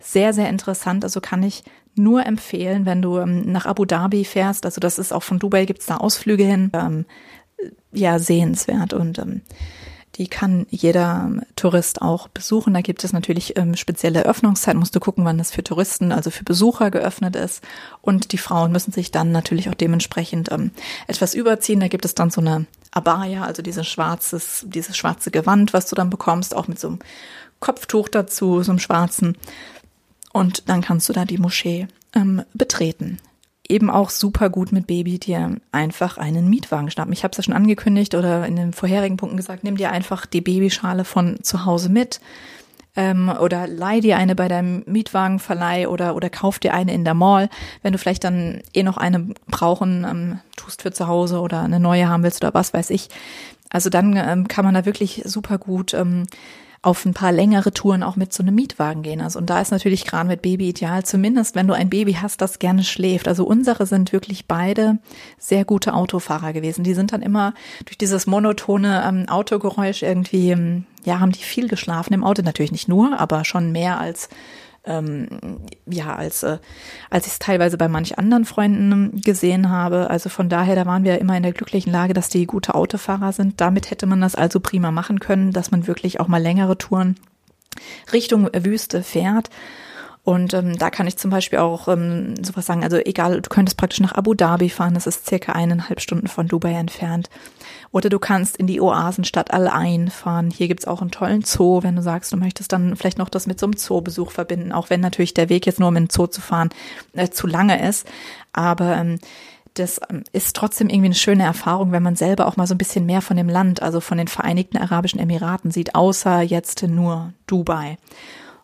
sehr, 0.00 0.32
sehr 0.32 0.48
interessant. 0.48 1.04
Also 1.04 1.20
kann 1.20 1.42
ich 1.42 1.62
nur 1.94 2.24
empfehlen, 2.26 2.86
wenn 2.86 3.02
du 3.02 3.18
ähm, 3.18 3.52
nach 3.52 3.66
Abu 3.66 3.84
Dhabi 3.84 4.24
fährst. 4.24 4.64
Also 4.64 4.80
das 4.80 4.98
ist 4.98 5.12
auch 5.12 5.22
von 5.22 5.38
Dubai 5.38 5.66
gibt's 5.66 5.86
da 5.86 5.98
Ausflüge 5.98 6.44
hin. 6.44 6.70
Ja 7.92 8.18
sehenswert 8.18 8.92
und 8.92 9.18
ähm, 9.18 9.42
die 10.16 10.28
kann 10.28 10.66
jeder 10.68 11.22
ähm, 11.24 11.42
Tourist 11.56 12.02
auch 12.02 12.28
besuchen. 12.28 12.74
Da 12.74 12.82
gibt 12.82 13.02
es 13.02 13.12
natürlich 13.12 13.56
ähm, 13.56 13.76
spezielle 13.76 14.26
Öffnungszeiten. 14.26 14.78
Musst 14.78 14.94
du 14.94 15.00
gucken, 15.00 15.24
wann 15.24 15.38
das 15.38 15.52
für 15.52 15.64
Touristen, 15.64 16.12
also 16.12 16.30
für 16.30 16.44
Besucher 16.44 16.90
geöffnet 16.90 17.34
ist. 17.34 17.64
Und 18.02 18.32
die 18.32 18.38
Frauen 18.38 18.72
müssen 18.72 18.92
sich 18.92 19.10
dann 19.10 19.32
natürlich 19.32 19.70
auch 19.70 19.74
dementsprechend 19.74 20.52
ähm, 20.52 20.72
etwas 21.06 21.34
überziehen. 21.34 21.80
Da 21.80 21.88
gibt 21.88 22.04
es 22.04 22.14
dann 22.14 22.30
so 22.30 22.42
eine 22.42 22.66
Abaya, 22.90 23.44
also 23.44 23.62
dieses 23.62 23.88
schwarzes, 23.88 24.66
dieses 24.68 24.96
schwarze 24.96 25.30
Gewand, 25.30 25.72
was 25.72 25.86
du 25.86 25.96
dann 25.96 26.10
bekommst, 26.10 26.54
auch 26.54 26.68
mit 26.68 26.78
so 26.78 26.88
einem 26.88 26.98
Kopftuch 27.60 28.08
dazu, 28.08 28.62
so 28.62 28.72
einem 28.72 28.80
schwarzen. 28.80 29.38
Und 30.32 30.68
dann 30.68 30.82
kannst 30.82 31.08
du 31.08 31.14
da 31.14 31.24
die 31.24 31.38
Moschee 31.38 31.88
ähm, 32.14 32.42
betreten 32.52 33.18
eben 33.72 33.90
auch 33.90 34.10
super 34.10 34.50
gut 34.50 34.70
mit 34.70 34.86
Baby 34.86 35.18
dir 35.18 35.56
einfach 35.72 36.18
einen 36.18 36.48
Mietwagen 36.48 36.90
schnappen. 36.90 37.12
Ich 37.12 37.24
habe 37.24 37.32
es 37.32 37.38
ja 37.38 37.44
schon 37.44 37.54
angekündigt 37.54 38.14
oder 38.14 38.46
in 38.46 38.56
den 38.56 38.72
vorherigen 38.72 39.16
Punkten 39.16 39.36
gesagt, 39.36 39.64
nimm 39.64 39.76
dir 39.76 39.90
einfach 39.90 40.26
die 40.26 40.40
Babyschale 40.40 41.04
von 41.04 41.42
zu 41.42 41.64
Hause 41.64 41.88
mit 41.88 42.20
ähm, 42.94 43.32
oder 43.40 43.66
leih 43.66 44.00
dir 44.00 44.18
eine 44.18 44.34
bei 44.34 44.48
deinem 44.48 44.82
Mietwagenverleih 44.86 45.88
oder 45.88 46.14
oder 46.14 46.28
kauf 46.28 46.58
dir 46.58 46.74
eine 46.74 46.92
in 46.92 47.04
der 47.04 47.14
Mall, 47.14 47.48
wenn 47.82 47.92
du 47.92 47.98
vielleicht 47.98 48.24
dann 48.24 48.60
eh 48.74 48.82
noch 48.82 48.98
eine 48.98 49.20
brauchen 49.48 50.04
ähm, 50.08 50.40
tust 50.56 50.82
für 50.82 50.92
zu 50.92 51.08
Hause 51.08 51.40
oder 51.40 51.62
eine 51.62 51.80
neue 51.80 52.08
haben 52.08 52.22
willst 52.22 52.44
oder 52.44 52.54
was 52.54 52.74
weiß 52.74 52.90
ich. 52.90 53.08
Also 53.70 53.88
dann 53.88 54.16
ähm, 54.16 54.48
kann 54.48 54.66
man 54.66 54.74
da 54.74 54.84
wirklich 54.84 55.22
super 55.24 55.56
gut 55.56 55.94
ähm, 55.94 56.26
auf 56.82 57.04
ein 57.04 57.14
paar 57.14 57.30
längere 57.30 57.72
Touren 57.72 58.02
auch 58.02 58.16
mit 58.16 58.32
so 58.32 58.42
einem 58.42 58.56
Mietwagen 58.56 59.02
gehen. 59.02 59.20
Also 59.20 59.38
und 59.38 59.48
da 59.48 59.60
ist 59.60 59.70
natürlich 59.70 60.04
gerade 60.04 60.28
mit 60.28 60.42
Baby 60.42 60.68
ideal, 60.68 61.04
zumindest 61.04 61.54
wenn 61.54 61.68
du 61.68 61.74
ein 61.74 61.88
Baby 61.88 62.14
hast, 62.14 62.40
das 62.40 62.58
gerne 62.58 62.82
schläft. 62.82 63.28
Also 63.28 63.44
unsere 63.44 63.86
sind 63.86 64.12
wirklich 64.12 64.46
beide 64.46 64.98
sehr 65.38 65.64
gute 65.64 65.94
Autofahrer 65.94 66.52
gewesen. 66.52 66.82
Die 66.82 66.94
sind 66.94 67.12
dann 67.12 67.22
immer 67.22 67.54
durch 67.84 67.96
dieses 67.96 68.26
monotone 68.26 69.04
ähm, 69.06 69.28
Autogeräusch 69.28 70.02
irgendwie, 70.02 70.50
ähm, 70.50 70.84
ja, 71.04 71.20
haben 71.20 71.30
die 71.30 71.44
viel 71.44 71.68
geschlafen 71.68 72.14
im 72.14 72.24
Auto. 72.24 72.42
Natürlich 72.42 72.72
nicht 72.72 72.88
nur, 72.88 73.18
aber 73.20 73.44
schon 73.44 73.70
mehr 73.70 74.00
als 74.00 74.28
ähm, 74.84 75.28
ja, 75.86 76.14
als, 76.14 76.42
äh, 76.42 76.58
als 77.10 77.26
ich 77.26 77.34
es 77.34 77.38
teilweise 77.38 77.78
bei 77.78 77.88
manch 77.88 78.18
anderen 78.18 78.44
Freunden 78.44 79.20
gesehen 79.20 79.68
habe. 79.70 80.10
Also 80.10 80.28
von 80.28 80.48
daher, 80.48 80.74
da 80.74 80.86
waren 80.86 81.04
wir 81.04 81.20
immer 81.20 81.36
in 81.36 81.42
der 81.42 81.52
glücklichen 81.52 81.92
Lage, 81.92 82.14
dass 82.14 82.28
die 82.28 82.46
gute 82.46 82.74
Autofahrer 82.74 83.32
sind. 83.32 83.60
Damit 83.60 83.90
hätte 83.90 84.06
man 84.06 84.20
das 84.20 84.34
also 84.34 84.60
prima 84.60 84.90
machen 84.90 85.20
können, 85.20 85.52
dass 85.52 85.70
man 85.70 85.86
wirklich 85.86 86.20
auch 86.20 86.28
mal 86.28 86.42
längere 86.42 86.76
Touren 86.78 87.16
Richtung 88.12 88.48
Wüste 88.52 89.02
fährt. 89.02 89.50
Und 90.24 90.54
ähm, 90.54 90.78
da 90.78 90.90
kann 90.90 91.08
ich 91.08 91.16
zum 91.16 91.32
Beispiel 91.32 91.58
auch 91.58 91.88
ähm, 91.88 92.36
sowas 92.44 92.66
sagen, 92.66 92.84
also 92.84 92.96
egal, 92.96 93.40
du 93.40 93.48
könntest 93.48 93.76
praktisch 93.76 93.98
nach 93.98 94.12
Abu 94.12 94.34
Dhabi 94.34 94.68
fahren, 94.68 94.94
das 94.94 95.08
ist 95.08 95.26
circa 95.26 95.52
eineinhalb 95.52 96.00
Stunden 96.00 96.28
von 96.28 96.46
Dubai 96.46 96.74
entfernt. 96.74 97.28
Oder 97.90 98.08
du 98.08 98.20
kannst 98.20 98.56
in 98.56 98.68
die 98.68 98.80
Oasenstadt 98.80 99.52
Al-Ain 99.52 100.10
fahren. 100.10 100.50
Hier 100.50 100.68
gibt's 100.68 100.86
auch 100.86 101.00
einen 101.00 101.10
tollen 101.10 101.42
Zoo, 101.42 101.82
wenn 101.82 101.96
du 101.96 102.02
sagst, 102.02 102.32
du 102.32 102.36
möchtest 102.36 102.72
dann 102.72 102.94
vielleicht 102.94 103.18
noch 103.18 103.28
das 103.28 103.48
mit 103.48 103.58
so 103.58 103.66
einem 103.66 103.76
Zoobesuch 103.76 104.30
verbinden, 104.30 104.70
auch 104.70 104.90
wenn 104.90 105.00
natürlich 105.00 105.34
der 105.34 105.48
Weg 105.48 105.66
jetzt 105.66 105.80
nur 105.80 105.88
um 105.88 105.96
in 105.96 106.04
den 106.04 106.10
Zoo 106.10 106.28
zu 106.28 106.40
fahren 106.40 106.70
äh, 107.14 107.30
zu 107.30 107.48
lange 107.48 107.86
ist. 107.86 108.06
Aber 108.52 108.96
ähm, 108.96 109.18
das 109.74 110.00
ähm, 110.08 110.22
ist 110.32 110.54
trotzdem 110.54 110.88
irgendwie 110.88 111.06
eine 111.06 111.14
schöne 111.16 111.42
Erfahrung, 111.42 111.90
wenn 111.90 112.02
man 112.02 112.14
selber 112.14 112.46
auch 112.46 112.56
mal 112.56 112.68
so 112.68 112.74
ein 112.74 112.78
bisschen 112.78 113.06
mehr 113.06 113.22
von 113.22 113.36
dem 113.36 113.48
Land, 113.48 113.82
also 113.82 114.00
von 114.00 114.18
den 114.18 114.28
Vereinigten 114.28 114.78
Arabischen 114.78 115.18
Emiraten 115.18 115.72
sieht, 115.72 115.96
außer 115.96 116.42
jetzt 116.42 116.84
nur 116.84 117.32
Dubai. 117.48 117.98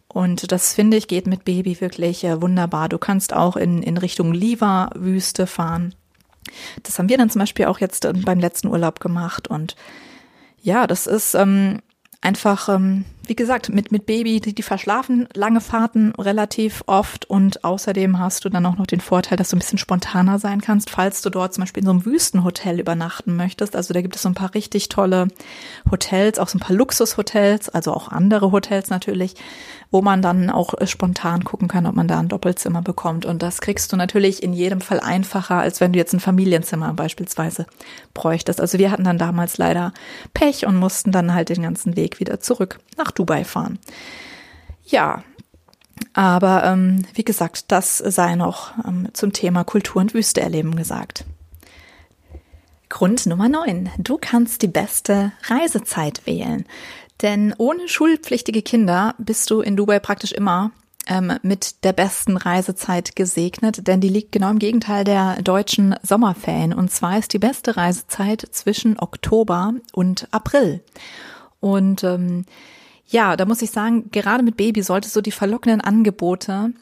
Und 0.09 0.51
das 0.53 0.75
finde 0.75 0.97
ich 0.97 1.07
geht 1.07 1.27
mit 1.27 1.45
Baby 1.45 1.81
wirklich 1.81 2.25
äh, 2.25 2.41
wunderbar. 2.41 2.89
Du 2.89 2.99
kannst 2.99 3.33
auch 3.35 3.57
in, 3.57 3.83
in 3.83 3.99
Richtung 3.99 4.33
Liva-Wüste 4.33 5.47
fahren. 5.47 5.95
Das 6.83 6.99
haben 6.99 7.09
wir 7.09 7.19
dann 7.19 7.31
zum 7.31 7.41
Beispiel 7.41 7.67
auch 7.67 7.79
jetzt 7.79 8.05
äh, 8.05 8.13
beim 8.15 8.41
letzten 8.41 8.69
Urlaub 8.69 9.01
gemacht. 9.01 9.49
Und 9.49 9.77
ja, 10.63 10.87
das 10.87 11.07
ist 11.07 11.35
ähm, 11.35 11.81
einfach, 12.23 12.69
ähm, 12.69 13.05
wie 13.29 13.37
gesagt, 13.37 13.69
mit, 13.69 13.93
mit 13.93 14.07
Baby, 14.07 14.41
die, 14.41 14.55
die 14.55 14.63
verschlafen 14.63 15.29
lange 15.35 15.61
Fahrten 15.61 16.15
relativ 16.19 16.83
oft 16.87 17.29
und 17.29 17.63
außerdem 17.63 18.19
hast 18.19 18.45
du 18.45 18.49
dann 18.49 18.65
auch 18.65 18.79
noch 18.79 18.87
den 18.87 19.01
Vorteil, 19.01 19.37
dass 19.37 19.51
du 19.51 19.57
ein 19.57 19.59
bisschen 19.59 19.79
spontaner 19.79 20.39
sein 20.39 20.63
kannst, 20.63 20.89
falls 20.89 21.21
du 21.21 21.29
dort 21.29 21.53
zum 21.53 21.63
Beispiel 21.63 21.83
in 21.83 21.87
so 21.87 21.93
einem 21.93 22.07
Wüstenhotel 22.07 22.81
übernachten 22.81 23.37
möchtest. 23.37 23.77
Also 23.77 23.93
da 23.93 24.01
gibt 24.01 24.17
es 24.17 24.23
so 24.23 24.31
ein 24.31 24.35
paar 24.35 24.55
richtig 24.55 24.89
tolle 24.89 25.29
Hotels, 25.91 26.39
auch 26.39 26.49
so 26.49 26.57
ein 26.57 26.61
paar 26.61 26.75
Luxushotels, 26.75 27.69
also 27.69 27.93
auch 27.93 28.09
andere 28.09 28.51
Hotels 28.51 28.89
natürlich, 28.89 29.35
wo 29.91 30.01
man 30.03 30.23
dann 30.23 30.51
auch 30.51 30.75
äh, 30.75 30.87
spontan 30.87 31.45
gucken 31.45 31.69
kann, 31.69 31.87
ob 31.87 31.95
man 31.95 32.09
da 32.09 32.19
ein 32.19 32.29
Doppelzimmer 32.29 32.83
bekommt. 32.83 33.27
Und 33.27 33.43
das 33.43 33.61
kriegst 33.61 33.93
du 33.93 33.97
natürlich 33.97 34.43
in 34.43 34.53
jedem 34.55 34.81
Fall 34.81 35.01
einfacher, 35.01 35.57
als 35.57 35.81
wenn 35.81 35.93
du 35.93 35.99
jetzt 35.99 36.15
ein 36.15 36.21
Familienzimmer 36.21 36.95
beispielsweise 36.95 37.67
bräuchtest. 38.15 38.61
Also 38.61 38.79
wir 38.79 38.91
hatten 38.91 39.05
dann 39.05 39.19
damals 39.19 39.59
leider 39.59 39.93
Pech 40.33 40.67
und 40.67 40.77
mussten 40.77 41.13
dann 41.13 41.35
halt 41.35 41.51
den 41.51 41.63
ganzen 41.63 41.97
Weg 41.97 42.21
wieder 42.21 42.41
zurück 42.41 42.79
nach 42.97 43.11
Dubai 43.19 43.45
fahren. 43.45 43.79
Ja, 44.85 45.23
Aber 46.15 46.65
ähm, 46.65 47.05
wie 47.15 47.25
gesagt, 47.25 47.67
das 47.69 47.99
sei 47.99 48.35
noch 48.35 48.73
ähm, 48.87 49.09
zum 49.13 49.33
Thema 49.33 49.65
Kultur 49.65 50.01
und 50.01 50.15
Wüste 50.15 50.41
erleben 50.41 50.77
gesagt. 50.77 51.25
Grund 52.89 53.27
Nummer 53.27 53.49
9. 53.49 53.91
Du 53.99 54.19
kannst 54.19 54.63
die 54.63 54.69
beste 54.69 55.33
Reisezeit 55.45 56.27
wählen. 56.27 56.65
Denn 57.23 57.55
ohne 57.59 57.89
schulpflichtige 57.89 58.63
Kinder 58.63 59.15
bist 59.19 59.51
du 59.51 59.61
in 59.61 59.77
Dubai 59.77 59.99
praktisch 59.99 60.33
immer 60.33 60.71
ähm, 61.09 61.33
mit 61.43 61.85
der 61.85 61.93
besten 61.93 62.37
Reisezeit 62.37 63.17
gesegnet, 63.17 63.87
denn 63.87 64.01
die 64.01 64.09
liegt 64.09 64.33
genau 64.33 64.51
im 64.51 64.59
Gegenteil 64.59 65.05
der 65.05 65.43
deutschen 65.43 65.97
Sommerferien. 66.03 66.73
Und 66.73 66.91
zwar 66.91 67.19
ist 67.19 67.33
die 67.33 67.39
beste 67.39 67.77
Reisezeit 67.77 68.47
zwischen 68.51 68.99
Oktober 68.99 69.75
und 69.93 70.29
April. 70.31 70.83
Und 71.61 72.05
ähm, 72.05 72.45
ja, 73.09 73.37
da 73.37 73.45
muss 73.47 73.63
ich 73.63 73.71
sagen, 73.71 74.11
gerade 74.11 74.43
mit 74.43 74.57
Baby 74.57 74.83
solltest 74.83 75.17
du 75.17 75.21
die 75.21 75.33
verlockenden 75.33 75.81
Angebote 75.81 76.73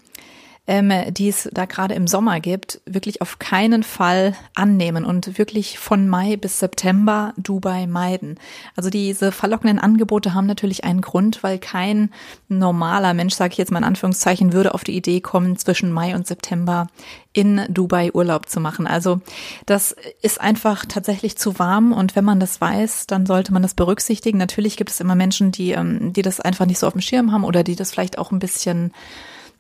ähm, 0.67 0.93
die 1.13 1.29
es 1.29 1.49
da 1.53 1.65
gerade 1.65 1.95
im 1.95 2.07
Sommer 2.07 2.41
gibt, 2.41 2.81
wirklich 2.87 3.23
auf 3.23 3.39
keinen 3.39 3.83
Fall 3.83 4.35
annehmen 4.55 5.05
und 5.05 5.39
wirklich 5.39 5.79
von 5.79 6.09
Mai 6.09 6.37
bis 6.37 6.59
September 6.59 7.33
Dubai 7.37 7.87
meiden. 7.87 8.39
Also 8.75 8.91
diese 8.91 9.31
verlockenden 9.33 9.79
Angebote 9.79 10.35
haben 10.35 10.47
natürlich 10.47 10.85
einen 10.85 11.03
Grund, 11.03 11.43
weil 11.43 11.59
kein 11.59 12.11
normaler 12.49 13.15
Mensch, 13.15 13.35
sage 13.35 13.53
ich 13.53 13.59
jetzt 13.59 13.71
mal 13.71 13.79
in 13.79 13.85
Anführungszeichen, 13.85 14.53
würde 14.53 14.75
auf 14.75 14.85
die 14.85 14.97
Idee 14.97 15.21
kommen, 15.21 15.57
zwischen 15.57 15.93
Mai 15.93 16.15
und 16.15 16.27
September 16.27 16.89
in 17.33 17.63
Dubai 17.69 18.11
Urlaub 18.13 18.49
zu 18.49 18.61
machen. 18.61 18.87
Also 18.87 19.21
das 19.67 19.95
ist 20.23 20.41
einfach 20.41 20.85
tatsächlich 20.87 21.37
zu 21.37 21.59
warm 21.59 21.93
und 21.93 22.17
wenn 22.17 22.25
man 22.25 22.41
das 22.41 22.61
weiß, 22.61 23.07
dann 23.07 23.27
sollte 23.27 23.53
man 23.53 23.63
das 23.63 23.75
berücksichtigen. 23.75 24.39
Natürlich 24.39 24.77
gibt 24.77 24.91
es 24.91 25.01
immer 25.01 25.15
Menschen, 25.15 25.53
die, 25.53 25.73
ähm, 25.73 26.13
die 26.13 26.23
das 26.23 26.41
einfach 26.41 26.67
nicht 26.67 26.79
so 26.79 26.87
auf 26.87 26.95
dem 26.95 27.03
Schirm 27.03 27.33
haben 27.33 27.45
oder 27.45 27.63
die 27.63 27.77
das 27.77 27.93
vielleicht 27.93 28.19
auch 28.19 28.33
ein 28.33 28.39
bisschen 28.39 28.93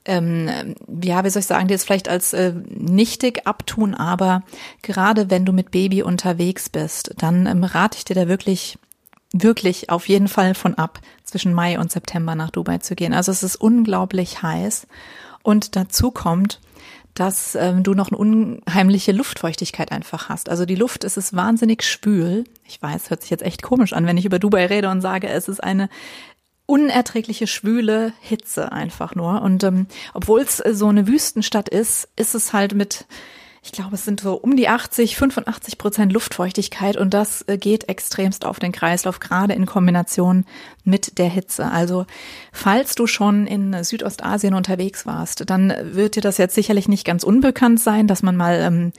ähm, 0.07 0.74
ja, 1.02 1.24
wie 1.24 1.30
soll 1.30 1.40
ich 1.40 1.46
sagen, 1.46 1.68
die 1.68 1.74
es 1.74 1.84
vielleicht 1.84 2.09
als 2.09 2.32
äh, 2.32 2.52
nichtig 2.68 3.46
abtun, 3.46 3.94
aber 3.94 4.42
gerade 4.82 5.30
wenn 5.30 5.44
du 5.44 5.52
mit 5.52 5.70
Baby 5.70 6.02
unterwegs 6.02 6.68
bist, 6.68 7.14
dann 7.18 7.46
ähm, 7.46 7.64
rate 7.64 7.98
ich 7.98 8.04
dir 8.04 8.14
da 8.14 8.28
wirklich 8.28 8.78
wirklich 9.32 9.90
auf 9.90 10.09
jeden 10.09 10.28
Fall 10.28 10.54
von 10.54 10.74
ab, 10.74 11.00
zwischen 11.24 11.52
Mai 11.52 11.78
und 11.78 11.90
September 11.90 12.34
nach 12.34 12.50
Dubai 12.50 12.78
zu 12.78 12.94
gehen. 12.94 13.12
Also 13.12 13.32
es 13.32 13.42
ist 13.42 13.57
unglaublich 13.57 14.42
heiß 14.42 14.86
und 15.42 15.76
dazu 15.76 16.11
kommt, 16.11 16.61
dass 17.14 17.54
ähm, 17.54 17.82
du 17.82 17.94
noch 17.94 18.11
eine 18.11 18.18
unheimliche 18.18 19.12
Luftfeuchtigkeit 19.12 19.90
einfach 19.90 20.28
hast. 20.28 20.48
Also 20.48 20.66
die 20.66 20.74
Luft, 20.74 21.02
es 21.02 21.16
ist 21.16 21.34
wahnsinnig 21.34 21.82
schwül. 21.82 22.44
Ich 22.64 22.80
weiß, 22.80 23.11
hört 23.11 23.22
sich 23.22 23.30
jetzt 23.30 23.42
echt 23.42 23.62
komisch 23.62 23.92
an, 23.94 24.07
wenn 24.07 24.18
ich 24.18 24.26
über 24.26 24.38
Dubai 24.38 24.66
rede 24.66 24.90
und 24.90 25.00
sage, 25.00 25.28
es 25.28 25.48
ist 25.48 25.62
eine 25.62 25.88
unerträgliche 26.66 27.46
schwüle 27.46 28.12
Hitze 28.20 28.72
einfach 28.72 29.14
nur. 29.14 29.42
Und 29.42 29.64
ähm, 29.64 29.86
obwohl 30.14 30.40
es 30.40 30.60
äh, 30.60 30.74
so 30.74 30.88
eine 30.88 31.06
Wüstenstadt 31.06 31.68
ist, 31.68 32.08
ist 32.16 32.34
es 32.34 32.52
halt 32.52 32.74
mit 32.74 33.06
ich 33.66 33.72
glaube, 33.72 33.96
es 33.96 34.04
sind 34.04 34.20
so 34.20 34.34
um 34.34 34.56
die 34.56 34.68
80, 34.68 35.16
85 35.16 35.76
Prozent 35.76 36.12
Luftfeuchtigkeit 36.12 36.96
und 36.96 37.12
das 37.12 37.42
äh, 37.48 37.58
geht 37.58 37.88
extremst 37.88 38.44
auf 38.44 38.60
den 38.60 38.70
Kreislauf, 38.70 39.18
gerade 39.18 39.54
in 39.54 39.66
Kombination 39.66 40.44
mit 40.84 41.18
der 41.18 41.28
Hitze. 41.28 41.66
Also 41.66 42.06
falls 42.52 42.94
du 42.94 43.08
schon 43.08 43.48
in 43.48 43.82
Südostasien 43.82 44.54
unterwegs 44.54 45.04
warst, 45.04 45.50
dann 45.50 45.74
wird 45.82 46.14
dir 46.14 46.20
das 46.20 46.38
jetzt 46.38 46.54
sicherlich 46.54 46.86
nicht 46.86 47.04
ganz 47.04 47.24
unbekannt 47.24 47.80
sein, 47.80 48.06
dass 48.06 48.22
man 48.22 48.36
mal 48.36 48.60
ähm, 48.60 48.92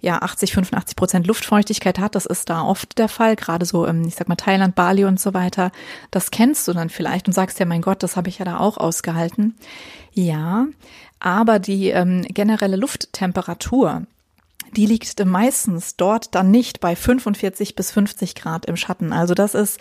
ja 0.00 0.22
80, 0.22 0.52
85 0.52 0.94
Prozent 0.94 1.26
Luftfeuchtigkeit 1.26 1.98
hat. 1.98 2.14
Das 2.14 2.24
ist 2.24 2.48
da 2.48 2.62
oft 2.62 2.98
der 2.98 3.08
Fall, 3.08 3.34
gerade 3.34 3.66
so, 3.66 3.88
ähm, 3.88 4.06
ich 4.06 4.14
sag 4.14 4.28
mal 4.28 4.36
Thailand, 4.36 4.76
Bali 4.76 5.04
und 5.04 5.18
so 5.18 5.34
weiter. 5.34 5.72
Das 6.12 6.30
kennst 6.30 6.68
du 6.68 6.72
dann 6.72 6.90
vielleicht 6.90 7.26
und 7.26 7.32
sagst 7.32 7.58
ja, 7.58 7.66
mein 7.66 7.82
Gott, 7.82 8.04
das 8.04 8.14
habe 8.14 8.28
ich 8.28 8.38
ja 8.38 8.44
da 8.44 8.58
auch 8.58 8.78
ausgehalten. 8.78 9.56
Ja, 10.12 10.66
aber 11.22 11.60
die 11.60 11.90
ähm, 11.90 12.22
generelle 12.22 12.76
Lufttemperatur, 12.76 14.02
die 14.76 14.86
liegt 14.86 15.24
meistens 15.24 15.96
dort 15.96 16.34
dann 16.34 16.50
nicht 16.50 16.80
bei 16.80 16.96
45 16.96 17.76
bis 17.76 17.92
50 17.92 18.34
Grad 18.34 18.66
im 18.66 18.76
Schatten. 18.76 19.12
Also 19.12 19.34
das 19.34 19.54
ist 19.54 19.78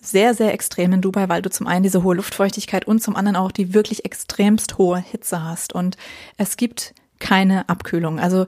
sehr, 0.00 0.34
sehr 0.34 0.52
extrem 0.52 0.92
in 0.94 1.00
Dubai, 1.00 1.28
weil 1.28 1.42
du 1.42 1.50
zum 1.50 1.68
einen 1.68 1.84
diese 1.84 2.02
hohe 2.02 2.16
Luftfeuchtigkeit 2.16 2.88
und 2.88 3.02
zum 3.02 3.14
anderen 3.14 3.36
auch 3.36 3.52
die 3.52 3.72
wirklich 3.72 4.04
extremst 4.04 4.78
hohe 4.78 4.98
Hitze 4.98 5.44
hast. 5.44 5.74
Und 5.74 5.96
es 6.38 6.56
gibt 6.56 6.94
keine 7.20 7.68
Abkühlung. 7.68 8.18
Also 8.18 8.46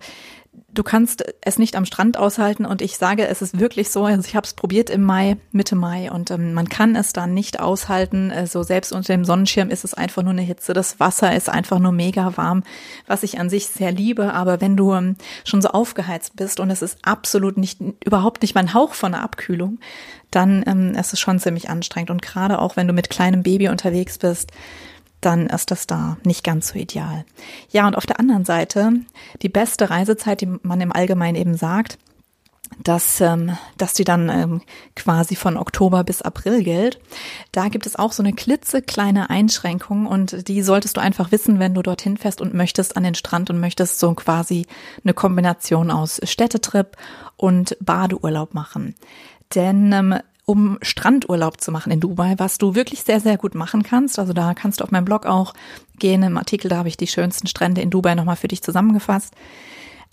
du 0.73 0.83
kannst 0.83 1.25
es 1.43 1.59
nicht 1.59 1.77
am 1.77 1.85
Strand 1.85 2.17
aushalten 2.17 2.65
und 2.65 2.81
ich 2.81 2.97
sage, 2.97 3.27
es 3.27 3.43
ist 3.43 3.61
wirklich 3.61 3.91
so, 3.91 4.05
also 4.05 4.27
ich 4.27 4.35
habe 4.35 4.47
es 4.47 4.55
probiert 4.55 4.89
im 4.89 5.03
Mai, 5.03 5.37
Mitte 5.53 5.77
Mai 5.77 6.11
und 6.11 6.31
ähm, 6.31 6.55
man 6.55 6.69
kann 6.69 6.97
es 6.97 7.13
dann 7.13 7.35
nicht 7.35 7.61
aushalten. 7.61 8.31
So 8.31 8.37
also 8.37 8.63
selbst 8.63 8.93
unter 8.93 9.13
dem 9.13 9.25
Sonnenschirm 9.25 9.71
ist 9.71 9.85
es 9.85 9.95
einfach 9.95 10.23
nur 10.23 10.33
eine 10.33 10.43
Hitze. 10.43 10.73
Das 10.73 10.99
Wasser 10.99 11.35
ist 11.35 11.51
einfach 11.51 11.79
nur 11.79 11.93
mega 11.93 12.37
warm, 12.37 12.63
was 13.07 13.23
ich 13.23 13.39
an 13.39 13.51
sich 13.51 13.67
sehr 13.67 13.93
liebe. 13.93 14.33
Aber 14.33 14.61
wenn 14.61 14.77
du 14.77 14.95
ähm, 14.95 15.17
schon 15.45 15.61
so 15.61 15.69
aufgeheizt 15.69 16.37
bist 16.37 16.59
und 16.59 16.71
es 16.71 16.81
ist 16.81 16.99
absolut 17.03 17.59
nicht, 17.59 17.81
überhaupt 18.05 18.43
nicht 18.43 18.55
mein 18.55 18.73
Hauch 18.73 18.95
von 18.95 19.15
einer 19.15 19.23
Abkühlung, 19.23 19.79
dann 20.31 20.65
ähm, 20.67 20.95
ist 20.95 21.13
es 21.13 21.21
schon 21.21 21.39
ziemlich 21.39 21.69
anstrengend. 21.69 22.11
Und 22.11 22.23
gerade 22.23 22.59
auch 22.59 22.77
wenn 22.77 22.89
du 22.89 22.95
mit 22.95 23.11
kleinem 23.11 23.43
Baby 23.43 23.69
unterwegs 23.69 24.17
bist, 24.17 24.53
dann 25.23 25.47
ist 25.47 25.71
das 25.71 25.87
da 25.87 26.17
nicht 26.25 26.45
ganz 26.45 26.69
so 26.69 26.79
ideal. 26.79 27.25
Ja, 27.71 27.87
und 27.87 27.97
auf 27.97 28.07
der 28.07 28.21
anderen 28.21 28.45
Seite, 28.45 28.93
die 29.41 29.49
beste 29.49 29.89
Reisezeit, 29.91 30.41
die 30.41 30.59
man 30.63 30.81
im 30.81 30.93
Allgemeinen 30.93 31.37
eben 31.37 31.57
sagt, 31.57 31.99
dass, 32.83 33.21
ähm, 33.21 33.57
dass 33.77 33.95
die 33.95 34.05
dann 34.05 34.29
ähm, 34.29 34.63
quasi 34.97 35.37
von 35.37 35.57
Oktober 35.57 36.05
bis 36.05 36.23
April 36.23 36.63
gilt. 36.63 37.01
Da 37.53 37.69
gibt 37.69 37.87
es 37.87 37.97
auch 37.97 38.13
so 38.13 38.23
eine 38.23 38.33
klitzekleine 38.33 39.31
Einschränkung 39.31 40.07
und 40.07 40.49
die 40.49 40.63
solltest 40.63 40.97
du 40.97 41.01
einfach 41.01 41.33
wissen, 41.33 41.59
wenn 41.59 41.75
du 41.75 41.83
dorthin 41.83 42.17
fährst 42.17 42.41
und 42.41 42.55
möchtest 42.55 42.97
an 42.97 43.03
den 43.03 43.15
Strand 43.15 43.51
und 43.51 43.61
möchtest 43.61 43.99
so 43.99 44.15
quasi 44.15 44.67
eine 45.05 45.15
Kombination 45.15 45.91
aus 45.91 46.21
Städtetrip 46.25 46.97
und 47.37 47.77
Badeurlaub 47.81 48.55
machen. 48.55 48.95
Denn 49.55 49.93
ähm, 49.93 50.19
um 50.45 50.79
Strandurlaub 50.83 51.61
zu 51.61 51.71
machen 51.71 51.93
in 51.93 52.01
Dubai, 52.01 52.35
was 52.39 52.59
du 52.59 52.75
wirklich 52.75 53.03
sehr, 53.03 53.21
sehr 53.21 53.39
gut 53.39 53.55
machen 53.55 53.83
kannst. 53.83 54.19
Also 54.19 54.33
da 54.33 54.55
kannst 54.55 54.81
du 54.81 54.85
auf 54.85 54.91
meinem 54.91 55.05
Blog 55.05 55.27
auch 55.27 55.55
gehen. 55.99 56.23
Im 56.23 56.37
Artikel, 56.37 56.69
da 56.69 56.79
habe 56.79 56.89
ich 56.89 56.97
die 56.97 57.07
schönsten 57.07 57.47
Strände 57.47 57.81
in 57.81 57.91
Dubai 57.91 58.15
nochmal 58.15 58.37
für 58.37 58.49
dich 58.49 58.63
zusammengefasst. 58.63 59.35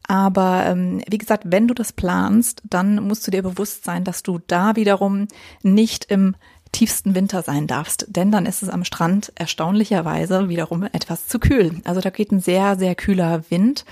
Aber 0.07 0.65
ähm, 0.65 1.01
wie 1.07 1.17
gesagt, 1.17 1.43
wenn 1.47 1.67
du 1.67 1.73
das 1.73 1.93
planst, 1.93 2.61
dann 2.67 2.95
musst 3.07 3.27
du 3.27 3.31
dir 3.31 3.43
bewusst 3.43 3.83
sein, 3.83 4.03
dass 4.03 4.23
du 4.23 4.39
da 4.47 4.75
wiederum 4.75 5.27
nicht 5.61 6.05
im 6.05 6.35
tiefsten 6.71 7.15
Winter 7.15 7.41
sein 7.41 7.65
darfst, 7.67 8.05
denn 8.09 8.31
dann 8.31 8.45
ist 8.45 8.61
es 8.61 8.69
am 8.69 8.83
Strand 8.83 9.31
erstaunlicherweise 9.35 10.49
wiederum 10.49 10.83
etwas 10.83 11.27
zu 11.27 11.39
kühl. 11.39 11.81
Also 11.83 11.99
da 11.99 12.09
geht 12.09 12.31
ein 12.31 12.39
sehr, 12.39 12.77
sehr 12.77 12.95
kühler 12.95 13.43
Wind 13.49 13.85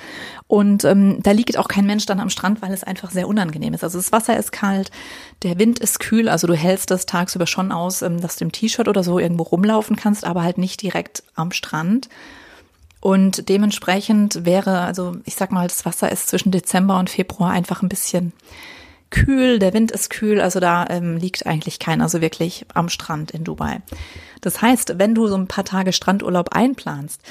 und 0.48 0.86
ähm, 0.86 1.18
da 1.24 1.32
liegt 1.32 1.58
auch 1.58 1.68
kein 1.68 1.88
Mensch 1.88 2.06
dann 2.06 2.20
am 2.20 2.30
Strand, 2.30 2.62
weil 2.62 2.74
es 2.74 2.84
einfach 2.84 3.12
sehr 3.12 3.28
unangenehm 3.28 3.74
ist. 3.74 3.84
Also 3.84 3.98
das 3.98 4.12
Wasser 4.12 4.38
ist 4.38 4.52
kalt, 4.52 4.92
der 5.44 5.58
Wind 5.58 5.80
ist 5.80 6.00
kühl, 6.00 6.30
also 6.30 6.46
du 6.46 6.54
hältst 6.54 6.92
das 6.92 7.06
tagsüber 7.06 7.48
schon 7.48 7.72
aus, 7.72 8.02
ähm, 8.04 8.22
dass 8.22 8.36
du 8.36 8.46
im 8.46 8.52
T-Shirt 8.52 8.88
oder 8.88 9.04
so 9.04 9.18
irgendwo 9.18 9.44
rumlaufen 9.44 9.96
kannst, 9.96 10.26
aber 10.26 10.44
halt 10.44 10.58
nicht 10.58 10.82
direkt 10.82 11.24
am 11.36 11.52
Strand. 11.52 12.10
Und 13.00 13.50
dementsprechend 13.50 14.46
wäre, 14.46 14.82
also 14.82 15.18
ich 15.24 15.36
sag 15.36 15.52
mal, 15.52 15.68
das 15.68 15.86
Wasser 15.86 16.12
ist 16.12 16.30
zwischen 16.30 16.52
Dezember 16.52 17.00
und 17.00 17.10
Februar 17.10 17.52
einfach 17.52 17.82
ein 17.82 17.90
bisschen 17.90 18.34
kühl, 19.10 19.60
der 19.60 19.74
Wind 19.74 19.92
ist 19.92 20.10
kühl, 20.10 20.42
also 20.42 20.60
da 20.60 20.86
ähm, 20.90 21.18
liegt 21.18 21.46
eigentlich 21.46 21.80
keiner 21.80 22.10
so 22.10 22.22
wirklich 22.22 22.66
am 22.74 22.90
Strand 22.90 23.32
in 23.32 23.44
Dubai. 23.44 23.82
Das 24.42 24.62
heißt, 24.62 25.00
wenn 25.00 25.16
du 25.16 25.28
so 25.28 25.36
ein 25.36 25.48
paar 25.48 25.66
Tage 25.66 25.94
Strandurlaub 25.94 26.50
einplanst, 26.54 27.22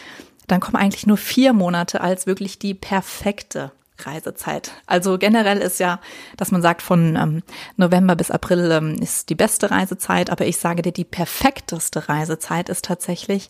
dann 0.46 0.60
kommen 0.60 0.76
eigentlich 0.76 1.06
nur 1.06 1.16
vier 1.16 1.52
Monate 1.52 2.00
als 2.00 2.26
wirklich 2.26 2.58
die 2.58 2.74
perfekte 2.74 3.72
Reisezeit. 3.98 4.72
Also 4.86 5.18
generell 5.18 5.58
ist 5.58 5.80
ja, 5.80 6.00
dass 6.36 6.50
man 6.50 6.62
sagt, 6.62 6.82
von 6.82 7.16
ähm, 7.16 7.42
November 7.76 8.14
bis 8.14 8.30
April 8.30 8.70
ähm, 8.70 8.94
ist 8.96 9.30
die 9.30 9.34
beste 9.34 9.70
Reisezeit, 9.70 10.30
aber 10.30 10.46
ich 10.46 10.58
sage 10.58 10.82
dir, 10.82 10.92
die 10.92 11.04
perfekteste 11.04 12.08
Reisezeit 12.08 12.68
ist 12.68 12.84
tatsächlich, 12.84 13.48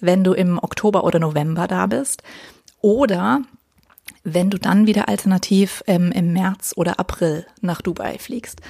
wenn 0.00 0.24
du 0.24 0.32
im 0.32 0.58
Oktober 0.58 1.04
oder 1.04 1.18
November 1.18 1.68
da 1.68 1.86
bist 1.86 2.22
oder 2.80 3.42
wenn 4.24 4.50
du 4.50 4.58
dann 4.58 4.86
wieder 4.86 5.08
alternativ 5.08 5.82
ähm, 5.86 6.12
im 6.12 6.32
März 6.32 6.72
oder 6.76 6.98
April 6.98 7.46
nach 7.60 7.80
Dubai 7.80 8.18
fliegst. 8.18 8.60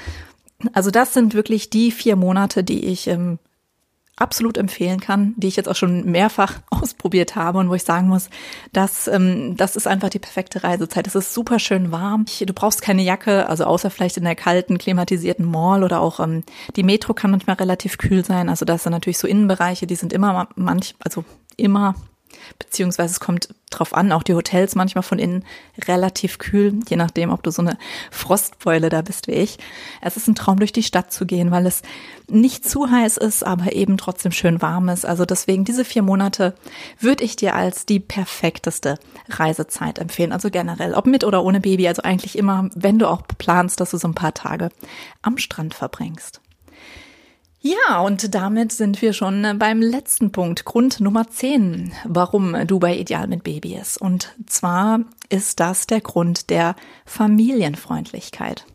Also 0.72 0.91
das 0.91 1.12
sind 1.12 1.34
wirklich 1.34 1.70
die 1.70 1.91
vier 1.91 2.16
Monate, 2.16 2.64
die 2.64 2.87
ich 2.87 3.09
ähm, 3.09 3.39
absolut 4.16 4.57
empfehlen 4.57 4.99
kann, 4.99 5.34
die 5.37 5.47
ich 5.47 5.57
jetzt 5.57 5.68
auch 5.68 5.76
schon 5.76 6.05
mehrfach 6.11 6.55
ausprobiert 6.70 7.37
habe 7.37 7.59
und 7.59 7.68
wo 7.68 7.74
ich 7.74 7.84
sagen 7.84 8.09
muss, 8.09 8.30
dass 8.72 9.09
ähm, 9.09 9.57
das 9.57 9.76
ist 9.76 9.87
einfach 9.87 10.09
die 10.09 10.18
perfekte 10.18 10.64
Reisezeit. 10.64 11.07
Es 11.07 11.14
ist 11.14 11.34
super 11.34 11.59
schön 11.59 11.93
warm. 11.93 12.24
Du 12.41 12.55
brauchst 12.55 12.82
keine 12.82 13.03
Jacke, 13.03 13.49
also 13.49 13.64
außer 13.64 13.91
vielleicht 13.91 14.16
in 14.16 14.24
der 14.24 14.34
kalten 14.34 14.78
klimatisierten 14.78 15.45
Mall 15.45 15.84
oder 15.84 16.01
auch 16.01 16.20
ähm, 16.20 16.43
die 16.76 16.82
Metro 16.82 17.12
kann 17.12 17.30
manchmal 17.30 17.57
relativ 17.57 17.99
kühl 17.99 18.24
sein. 18.24 18.49
Also 18.49 18.64
das 18.64 18.82
sind 18.82 18.93
natürlich 18.93 19.18
so 19.18 19.28
Innenbereiche, 19.28 19.87
die 19.87 19.97
sind 19.97 20.12
immer 20.12 20.49
manch, 20.57 20.95
also 20.99 21.24
immer 21.57 21.95
beziehungsweise 22.59 23.12
es 23.12 23.20
kommt 23.20 23.49
drauf 23.70 23.95
an, 23.95 24.12
auch 24.12 24.22
die 24.22 24.34
Hotels 24.34 24.74
manchmal 24.74 25.03
von 25.03 25.18
innen 25.18 25.45
relativ 25.87 26.39
kühl, 26.39 26.78
je 26.89 26.97
nachdem, 26.97 27.30
ob 27.30 27.43
du 27.43 27.51
so 27.51 27.62
eine 27.62 27.76
Frostbeule 28.11 28.89
da 28.89 29.03
bist 29.03 29.26
wie 29.26 29.32
ich. 29.32 29.59
Es 30.01 30.16
ist 30.16 30.28
ein 30.28 30.34
Traum, 30.34 30.59
durch 30.59 30.72
die 30.72 30.82
Stadt 30.82 31.12
zu 31.12 31.26
gehen, 31.26 31.51
weil 31.51 31.66
es 31.66 31.82
nicht 32.28 32.68
zu 32.68 32.91
heiß 32.91 33.16
ist, 33.16 33.45
aber 33.45 33.72
eben 33.72 33.97
trotzdem 33.97 34.32
schön 34.32 34.62
warm 34.62 34.89
ist. 34.89 35.05
Also 35.05 35.24
deswegen 35.24 35.64
diese 35.64 35.84
vier 35.84 36.03
Monate 36.03 36.55
würde 37.01 37.24
ich 37.24 37.37
dir 37.37 37.55
als 37.55 37.87
die 37.87 38.01
perfekteste 38.01 38.99
Reisezeit 39.28 39.99
empfehlen. 39.99 40.32
Also 40.32 40.51
generell, 40.51 40.95
ob 40.95 41.07
mit 41.07 41.24
oder 41.24 41.43
ohne 41.43 41.61
Baby. 41.61 41.89
Also 41.89 42.03
eigentlich 42.03 42.39
immer, 42.39 42.70
wenn 42.74 42.99
du 42.99 43.09
auch 43.09 43.22
planst, 43.39 43.80
dass 43.80 43.91
du 43.91 43.99
so 43.99 44.09
ein 44.09 44.14
paar 44.14 44.34
Tage 44.34 44.70
am 45.22 45.39
Strand 45.39 45.74
verbringst. 45.74 46.41
Ja, 47.66 47.98
und 47.98 48.32
damit 48.32 48.70
sind 48.70 49.02
wir 49.02 49.12
schon 49.12 49.58
beim 49.58 49.82
letzten 49.82 50.30
Punkt, 50.30 50.64
Grund 50.64 51.00
Nummer 51.00 51.28
10, 51.28 51.90
warum 52.04 52.54
Dubai 52.64 52.96
ideal 52.96 53.26
mit 53.26 53.42
Baby 53.42 53.74
ist. 53.74 54.00
Und 54.00 54.32
zwar 54.46 55.00
ist 55.30 55.58
das 55.58 55.88
der 55.88 56.00
Grund 56.00 56.50
der 56.50 56.76
Familienfreundlichkeit. 57.06 58.66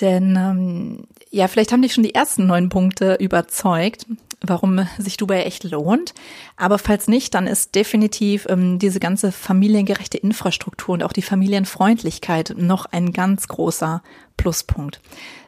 Denn 0.00 0.36
ähm, 0.36 1.08
ja, 1.30 1.48
vielleicht 1.48 1.72
haben 1.72 1.82
dich 1.82 1.92
schon 1.92 2.04
die 2.04 2.14
ersten 2.14 2.46
neun 2.46 2.68
Punkte 2.68 3.16
überzeugt, 3.18 4.06
warum 4.40 4.86
sich 4.98 5.16
Dubai 5.16 5.42
echt 5.42 5.64
lohnt. 5.64 6.14
Aber 6.56 6.78
falls 6.78 7.08
nicht, 7.08 7.34
dann 7.34 7.48
ist 7.48 7.74
definitiv 7.74 8.46
ähm, 8.48 8.78
diese 8.78 9.00
ganze 9.00 9.32
familiengerechte 9.32 10.18
Infrastruktur 10.18 10.92
und 10.92 11.02
auch 11.02 11.12
die 11.12 11.22
Familienfreundlichkeit 11.22 12.54
noch 12.56 12.86
ein 12.86 13.12
ganz 13.12 13.48
großer 13.48 14.04
Pluspunkt. 14.36 15.00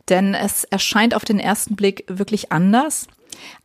Denn 0.08 0.34
es 0.34 0.64
erscheint 0.64 1.14
auf 1.14 1.24
den 1.24 1.38
ersten 1.38 1.76
Blick 1.76 2.04
wirklich 2.08 2.52
anders. 2.52 3.06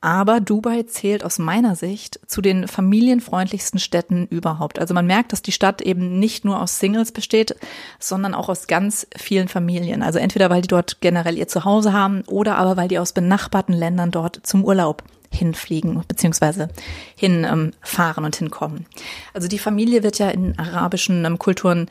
Aber 0.01 0.39
Dubai 0.39 0.83
zählt 0.83 1.23
aus 1.23 1.39
meiner 1.39 1.75
Sicht 1.75 2.19
zu 2.27 2.41
den 2.41 2.67
familienfreundlichsten 2.67 3.79
Städten 3.79 4.27
überhaupt. 4.27 4.79
Also 4.79 4.93
man 4.93 5.05
merkt, 5.05 5.31
dass 5.31 5.41
die 5.41 5.51
Stadt 5.51 5.81
eben 5.81 6.19
nicht 6.19 6.45
nur 6.45 6.61
aus 6.61 6.79
Singles 6.79 7.11
besteht, 7.11 7.55
sondern 7.99 8.33
auch 8.33 8.49
aus 8.49 8.67
ganz 8.67 9.07
vielen 9.15 9.47
Familien. 9.47 10.01
Also 10.01 10.19
entweder 10.19 10.49
weil 10.49 10.61
die 10.61 10.67
dort 10.67 11.01
generell 11.01 11.37
ihr 11.37 11.47
Zuhause 11.47 11.93
haben 11.93 12.23
oder 12.27 12.57
aber 12.57 12.77
weil 12.77 12.87
die 12.87 12.99
aus 12.99 13.13
benachbarten 13.13 13.73
Ländern 13.73 14.11
dort 14.11 14.39
zum 14.43 14.63
Urlaub 14.63 15.03
hinfliegen 15.31 16.03
beziehungsweise 16.07 16.69
hinfahren 17.15 17.73
ähm, 18.17 18.25
und 18.25 18.35
hinkommen. 18.35 18.85
Also 19.33 19.47
die 19.47 19.59
Familie 19.59 20.01
wird 20.01 20.17
ja 20.17 20.29
in 20.29 20.57
arabischen 20.57 21.23
ähm, 21.25 21.37
Kulturen 21.37 21.89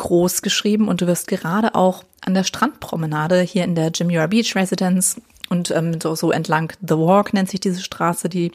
groß 0.00 0.40
geschrieben 0.40 0.88
und 0.88 1.02
du 1.02 1.06
wirst 1.06 1.28
gerade 1.28 1.74
auch 1.74 2.04
an 2.22 2.32
der 2.34 2.44
Strandpromenade 2.44 3.42
hier 3.42 3.64
in 3.64 3.74
der 3.74 3.92
Jumeirah 3.92 4.28
Beach 4.28 4.56
Residence 4.56 5.20
und 5.50 5.72
ähm, 5.72 6.00
so, 6.00 6.14
so 6.14 6.30
entlang 6.30 6.72
The 6.80 6.96
Walk 6.96 7.34
nennt 7.34 7.50
sich 7.50 7.60
diese 7.60 7.82
Straße, 7.82 8.28
die 8.28 8.52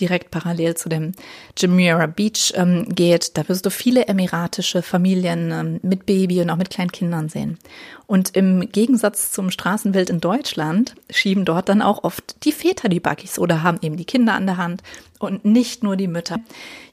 direkt 0.00 0.30
parallel 0.30 0.74
zu 0.74 0.88
dem 0.88 1.12
Jumeirah 1.56 2.06
Beach 2.06 2.54
ähm, 2.56 2.88
geht. 2.88 3.36
Da 3.36 3.46
wirst 3.48 3.66
du 3.66 3.70
viele 3.70 4.06
emiratische 4.08 4.82
Familien 4.82 5.52
ähm, 5.52 5.80
mit 5.82 6.06
Baby 6.06 6.40
und 6.40 6.50
auch 6.50 6.56
mit 6.56 6.70
kleinen 6.70 6.92
Kindern 6.92 7.28
sehen. 7.28 7.58
Und 8.06 8.36
im 8.36 8.72
Gegensatz 8.72 9.30
zum 9.30 9.50
Straßenbild 9.50 10.10
in 10.10 10.20
Deutschland 10.20 10.94
schieben 11.10 11.44
dort 11.44 11.68
dann 11.68 11.82
auch 11.82 12.04
oft 12.04 12.42
die 12.44 12.52
Väter 12.52 12.88
die 12.88 13.00
Buggies 13.00 13.38
oder 13.38 13.62
haben 13.62 13.78
eben 13.82 13.96
die 13.96 14.06
Kinder 14.06 14.32
an 14.32 14.46
der 14.46 14.56
Hand 14.56 14.82
und 15.20 15.44
nicht 15.44 15.84
nur 15.84 15.96
die 15.96 16.08
Mütter. 16.08 16.40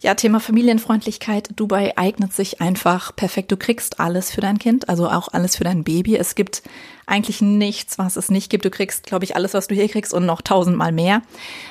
Ja, 0.01 0.13
Thema 0.13 0.39
Familienfreundlichkeit. 0.39 1.49
Dubai 1.55 1.97
eignet 1.97 2.33
sich 2.33 2.61
einfach 2.61 3.15
perfekt. 3.15 3.51
Du 3.51 3.57
kriegst 3.57 3.99
alles 3.99 4.29
für 4.29 4.41
dein 4.41 4.59
Kind, 4.59 4.89
also 4.89 5.09
auch 5.09 5.29
alles 5.29 5.55
für 5.55 5.63
dein 5.63 5.83
Baby. 5.83 6.17
Es 6.17 6.35
gibt 6.35 6.61
eigentlich 7.05 7.41
nichts, 7.41 7.97
was 7.97 8.17
es 8.17 8.29
nicht 8.29 8.49
gibt. 8.49 8.65
Du 8.65 8.69
kriegst, 8.69 9.05
glaube 9.05 9.23
ich, 9.23 9.35
alles, 9.35 9.53
was 9.53 9.67
du 9.67 9.75
hier 9.75 9.87
kriegst 9.87 10.13
und 10.13 10.25
noch 10.25 10.41
tausendmal 10.41 10.91
mehr. 10.91 11.21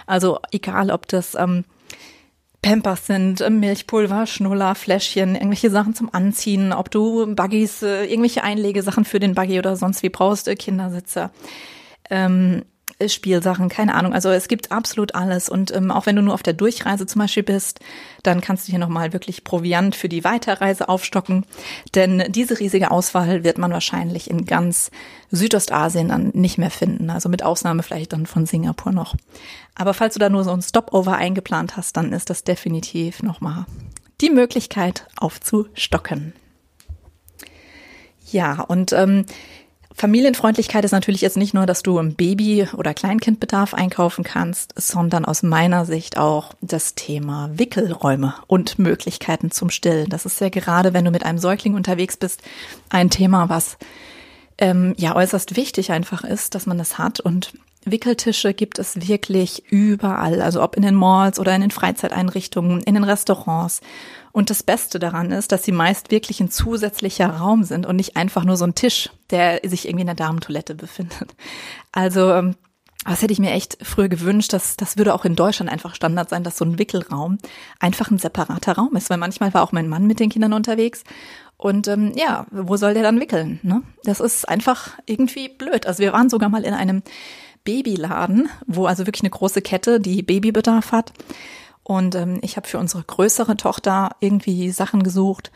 Also 0.06 0.40
egal, 0.50 0.90
ob 0.90 1.06
das 1.08 1.34
ähm, 1.34 1.64
Pampers 2.62 3.06
sind, 3.06 3.42
äh, 3.42 3.50
Milchpulver, 3.50 4.26
Schnuller, 4.26 4.74
Fläschchen, 4.74 5.34
irgendwelche 5.34 5.70
Sachen 5.70 5.94
zum 5.94 6.12
Anziehen, 6.12 6.72
ob 6.72 6.90
du 6.90 7.34
Buggies, 7.34 7.82
äh, 7.82 8.06
irgendwelche 8.06 8.42
Einlegesachen 8.42 9.04
für 9.04 9.20
den 9.20 9.34
Buggy 9.34 9.58
oder 9.58 9.76
sonst 9.76 10.02
wie 10.02 10.08
brauchst, 10.08 10.48
äh, 10.48 10.54
Kindersitze. 10.54 11.30
Ähm, 12.08 12.64
Spielsachen, 13.06 13.68
keine 13.68 13.94
Ahnung. 13.94 14.14
Also 14.14 14.30
es 14.30 14.48
gibt 14.48 14.72
absolut 14.72 15.14
alles. 15.14 15.48
Und 15.48 15.74
ähm, 15.74 15.90
auch 15.90 16.06
wenn 16.06 16.16
du 16.16 16.22
nur 16.22 16.34
auf 16.34 16.42
der 16.42 16.54
Durchreise 16.54 17.06
zum 17.06 17.20
Beispiel 17.20 17.42
bist, 17.42 17.80
dann 18.22 18.40
kannst 18.40 18.66
du 18.66 18.70
hier 18.70 18.78
nochmal 18.78 19.12
wirklich 19.12 19.44
Proviant 19.44 19.94
für 19.94 20.08
die 20.08 20.24
Weiterreise 20.24 20.88
aufstocken. 20.88 21.44
Denn 21.94 22.24
diese 22.28 22.58
riesige 22.58 22.90
Auswahl 22.90 23.44
wird 23.44 23.58
man 23.58 23.72
wahrscheinlich 23.72 24.30
in 24.30 24.46
ganz 24.46 24.90
Südostasien 25.30 26.08
dann 26.08 26.30
nicht 26.32 26.56
mehr 26.56 26.70
finden. 26.70 27.10
Also 27.10 27.28
mit 27.28 27.42
Ausnahme 27.42 27.82
vielleicht 27.82 28.14
dann 28.14 28.24
von 28.24 28.46
Singapur 28.46 28.92
noch. 28.92 29.14
Aber 29.74 29.92
falls 29.92 30.14
du 30.14 30.20
da 30.20 30.30
nur 30.30 30.44
so 30.44 30.52
ein 30.52 30.62
Stopover 30.62 31.16
eingeplant 31.16 31.76
hast, 31.76 31.96
dann 31.98 32.12
ist 32.12 32.30
das 32.30 32.44
definitiv 32.44 33.22
nochmal 33.22 33.66
die 34.22 34.30
Möglichkeit 34.30 35.06
aufzustocken. 35.16 36.32
Ja, 38.30 38.60
und 38.62 38.92
ähm, 38.92 39.26
Familienfreundlichkeit 39.98 40.84
ist 40.84 40.92
natürlich 40.92 41.22
jetzt 41.22 41.38
nicht 41.38 41.54
nur, 41.54 41.64
dass 41.64 41.82
du 41.82 41.98
im 41.98 42.14
Baby- 42.14 42.68
oder 42.76 42.92
Kleinkindbedarf 42.92 43.72
einkaufen 43.72 44.24
kannst, 44.24 44.74
sondern 44.76 45.24
aus 45.24 45.42
meiner 45.42 45.86
Sicht 45.86 46.18
auch 46.18 46.52
das 46.60 46.94
Thema 46.94 47.48
Wickelräume 47.54 48.34
und 48.46 48.78
Möglichkeiten 48.78 49.50
zum 49.50 49.70
Stillen. 49.70 50.10
Das 50.10 50.26
ist 50.26 50.38
ja 50.38 50.50
gerade, 50.50 50.92
wenn 50.92 51.06
du 51.06 51.10
mit 51.10 51.24
einem 51.24 51.38
Säugling 51.38 51.74
unterwegs 51.74 52.18
bist, 52.18 52.42
ein 52.90 53.08
Thema, 53.08 53.48
was 53.48 53.78
ähm, 54.58 54.92
ja 54.98 55.16
äußerst 55.16 55.56
wichtig 55.56 55.92
einfach 55.92 56.24
ist, 56.24 56.54
dass 56.54 56.66
man 56.66 56.76
das 56.76 56.98
hat. 56.98 57.20
Und 57.20 57.54
Wickeltische 57.86 58.52
gibt 58.52 58.78
es 58.78 59.08
wirklich 59.08 59.64
überall, 59.70 60.42
also 60.42 60.62
ob 60.62 60.76
in 60.76 60.82
den 60.82 60.94
Malls 60.94 61.38
oder 61.38 61.54
in 61.54 61.60
den 61.60 61.70
Freizeiteinrichtungen, 61.70 62.82
in 62.82 62.94
den 62.94 63.04
Restaurants. 63.04 63.80
Und 64.32 64.50
das 64.50 64.62
Beste 64.62 64.98
daran 64.98 65.30
ist, 65.30 65.52
dass 65.52 65.62
sie 65.62 65.72
meist 65.72 66.10
wirklich 66.10 66.40
ein 66.40 66.50
zusätzlicher 66.50 67.28
Raum 67.28 67.64
sind 67.64 67.86
und 67.86 67.96
nicht 67.96 68.16
einfach 68.16 68.44
nur 68.44 68.56
so 68.56 68.66
ein 68.66 68.74
Tisch, 68.74 69.10
der 69.30 69.60
sich 69.64 69.86
irgendwie 69.86 70.02
in 70.02 70.08
der 70.08 70.16
Damentoilette 70.16 70.74
befindet. 70.74 71.34
Also 71.92 72.30
ähm, 72.32 72.56
das 73.06 73.22
hätte 73.22 73.32
ich 73.32 73.38
mir 73.38 73.52
echt 73.52 73.78
früher 73.80 74.08
gewünscht, 74.08 74.52
dass 74.52 74.76
das 74.76 74.98
würde 74.98 75.14
auch 75.14 75.24
in 75.24 75.36
Deutschland 75.36 75.70
einfach 75.70 75.94
Standard 75.94 76.28
sein, 76.28 76.42
dass 76.42 76.58
so 76.58 76.64
ein 76.64 76.78
Wickelraum 76.78 77.38
einfach 77.78 78.10
ein 78.10 78.18
separater 78.18 78.72
Raum 78.72 78.96
ist, 78.96 79.08
weil 79.08 79.16
manchmal 79.16 79.54
war 79.54 79.62
auch 79.62 79.72
mein 79.72 79.88
Mann 79.88 80.06
mit 80.06 80.20
den 80.20 80.28
Kindern 80.28 80.52
unterwegs 80.52 81.04
und 81.56 81.88
ähm, 81.88 82.12
ja, 82.14 82.46
wo 82.50 82.76
soll 82.76 82.94
der 82.94 83.02
dann 83.02 83.20
wickeln? 83.20 83.60
Ne? 83.62 83.82
Das 84.04 84.20
ist 84.20 84.48
einfach 84.48 84.90
irgendwie 85.06 85.48
blöd. 85.48 85.86
Also 85.86 86.02
wir 86.02 86.12
waren 86.12 86.28
sogar 86.28 86.48
mal 86.48 86.64
in 86.64 86.74
einem 86.74 87.02
Babyladen, 87.66 88.48
wo 88.66 88.86
also 88.86 89.06
wirklich 89.06 89.22
eine 89.22 89.30
große 89.30 89.60
Kette, 89.60 90.00
die 90.00 90.22
Babybedarf 90.22 90.92
hat. 90.92 91.12
Und 91.82 92.14
ähm, 92.14 92.38
ich 92.40 92.56
habe 92.56 92.66
für 92.66 92.78
unsere 92.78 93.02
größere 93.02 93.58
Tochter 93.58 94.16
irgendwie 94.20 94.70
Sachen 94.70 95.02
gesucht 95.02 95.52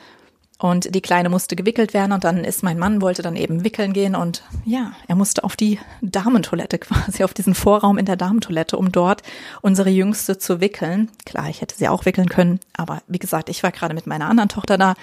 und 0.61 0.95
die 0.95 1.01
Kleine 1.01 1.31
musste 1.31 1.57
gewickelt 1.57 1.95
werden 1.95 2.13
und 2.13 2.23
dann 2.23 2.45
ist 2.45 2.63
mein 2.63 2.79
Mann, 2.79 3.01
wollte 3.01 3.23
dann 3.23 3.35
eben 3.35 3.65
wickeln 3.65 3.95
gehen 3.95 4.15
und 4.15 4.43
ja, 4.67 4.93
er 5.09 5.17
musste 5.17 5.43
auf 5.43 5.57
die 5.57 5.81
Damentoilette 6.03 6.79
quasi, 6.79 7.25
auf 7.25 7.33
diesen 7.33 7.55
Vorraum 7.55 7.97
in 7.97 8.05
der 8.05 8.17
Damentoilette, 8.17 8.77
um 8.77 8.93
dort 8.93 9.23
unsere 9.63 9.89
Jüngste 9.89 10.37
zu 10.37 10.61
wickeln. 10.61 11.11
Klar, 11.25 11.49
ich 11.49 11.63
hätte 11.63 11.75
sie 11.75 11.89
auch 11.89 12.05
wickeln 12.05 12.29
können, 12.29 12.61
aber 12.77 13.03
wie 13.09 13.19
gesagt, 13.19 13.49
ich 13.49 13.63
war 13.63 13.73
gerade 13.73 13.95
mit 13.95 14.07
meiner 14.07 14.29
anderen 14.29 14.51
Tochter 14.51 14.77
da 14.77 14.95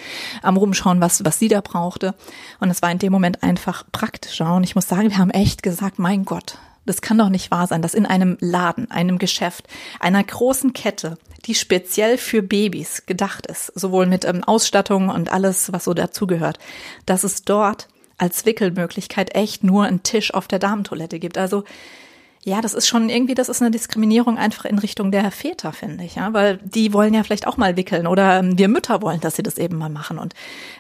am 0.44 0.58
Rumschauen, 0.58 1.02
was, 1.02 1.26
was 1.26 1.40
sie 1.40 1.48
da 1.48 1.62
brauchte. 1.62 2.14
Und 2.60 2.70
es 2.70 2.84
war 2.84 2.92
in 2.92 3.00
dem 3.00 3.12
Moment 3.12 3.42
einfach 3.42 3.84
praktischer. 3.92 4.56
Und 4.56 4.64
ich 4.64 4.76
muss 4.76 4.88
sagen, 4.88 5.10
wir 5.10 5.18
haben 5.18 5.32
echt 5.32 5.64
gesagt, 5.64 5.98
mein 5.98 6.24
Gott, 6.24 6.60
das 6.88 7.02
kann 7.02 7.18
doch 7.18 7.30
nicht 7.30 7.52
wahr 7.52 7.68
sein, 7.68 7.82
dass 7.82 7.94
in 7.94 8.06
einem 8.06 8.38
Laden, 8.40 8.90
einem 8.90 9.20
Geschäft, 9.20 9.68
einer 10.00 10.24
großen 10.24 10.74
Kette, 10.74 11.18
die 11.46 11.54
speziell 11.54 12.18
für 12.18 12.42
Babys 12.42 13.06
gedacht 13.06 13.46
ist, 13.46 13.72
sowohl 13.76 14.08
mit 14.08 14.26
ähm, 14.26 14.44
Ausstattung 14.44 15.10
und 15.10 15.32
alles, 15.32 15.72
was 15.72 15.84
so 15.84 15.94
dazugehört, 15.94 16.58
dass 17.06 17.24
es 17.24 17.44
dort 17.44 17.88
als 18.18 18.46
Wickelmöglichkeit 18.46 19.36
echt 19.36 19.64
nur 19.64 19.86
einen 19.86 20.04
Tisch 20.04 20.34
auf 20.34 20.48
der 20.48 20.60
Damentoilette 20.60 21.20
gibt. 21.20 21.38
Also 21.38 21.64
ja, 22.48 22.62
das 22.62 22.74
ist 22.74 22.88
schon 22.88 23.10
irgendwie, 23.10 23.34
das 23.34 23.50
ist 23.50 23.62
eine 23.62 23.72
Diskriminierung 23.72 24.38
einfach 24.38 24.64
in 24.64 24.80
Richtung 24.80 25.12
der 25.12 25.32
Väter, 25.32 25.74
finde 25.74 26.06
ich, 26.06 26.16
ja, 26.16 26.32
weil 26.32 26.60
die 26.64 26.94
wollen 26.94 27.14
ja 27.14 27.24
vielleicht 27.24 27.46
auch 27.46 27.58
mal 27.58 27.76
wickeln 27.76 28.08
oder 28.08 28.40
ähm, 28.40 28.58
wir 28.58 28.70
Mütter 28.70 29.02
wollen, 29.02 29.20
dass 29.20 29.36
sie 29.36 29.44
das 29.44 29.58
eben 29.58 29.78
mal 29.78 29.90
machen. 29.90 30.18
Und 30.18 30.34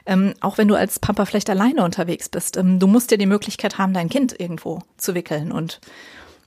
ähm, 0.05 0.33
auch 0.39 0.57
wenn 0.57 0.69
du 0.69 0.75
als 0.75 0.99
Papa 0.99 1.25
vielleicht 1.25 1.49
alleine 1.49 1.83
unterwegs 1.83 2.29
bist, 2.29 2.55
ähm, 2.55 2.79
du 2.79 2.87
musst 2.87 3.11
ja 3.11 3.17
die 3.17 3.25
Möglichkeit 3.25 3.77
haben, 3.77 3.93
dein 3.93 4.07
Kind 4.07 4.39
irgendwo 4.39 4.79
zu 4.95 5.13
wickeln 5.13 5.51
und 5.51 5.81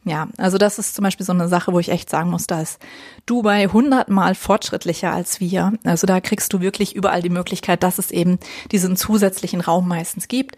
ja, 0.05 0.29
also 0.39 0.57
das 0.57 0.79
ist 0.79 0.95
zum 0.95 1.03
Beispiel 1.03 1.27
so 1.27 1.35
eine 1.35 1.49
Sache, 1.49 1.75
wo 1.75 1.79
ich 1.79 1.91
echt 1.91 2.09
sagen 2.09 2.31
muss, 2.31 2.47
da 2.47 2.63
ist 2.63 2.79
Dubai 3.27 3.67
hundertmal 3.67 4.35
fortschrittlicher 4.35 5.13
als 5.13 5.41
wir. 5.41 5.75
Also 5.85 6.07
da 6.07 6.23
kriegst 6.23 6.55
du 6.55 6.63
wirklich 6.63 6.97
überall 6.97 7.21
die 7.21 7.29
Möglichkeit, 7.29 7.83
dass 7.83 7.99
es 7.99 8.11
eben 8.11 8.39
diesen 8.73 8.97
zusätzlichen 8.97 9.61
Raum 9.61 9.87
meistens 9.87 10.29
gibt 10.29 10.57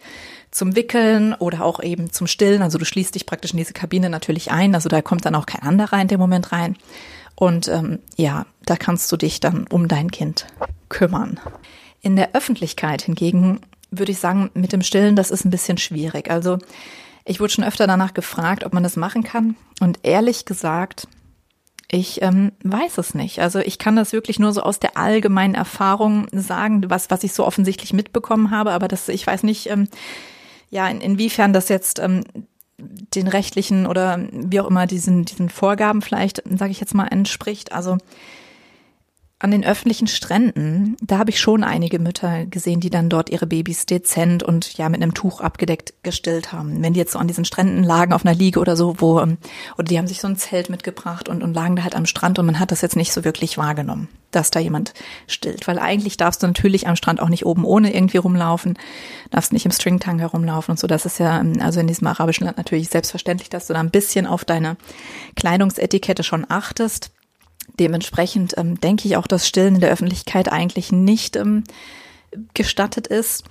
zum 0.53 0.75
Wickeln 0.75 1.33
oder 1.33 1.65
auch 1.65 1.81
eben 1.81 2.11
zum 2.11 2.27
Stillen. 2.27 2.61
Also 2.61 2.77
du 2.77 2.85
schließt 2.85 3.15
dich 3.15 3.25
praktisch 3.25 3.51
in 3.51 3.57
diese 3.57 3.73
Kabine 3.73 4.09
natürlich 4.09 4.51
ein. 4.51 4.75
Also 4.75 4.87
da 4.87 5.01
kommt 5.01 5.25
dann 5.25 5.35
auch 5.35 5.47
kein 5.47 5.63
anderer 5.63 5.99
in 5.99 6.07
dem 6.07 6.19
Moment 6.19 6.51
rein. 6.51 6.77
Und 7.35 7.67
ähm, 7.67 7.99
ja, 8.15 8.45
da 8.65 8.75
kannst 8.75 9.11
du 9.11 9.17
dich 9.17 9.39
dann 9.39 9.65
um 9.67 9.87
dein 9.87 10.11
Kind 10.11 10.45
kümmern. 10.89 11.39
In 12.01 12.15
der 12.15 12.35
Öffentlichkeit 12.35 13.01
hingegen 13.01 13.61
würde 13.89 14.11
ich 14.11 14.19
sagen, 14.19 14.51
mit 14.53 14.73
dem 14.73 14.83
Stillen, 14.83 15.15
das 15.15 15.31
ist 15.31 15.43
ein 15.43 15.49
bisschen 15.51 15.77
schwierig. 15.77 16.29
Also 16.29 16.59
ich 17.25 17.39
wurde 17.39 17.53
schon 17.53 17.63
öfter 17.63 17.87
danach 17.87 18.13
gefragt, 18.13 18.63
ob 18.63 18.73
man 18.73 18.83
das 18.83 18.95
machen 18.95 19.23
kann. 19.23 19.55
Und 19.79 19.99
ehrlich 20.03 20.45
gesagt, 20.45 21.07
Ich 21.89 22.23
ähm, 22.23 22.53
weiß 22.63 22.97
es 22.97 23.13
nicht. 23.13 23.39
Also 23.39 23.59
ich 23.59 23.77
kann 23.77 23.95
das 23.95 24.13
wirklich 24.13 24.39
nur 24.39 24.51
so 24.51 24.61
aus 24.63 24.79
der 24.79 24.97
allgemeinen 24.97 25.53
Erfahrung 25.53 26.25
sagen, 26.31 26.89
was, 26.89 27.11
was 27.11 27.23
ich 27.23 27.33
so 27.33 27.45
offensichtlich 27.45 27.93
mitbekommen 27.93 28.49
habe, 28.49 28.71
aber 28.71 28.87
das, 28.87 29.09
ich 29.09 29.27
weiß 29.27 29.43
nicht, 29.43 29.69
ähm, 29.69 29.87
ja, 30.73 30.87
in, 30.87 31.01
inwiefern 31.01 31.53
das 31.53 31.69
jetzt 31.69 31.99
ähm, 31.99 32.23
den 32.77 33.27
rechtlichen 33.27 33.85
oder 33.85 34.27
wie 34.31 34.59
auch 34.59 34.67
immer 34.67 34.87
diesen, 34.87 35.23
diesen 35.23 35.49
Vorgaben 35.49 36.01
vielleicht, 36.01 36.41
sage 36.57 36.71
ich 36.71 36.79
jetzt 36.79 36.95
mal, 36.95 37.07
entspricht. 37.07 37.71
Also 37.71 37.97
an 39.43 39.51
den 39.51 39.65
öffentlichen 39.65 40.07
Stränden, 40.07 40.95
da 41.01 41.17
habe 41.17 41.29
ich 41.29 41.39
schon 41.41 41.65
einige 41.65 41.99
Mütter 41.99 42.45
gesehen, 42.45 42.79
die 42.79 42.89
dann 42.89 43.09
dort 43.09 43.29
ihre 43.29 43.45
Babys 43.45 43.85
dezent 43.85 44.41
und 44.41 44.77
ja 44.77 44.87
mit 44.87 45.01
einem 45.01 45.13
Tuch 45.13 45.41
abgedeckt 45.41 45.93
gestillt 46.01 46.53
haben. 46.53 46.81
Wenn 46.81 46.93
die 46.93 46.99
jetzt 46.99 47.11
so 47.11 47.19
an 47.19 47.27
diesen 47.27 47.43
Stränden 47.43 47.83
lagen 47.83 48.13
auf 48.13 48.25
einer 48.25 48.33
Liege 48.33 48.61
oder 48.61 48.77
so, 48.77 49.01
wo 49.01 49.19
ähm, 49.19 49.37
oder 49.77 49.83
die 49.83 49.97
haben 49.97 50.07
sich 50.07 50.21
so 50.21 50.29
ein 50.29 50.37
Zelt 50.37 50.69
mitgebracht 50.69 51.27
und, 51.27 51.43
und 51.43 51.53
lagen 51.53 51.75
da 51.75 51.83
halt 51.83 51.93
am 51.93 52.05
Strand 52.05 52.39
und 52.39 52.45
man 52.45 52.57
hat 52.57 52.71
das 52.71 52.79
jetzt 52.79 52.95
nicht 52.95 53.11
so 53.11 53.25
wirklich 53.25 53.57
wahrgenommen, 53.57 54.07
dass 54.31 54.49
da 54.49 54.61
jemand 54.61 54.93
stillt, 55.27 55.67
weil 55.67 55.77
eigentlich 55.77 56.15
darfst 56.15 56.41
du 56.41 56.47
natürlich 56.47 56.87
am 56.87 56.95
Strand 56.95 57.19
auch 57.19 57.27
nicht 57.27 57.45
oben 57.45 57.65
ohne 57.65 57.93
irgendwie 57.93 58.19
rumlaufen, 58.19 58.77
darfst 59.29 59.51
nicht 59.51 59.65
im 59.65 59.71
Stringtang 59.71 60.19
herumlaufen 60.19 60.71
und 60.71 60.79
so. 60.79 60.87
Das 60.87 61.05
ist 61.05 61.19
ja 61.19 61.41
ähm, 61.41 61.57
also 61.59 61.81
in 61.81 61.87
diesem 61.87 62.07
arabischen 62.07 62.45
Land 62.45 62.55
natürlich 62.55 62.87
selbstverständlich, 62.87 63.49
dass 63.49 63.67
du 63.67 63.73
da 63.73 63.81
ein 63.81 63.91
bisschen 63.91 64.25
auf 64.25 64.45
deine 64.45 64.77
Kleidungsetikette 65.35 66.23
schon 66.23 66.45
achtest. 66.47 67.11
Dementsprechend 67.79 68.57
ähm, 68.57 68.79
denke 68.79 69.07
ich 69.07 69.17
auch, 69.17 69.27
dass 69.27 69.47
Stillen 69.47 69.75
in 69.75 69.81
der 69.81 69.91
Öffentlichkeit 69.91 70.51
eigentlich 70.51 70.91
nicht 70.91 71.35
ähm, 71.35 71.63
gestattet 72.53 73.07
ist. 73.07 73.43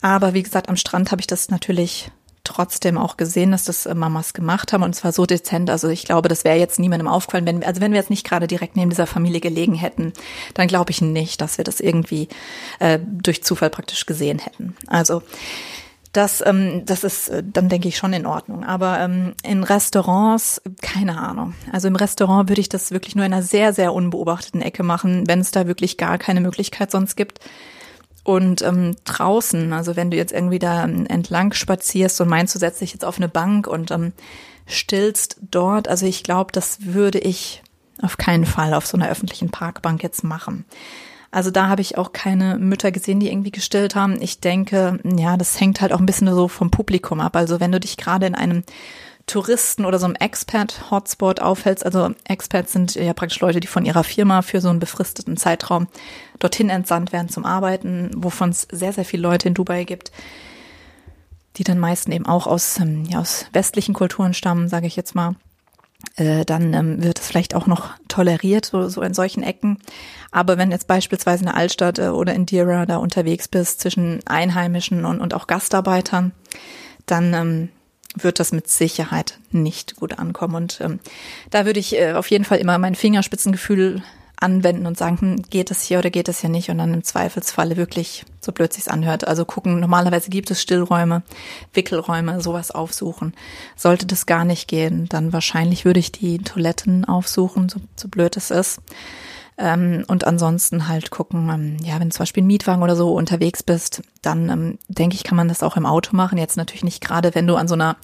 Aber 0.00 0.34
wie 0.34 0.42
gesagt, 0.42 0.68
am 0.68 0.76
Strand 0.76 1.10
habe 1.10 1.20
ich 1.20 1.26
das 1.26 1.50
natürlich 1.50 2.10
trotzdem 2.44 2.98
auch 2.98 3.16
gesehen, 3.16 3.52
dass 3.52 3.64
das 3.64 3.86
äh, 3.86 3.94
Mamas 3.94 4.32
gemacht 4.32 4.72
haben 4.72 4.82
und 4.82 4.94
zwar 4.94 5.12
so 5.12 5.26
dezent. 5.26 5.70
Also 5.70 5.88
ich 5.88 6.04
glaube, 6.04 6.28
das 6.28 6.44
wäre 6.44 6.58
jetzt 6.58 6.78
niemandem 6.78 7.08
aufgefallen, 7.08 7.46
wenn 7.46 7.62
also 7.62 7.80
wenn 7.80 7.92
wir 7.92 7.98
jetzt 7.98 8.10
nicht 8.10 8.26
gerade 8.26 8.46
direkt 8.46 8.76
neben 8.76 8.90
dieser 8.90 9.06
Familie 9.06 9.40
gelegen 9.40 9.74
hätten, 9.74 10.12
dann 10.54 10.66
glaube 10.66 10.90
ich 10.90 11.00
nicht, 11.00 11.40
dass 11.40 11.58
wir 11.58 11.64
das 11.64 11.80
irgendwie 11.80 12.28
äh, 12.78 12.98
durch 13.04 13.44
Zufall 13.44 13.70
praktisch 13.70 14.06
gesehen 14.06 14.38
hätten. 14.38 14.74
Also 14.86 15.22
das, 16.12 16.42
ähm, 16.44 16.84
das 16.86 17.04
ist 17.04 17.28
äh, 17.28 17.42
dann, 17.44 17.68
denke 17.68 17.88
ich, 17.88 17.96
schon 17.96 18.12
in 18.12 18.26
Ordnung. 18.26 18.64
Aber 18.64 18.98
ähm, 18.98 19.34
in 19.44 19.62
Restaurants, 19.62 20.60
keine 20.82 21.18
Ahnung. 21.18 21.54
Also 21.72 21.88
im 21.88 21.96
Restaurant 21.96 22.48
würde 22.48 22.60
ich 22.60 22.68
das 22.68 22.90
wirklich 22.90 23.14
nur 23.14 23.24
in 23.24 23.32
einer 23.32 23.42
sehr, 23.42 23.72
sehr 23.72 23.94
unbeobachteten 23.94 24.60
Ecke 24.60 24.82
machen, 24.82 25.26
wenn 25.28 25.40
es 25.40 25.52
da 25.52 25.66
wirklich 25.66 25.96
gar 25.96 26.18
keine 26.18 26.40
Möglichkeit 26.40 26.90
sonst 26.90 27.16
gibt. 27.16 27.38
Und 28.24 28.62
ähm, 28.62 28.96
draußen, 29.04 29.72
also 29.72 29.96
wenn 29.96 30.10
du 30.10 30.16
jetzt 30.16 30.32
irgendwie 30.32 30.58
da 30.58 30.84
ähm, 30.84 31.06
entlang 31.06 31.52
spazierst 31.52 32.20
und 32.20 32.28
meinst, 32.28 32.54
du 32.54 32.58
setzt 32.58 32.80
dich 32.80 32.92
jetzt 32.92 33.04
auf 33.04 33.16
eine 33.16 33.28
Bank 33.28 33.66
und 33.66 33.90
ähm, 33.90 34.12
stillst 34.66 35.38
dort, 35.50 35.88
also 35.88 36.06
ich 36.06 36.22
glaube, 36.22 36.52
das 36.52 36.78
würde 36.84 37.18
ich 37.18 37.62
auf 38.02 38.16
keinen 38.16 38.46
Fall 38.46 38.74
auf 38.74 38.86
so 38.86 38.96
einer 38.96 39.08
öffentlichen 39.08 39.50
Parkbank 39.50 40.02
jetzt 40.02 40.24
machen. 40.24 40.64
Also 41.30 41.50
da 41.50 41.68
habe 41.68 41.80
ich 41.80 41.96
auch 41.96 42.12
keine 42.12 42.58
Mütter 42.58 42.90
gesehen, 42.90 43.20
die 43.20 43.30
irgendwie 43.30 43.52
gestillt 43.52 43.94
haben. 43.94 44.20
Ich 44.20 44.40
denke, 44.40 44.98
ja, 45.04 45.36
das 45.36 45.60
hängt 45.60 45.80
halt 45.80 45.92
auch 45.92 46.00
ein 46.00 46.06
bisschen 46.06 46.32
so 46.34 46.48
vom 46.48 46.70
Publikum 46.70 47.20
ab. 47.20 47.36
Also 47.36 47.60
wenn 47.60 47.70
du 47.70 47.78
dich 47.78 47.96
gerade 47.96 48.26
in 48.26 48.34
einem 48.34 48.64
Touristen 49.26 49.84
oder 49.84 50.00
so 50.00 50.06
einem 50.06 50.16
Expert-Hotspot 50.16 51.40
aufhältst, 51.40 51.86
also 51.86 52.10
Experts 52.26 52.72
sind 52.72 52.96
ja 52.96 53.12
praktisch 53.12 53.38
Leute, 53.40 53.60
die 53.60 53.68
von 53.68 53.84
ihrer 53.84 54.02
Firma 54.02 54.42
für 54.42 54.60
so 54.60 54.70
einen 54.70 54.80
befristeten 54.80 55.36
Zeitraum 55.36 55.86
dorthin 56.40 56.68
entsandt 56.68 57.12
werden 57.12 57.28
zum 57.28 57.44
Arbeiten, 57.44 58.10
wovon 58.16 58.50
es 58.50 58.66
sehr, 58.72 58.92
sehr 58.92 59.04
viele 59.04 59.22
Leute 59.22 59.46
in 59.46 59.54
Dubai 59.54 59.84
gibt, 59.84 60.10
die 61.56 61.64
dann 61.64 61.78
meisten 61.78 62.10
eben 62.10 62.26
auch 62.26 62.48
aus, 62.48 62.80
ähm, 62.80 63.04
ja, 63.04 63.20
aus 63.20 63.46
westlichen 63.52 63.94
Kulturen 63.94 64.34
stammen, 64.34 64.68
sage 64.68 64.88
ich 64.88 64.96
jetzt 64.96 65.14
mal. 65.14 65.36
Äh, 66.16 66.44
dann 66.44 66.74
ähm, 66.74 67.02
wird 67.02 67.18
es 67.18 67.26
vielleicht 67.26 67.54
auch 67.54 67.66
noch 67.66 67.90
toleriert, 68.08 68.66
so, 68.66 68.88
so 68.88 69.02
in 69.02 69.14
solchen 69.14 69.42
Ecken. 69.42 69.78
Aber 70.30 70.58
wenn 70.58 70.70
jetzt 70.70 70.86
beispielsweise 70.86 71.40
in 71.40 71.46
der 71.46 71.56
Altstadt 71.56 71.98
äh, 71.98 72.08
oder 72.08 72.34
in 72.34 72.46
Dira 72.46 72.86
da 72.86 72.96
unterwegs 72.96 73.48
bist 73.48 73.80
zwischen 73.80 74.20
Einheimischen 74.26 75.04
und, 75.04 75.20
und 75.20 75.34
auch 75.34 75.46
Gastarbeitern, 75.46 76.32
dann 77.06 77.34
ähm, 77.34 77.68
wird 78.16 78.40
das 78.40 78.52
mit 78.52 78.68
Sicherheit 78.68 79.38
nicht 79.50 79.96
gut 79.96 80.18
ankommen. 80.18 80.54
Und 80.54 80.80
ähm, 80.80 81.00
da 81.50 81.64
würde 81.64 81.80
ich 81.80 81.96
äh, 81.96 82.12
auf 82.12 82.30
jeden 82.30 82.44
Fall 82.44 82.58
immer 82.58 82.78
mein 82.78 82.94
Fingerspitzengefühl 82.94 84.02
anwenden 84.40 84.86
und 84.86 84.98
sagen, 84.98 85.20
hm, 85.20 85.42
geht 85.50 85.70
es 85.70 85.82
hier 85.82 85.98
oder 85.98 86.10
geht 86.10 86.28
es 86.28 86.40
hier 86.40 86.50
nicht 86.50 86.70
und 86.70 86.78
dann 86.78 86.94
im 86.94 87.04
Zweifelsfalle 87.04 87.76
wirklich, 87.76 88.24
so 88.40 88.52
blöd 88.52 88.72
sich's 88.72 88.88
anhört, 88.88 89.28
also 89.28 89.44
gucken, 89.44 89.80
normalerweise 89.80 90.30
gibt 90.30 90.50
es 90.50 90.62
Stillräume, 90.62 91.22
Wickelräume, 91.74 92.40
sowas 92.40 92.70
aufsuchen. 92.70 93.34
Sollte 93.76 94.06
das 94.06 94.26
gar 94.26 94.44
nicht 94.44 94.66
gehen, 94.66 95.06
dann 95.08 95.32
wahrscheinlich 95.32 95.84
würde 95.84 96.00
ich 96.00 96.10
die 96.10 96.38
Toiletten 96.38 97.04
aufsuchen, 97.04 97.68
so, 97.68 97.80
so 97.96 98.08
blöd 98.08 98.36
es 98.36 98.50
ist. 98.50 98.80
Ähm, 99.62 100.04
und 100.08 100.26
ansonsten 100.26 100.88
halt 100.88 101.10
gucken, 101.10 101.50
ähm, 101.50 101.76
ja, 101.84 102.00
wenn 102.00 102.08
du 102.08 102.14
zum 102.14 102.22
Beispiel 102.22 102.42
ein 102.42 102.46
Mietwagen 102.46 102.82
oder 102.82 102.96
so 102.96 103.12
unterwegs 103.12 103.62
bist, 103.62 104.02
dann 104.22 104.48
ähm, 104.48 104.78
denke 104.88 105.16
ich, 105.16 105.22
kann 105.22 105.36
man 105.36 105.48
das 105.48 105.62
auch 105.62 105.76
im 105.76 105.84
Auto 105.84 106.16
machen. 106.16 106.38
Jetzt 106.38 106.56
natürlich 106.56 106.82
nicht 106.82 107.02
gerade, 107.02 107.34
wenn 107.34 107.46
du 107.46 107.56
an 107.56 107.68
so 107.68 107.74
einer 107.74 107.96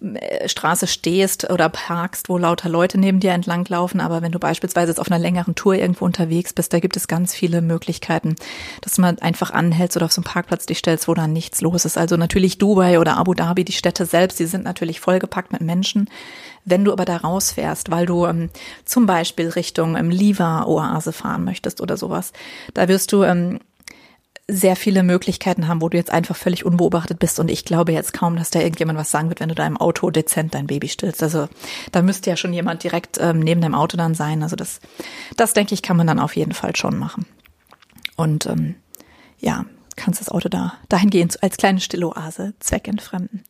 äh, 0.00 0.48
Straße 0.48 0.88
stehst 0.88 1.48
oder 1.48 1.68
parkst, 1.68 2.28
wo 2.28 2.38
lauter 2.38 2.68
Leute 2.68 2.98
neben 2.98 3.20
dir 3.20 3.30
entlanglaufen. 3.30 4.00
Aber 4.00 4.20
wenn 4.20 4.32
du 4.32 4.40
beispielsweise 4.40 4.90
jetzt 4.90 4.98
auf 4.98 5.08
einer 5.08 5.20
längeren 5.20 5.54
Tour 5.54 5.76
irgendwo 5.76 6.04
unterwegs 6.04 6.52
bist, 6.52 6.72
da 6.72 6.80
gibt 6.80 6.96
es 6.96 7.06
ganz 7.06 7.32
viele 7.32 7.62
Möglichkeiten, 7.62 8.34
dass 8.80 8.98
man 8.98 9.20
einfach 9.20 9.52
anhältst 9.52 9.96
oder 9.96 10.06
auf 10.06 10.12
so 10.12 10.22
einen 10.22 10.32
Parkplatz 10.32 10.66
dich 10.66 10.78
stellst, 10.78 11.06
wo 11.06 11.14
dann 11.14 11.32
nichts 11.32 11.60
los 11.60 11.84
ist. 11.84 11.96
Also 11.96 12.16
natürlich 12.16 12.58
Dubai 12.58 12.98
oder 12.98 13.16
Abu 13.16 13.32
Dhabi, 13.32 13.64
die 13.64 13.72
Städte 13.72 14.06
selbst, 14.06 14.40
die 14.40 14.46
sind 14.46 14.64
natürlich 14.64 14.98
vollgepackt 14.98 15.52
mit 15.52 15.60
Menschen. 15.60 16.10
Wenn 16.66 16.84
du 16.84 16.92
aber 16.92 17.04
da 17.04 17.16
rausfährst, 17.16 17.90
weil 17.90 18.06
du 18.06 18.26
ähm, 18.26 18.50
zum 18.84 19.06
Beispiel 19.06 19.48
Richtung 19.48 19.96
ähm, 19.96 20.10
Liva-Oase 20.10 21.12
fahren 21.12 21.44
möchtest 21.44 21.80
oder 21.80 21.96
sowas, 21.96 22.32
da 22.74 22.88
wirst 22.88 23.12
du 23.12 23.22
ähm, 23.22 23.60
sehr 24.48 24.76
viele 24.76 25.02
Möglichkeiten 25.02 25.66
haben, 25.66 25.80
wo 25.80 25.88
du 25.88 25.96
jetzt 25.96 26.12
einfach 26.12 26.36
völlig 26.36 26.64
unbeobachtet 26.64 27.18
bist. 27.18 27.40
Und 27.40 27.50
ich 27.50 27.64
glaube 27.64 27.92
jetzt 27.92 28.12
kaum, 28.12 28.36
dass 28.36 28.50
da 28.50 28.60
irgendjemand 28.60 28.98
was 28.98 29.10
sagen 29.10 29.28
wird, 29.28 29.40
wenn 29.40 29.48
du 29.48 29.54
da 29.54 29.66
im 29.66 29.76
Auto 29.76 30.10
dezent 30.10 30.54
dein 30.54 30.66
Baby 30.66 30.88
stillst. 30.88 31.22
Also 31.22 31.48
da 31.92 32.02
müsste 32.02 32.30
ja 32.30 32.36
schon 32.36 32.52
jemand 32.52 32.82
direkt 32.82 33.18
ähm, 33.20 33.40
neben 33.40 33.60
deinem 33.60 33.74
Auto 33.74 33.96
dann 33.96 34.14
sein. 34.14 34.42
Also 34.42 34.54
das, 34.54 34.80
das 35.36 35.52
denke 35.52 35.74
ich, 35.74 35.82
kann 35.82 35.96
man 35.96 36.06
dann 36.06 36.20
auf 36.20 36.36
jeden 36.36 36.52
Fall 36.52 36.76
schon 36.76 36.98
machen. 36.98 37.26
Und 38.16 38.46
ähm, 38.46 38.74
ja, 39.38 39.66
kannst 39.96 40.20
das 40.20 40.28
Auto 40.28 40.48
da 40.48 40.74
dahingehend 40.88 41.42
als 41.42 41.56
kleine 41.56 41.80
Stilloase 41.80 42.54
zweckentfremden. 42.60 43.44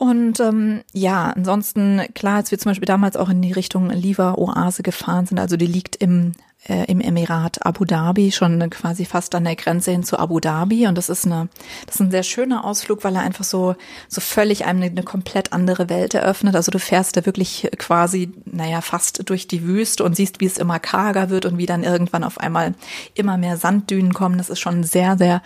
Und 0.00 0.40
ähm, 0.40 0.80
ja, 0.94 1.30
ansonsten, 1.36 2.00
klar, 2.14 2.36
als 2.36 2.50
wir 2.50 2.58
zum 2.58 2.70
Beispiel 2.70 2.86
damals 2.86 3.18
auch 3.18 3.28
in 3.28 3.42
die 3.42 3.52
Richtung 3.52 3.90
Liva-Oase 3.90 4.82
gefahren 4.82 5.26
sind, 5.26 5.38
also 5.38 5.58
die 5.58 5.66
liegt 5.66 5.96
im, 5.96 6.32
äh, 6.66 6.86
im 6.86 7.02
Emirat 7.02 7.66
Abu 7.66 7.84
Dhabi, 7.84 8.32
schon 8.32 8.70
quasi 8.70 9.04
fast 9.04 9.34
an 9.34 9.44
der 9.44 9.56
Grenze 9.56 9.90
hin 9.90 10.02
zu 10.02 10.18
Abu 10.18 10.40
Dhabi. 10.40 10.86
Und 10.86 10.96
das 10.96 11.10
ist 11.10 11.26
eine, 11.26 11.50
das 11.84 11.96
ist 11.96 12.00
ein 12.00 12.10
sehr 12.10 12.22
schöner 12.22 12.64
Ausflug, 12.64 13.04
weil 13.04 13.14
er 13.14 13.20
einfach 13.20 13.44
so, 13.44 13.76
so 14.08 14.22
völlig 14.22 14.64
einem 14.64 14.80
eine, 14.80 14.90
eine 14.90 15.02
komplett 15.02 15.52
andere 15.52 15.90
Welt 15.90 16.14
eröffnet. 16.14 16.56
Also 16.56 16.70
du 16.70 16.78
fährst 16.78 17.18
da 17.18 17.26
wirklich 17.26 17.68
quasi, 17.76 18.32
naja, 18.46 18.80
fast 18.80 19.28
durch 19.28 19.48
die 19.48 19.64
Wüste 19.64 20.02
und 20.02 20.16
siehst, 20.16 20.40
wie 20.40 20.46
es 20.46 20.56
immer 20.56 20.78
karger 20.78 21.28
wird 21.28 21.44
und 21.44 21.58
wie 21.58 21.66
dann 21.66 21.84
irgendwann 21.84 22.24
auf 22.24 22.38
einmal 22.38 22.72
immer 23.12 23.36
mehr 23.36 23.58
Sanddünen 23.58 24.14
kommen. 24.14 24.38
Das 24.38 24.48
ist 24.48 24.60
schon 24.60 24.82
sehr, 24.82 25.18
sehr, 25.18 25.42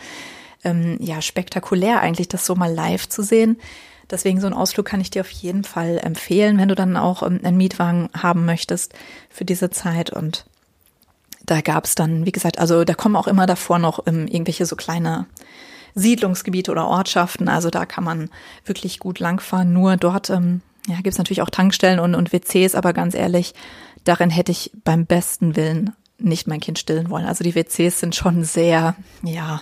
ähm, 0.63 0.97
ja, 1.01 1.21
spektakulär 1.21 2.01
eigentlich, 2.01 2.29
das 2.29 2.47
so 2.47 2.55
mal 2.55 2.73
live 2.73 3.09
zu 3.09 3.25
sehen. 3.25 3.57
Deswegen 4.11 4.41
so 4.41 4.47
ein 4.47 4.53
Ausflug 4.53 4.87
kann 4.87 5.01
ich 5.01 5.11
dir 5.11 5.23
auf 5.23 5.31
jeden 5.31 5.65
Fall 5.65 5.99
empfehlen, 5.99 6.59
wenn 6.59 6.69
du 6.69 6.75
dann 6.75 6.97
auch 6.97 7.23
ähm, 7.23 7.41
einen 7.43 7.57
Mietwagen 7.57 8.09
haben 8.17 8.45
möchtest 8.45 8.95
für 9.31 9.45
diese 9.45 9.71
Zeit. 9.71 10.11
Und 10.11 10.45
da 11.45 11.61
gab 11.61 11.85
es 11.85 11.95
dann, 11.95 12.27
wie 12.27 12.33
gesagt, 12.33 12.59
also 12.59 12.85
da 12.85 12.95
kommen 12.95 13.17
auch 13.17 13.27
immer 13.27 13.47
davor 13.47 13.79
noch 13.79 14.07
ähm, 14.07 14.27
irgendwelche 14.27 14.67
so 14.67 14.77
kleine 14.77 15.27
Siedlungsgebiete 15.95 16.71
oder 16.71 16.87
Ortschaften. 16.87 17.49
Also 17.49 17.71
da 17.71 17.87
kann 17.87 18.05
man 18.05 18.31
wirklich 18.65 18.99
gut 18.99 19.19
langfahren. 19.19 19.73
Nur 19.73 19.97
dort 19.97 20.31
ähm, 20.31 20.61
ja, 20.87 20.97
gibt 20.97 21.09
es 21.09 21.19
natürlich 21.19 21.43
auch 21.43 21.51
Tankstellen 21.51 21.99
und, 21.99 22.15
und 22.15 22.33
WCs, 22.33 22.75
aber 22.75 22.93
ganz 22.93 23.15
ehrlich, 23.15 23.55
darin 24.05 24.31
hätte 24.31 24.53
ich 24.53 24.71
beim 24.85 25.07
besten 25.07 25.57
Willen 25.57 25.95
nicht 26.19 26.47
mein 26.47 26.61
Kind 26.61 26.79
stillen 26.79 27.11
wollen. 27.11 27.27
Also 27.27 27.45
die 27.45 27.55
WCs 27.55 28.01
sind 28.01 28.15
schon 28.15 28.45
sehr, 28.45 28.95
ja, 29.23 29.61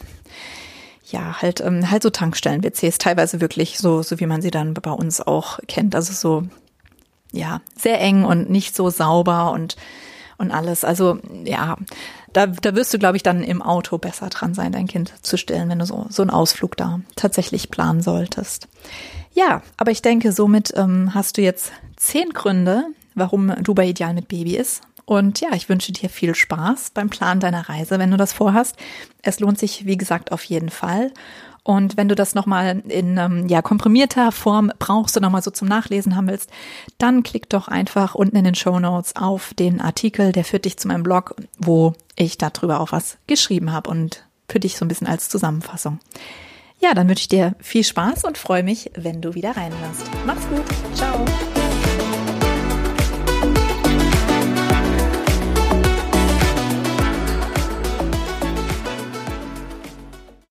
ja, 1.13 1.41
halt, 1.41 1.61
ähm, 1.61 1.91
halt 1.91 2.03
so 2.03 2.11
Tankstellen-WCs, 2.11 2.99
teilweise 2.99 3.41
wirklich 3.41 3.79
so, 3.79 4.03
so 4.03 4.19
wie 4.19 4.27
man 4.27 4.43
sie 4.43 4.51
dann 4.51 4.75
bei 4.75 4.91
uns 4.91 5.21
auch 5.21 5.59
kennt. 5.69 5.95
Also 5.95 6.13
so, 6.13 6.49
ja, 7.33 7.61
sehr 7.77 8.01
eng 8.01 8.25
und 8.25 8.51
nicht 8.51 8.75
so 8.75 8.91
sauber 8.91 9.53
und, 9.53 9.77
und 10.39 10.51
alles. 10.51 10.85
Also, 10.85 11.19
ja, 11.45 11.77
da, 12.33 12.47
da 12.47 12.75
wirst 12.75 12.95
du, 12.95 12.99
glaube 12.99 13.17
ich, 13.17 13.23
dann 13.23 13.43
im 13.43 13.61
Auto 13.61 13.99
besser 13.99 14.31
dran 14.31 14.55
sein, 14.55 14.73
dein 14.73 14.89
Kind 14.89 15.13
zu 15.23 15.37
stillen, 15.37 15.69
wenn 15.69 15.79
du 15.79 15.87
so, 15.87 16.07
so 16.09 16.23
einen 16.23 16.31
Ausflug 16.31 16.77
da 16.77 17.01
tatsächlich 17.15 17.71
planen 17.71 18.01
solltest. 18.01 18.69
Ja, 19.35 19.63
aber 19.77 19.91
ich 19.91 20.03
denke, 20.03 20.33
somit 20.33 20.73
ähm, 20.77 21.15
hast 21.15 21.37
du 21.37 21.43
jetzt 21.43 21.73
zehn 21.97 22.31
Gründe, 22.31 22.85
warum 23.15 23.55
Dubai 23.63 23.89
ideal 23.89 24.15
mit 24.15 24.29
Baby 24.29 24.57
ist. 24.57 24.83
Und 25.05 25.41
ja, 25.41 25.51
ich 25.55 25.69
wünsche 25.69 25.93
dir 25.93 26.09
viel 26.09 26.35
Spaß 26.35 26.91
beim 26.91 27.11
Plan 27.11 27.41
deiner 27.41 27.69
Reise, 27.69 27.99
wenn 27.99 28.11
du 28.11 28.17
das 28.17 28.33
vorhast. 28.33 28.77
Es 29.23 29.41
lohnt 29.41 29.59
sich, 29.59 29.87
wie 29.87 29.97
gesagt, 29.97 30.33
auf 30.33 30.45
jeden 30.45 30.71
Fall. 30.71 31.13
Und 31.65 31.97
wenn 31.97 32.09
du 32.09 32.15
das 32.15 32.35
nochmal 32.35 32.83
in 32.89 33.19
ähm, 33.19 33.47
ja, 33.47 33.63
komprimierter 33.63 34.33
Form 34.33 34.73
brauchst 34.79 35.17
und 35.17 35.23
nochmal 35.23 35.43
so 35.43 35.51
zum 35.51 35.69
Nachlesen 35.69 36.17
haben 36.17 36.27
willst, 36.27 36.51
dann 36.99 37.23
klick 37.23 37.49
doch 37.49 37.69
einfach 37.69 38.15
unten 38.15 38.37
in 38.37 38.45
den 38.45 38.57
Show 38.57 38.81
Notes 38.81 39.15
auf 39.15 39.55
den 39.55 39.81
Artikel, 39.81 40.33
der 40.33 40.45
führt 40.45 40.65
dich 40.65 40.77
zu 40.77 40.89
meinem 40.89 41.05
Blog, 41.05 41.37
wo 41.59 41.95
ich 42.17 42.37
darüber 42.37 42.81
auch 42.81 42.91
was 42.91 43.17
geschrieben 43.29 43.71
habe 43.71 43.91
und 43.91 44.27
für 44.49 44.59
dich 44.59 44.77
so 44.77 44.85
ein 44.85 44.89
bisschen 44.89 45.07
als 45.07 45.29
Zusammenfassung. 45.29 46.01
Ja, 46.81 46.95
dann 46.95 47.09
wünsche 47.09 47.23
ich 47.23 47.29
dir 47.29 47.55
viel 47.61 47.85
Spaß 47.85 48.25
und 48.25 48.39
freue 48.39 48.65
mich, 48.65 48.91
wenn 48.97 49.23
du 49.23 49.35
wieder 49.35 49.57
reinhörst. 49.57 50.11
Mach's 50.27 50.49
gut. 50.49 50.65
Ciao. 50.97 51.25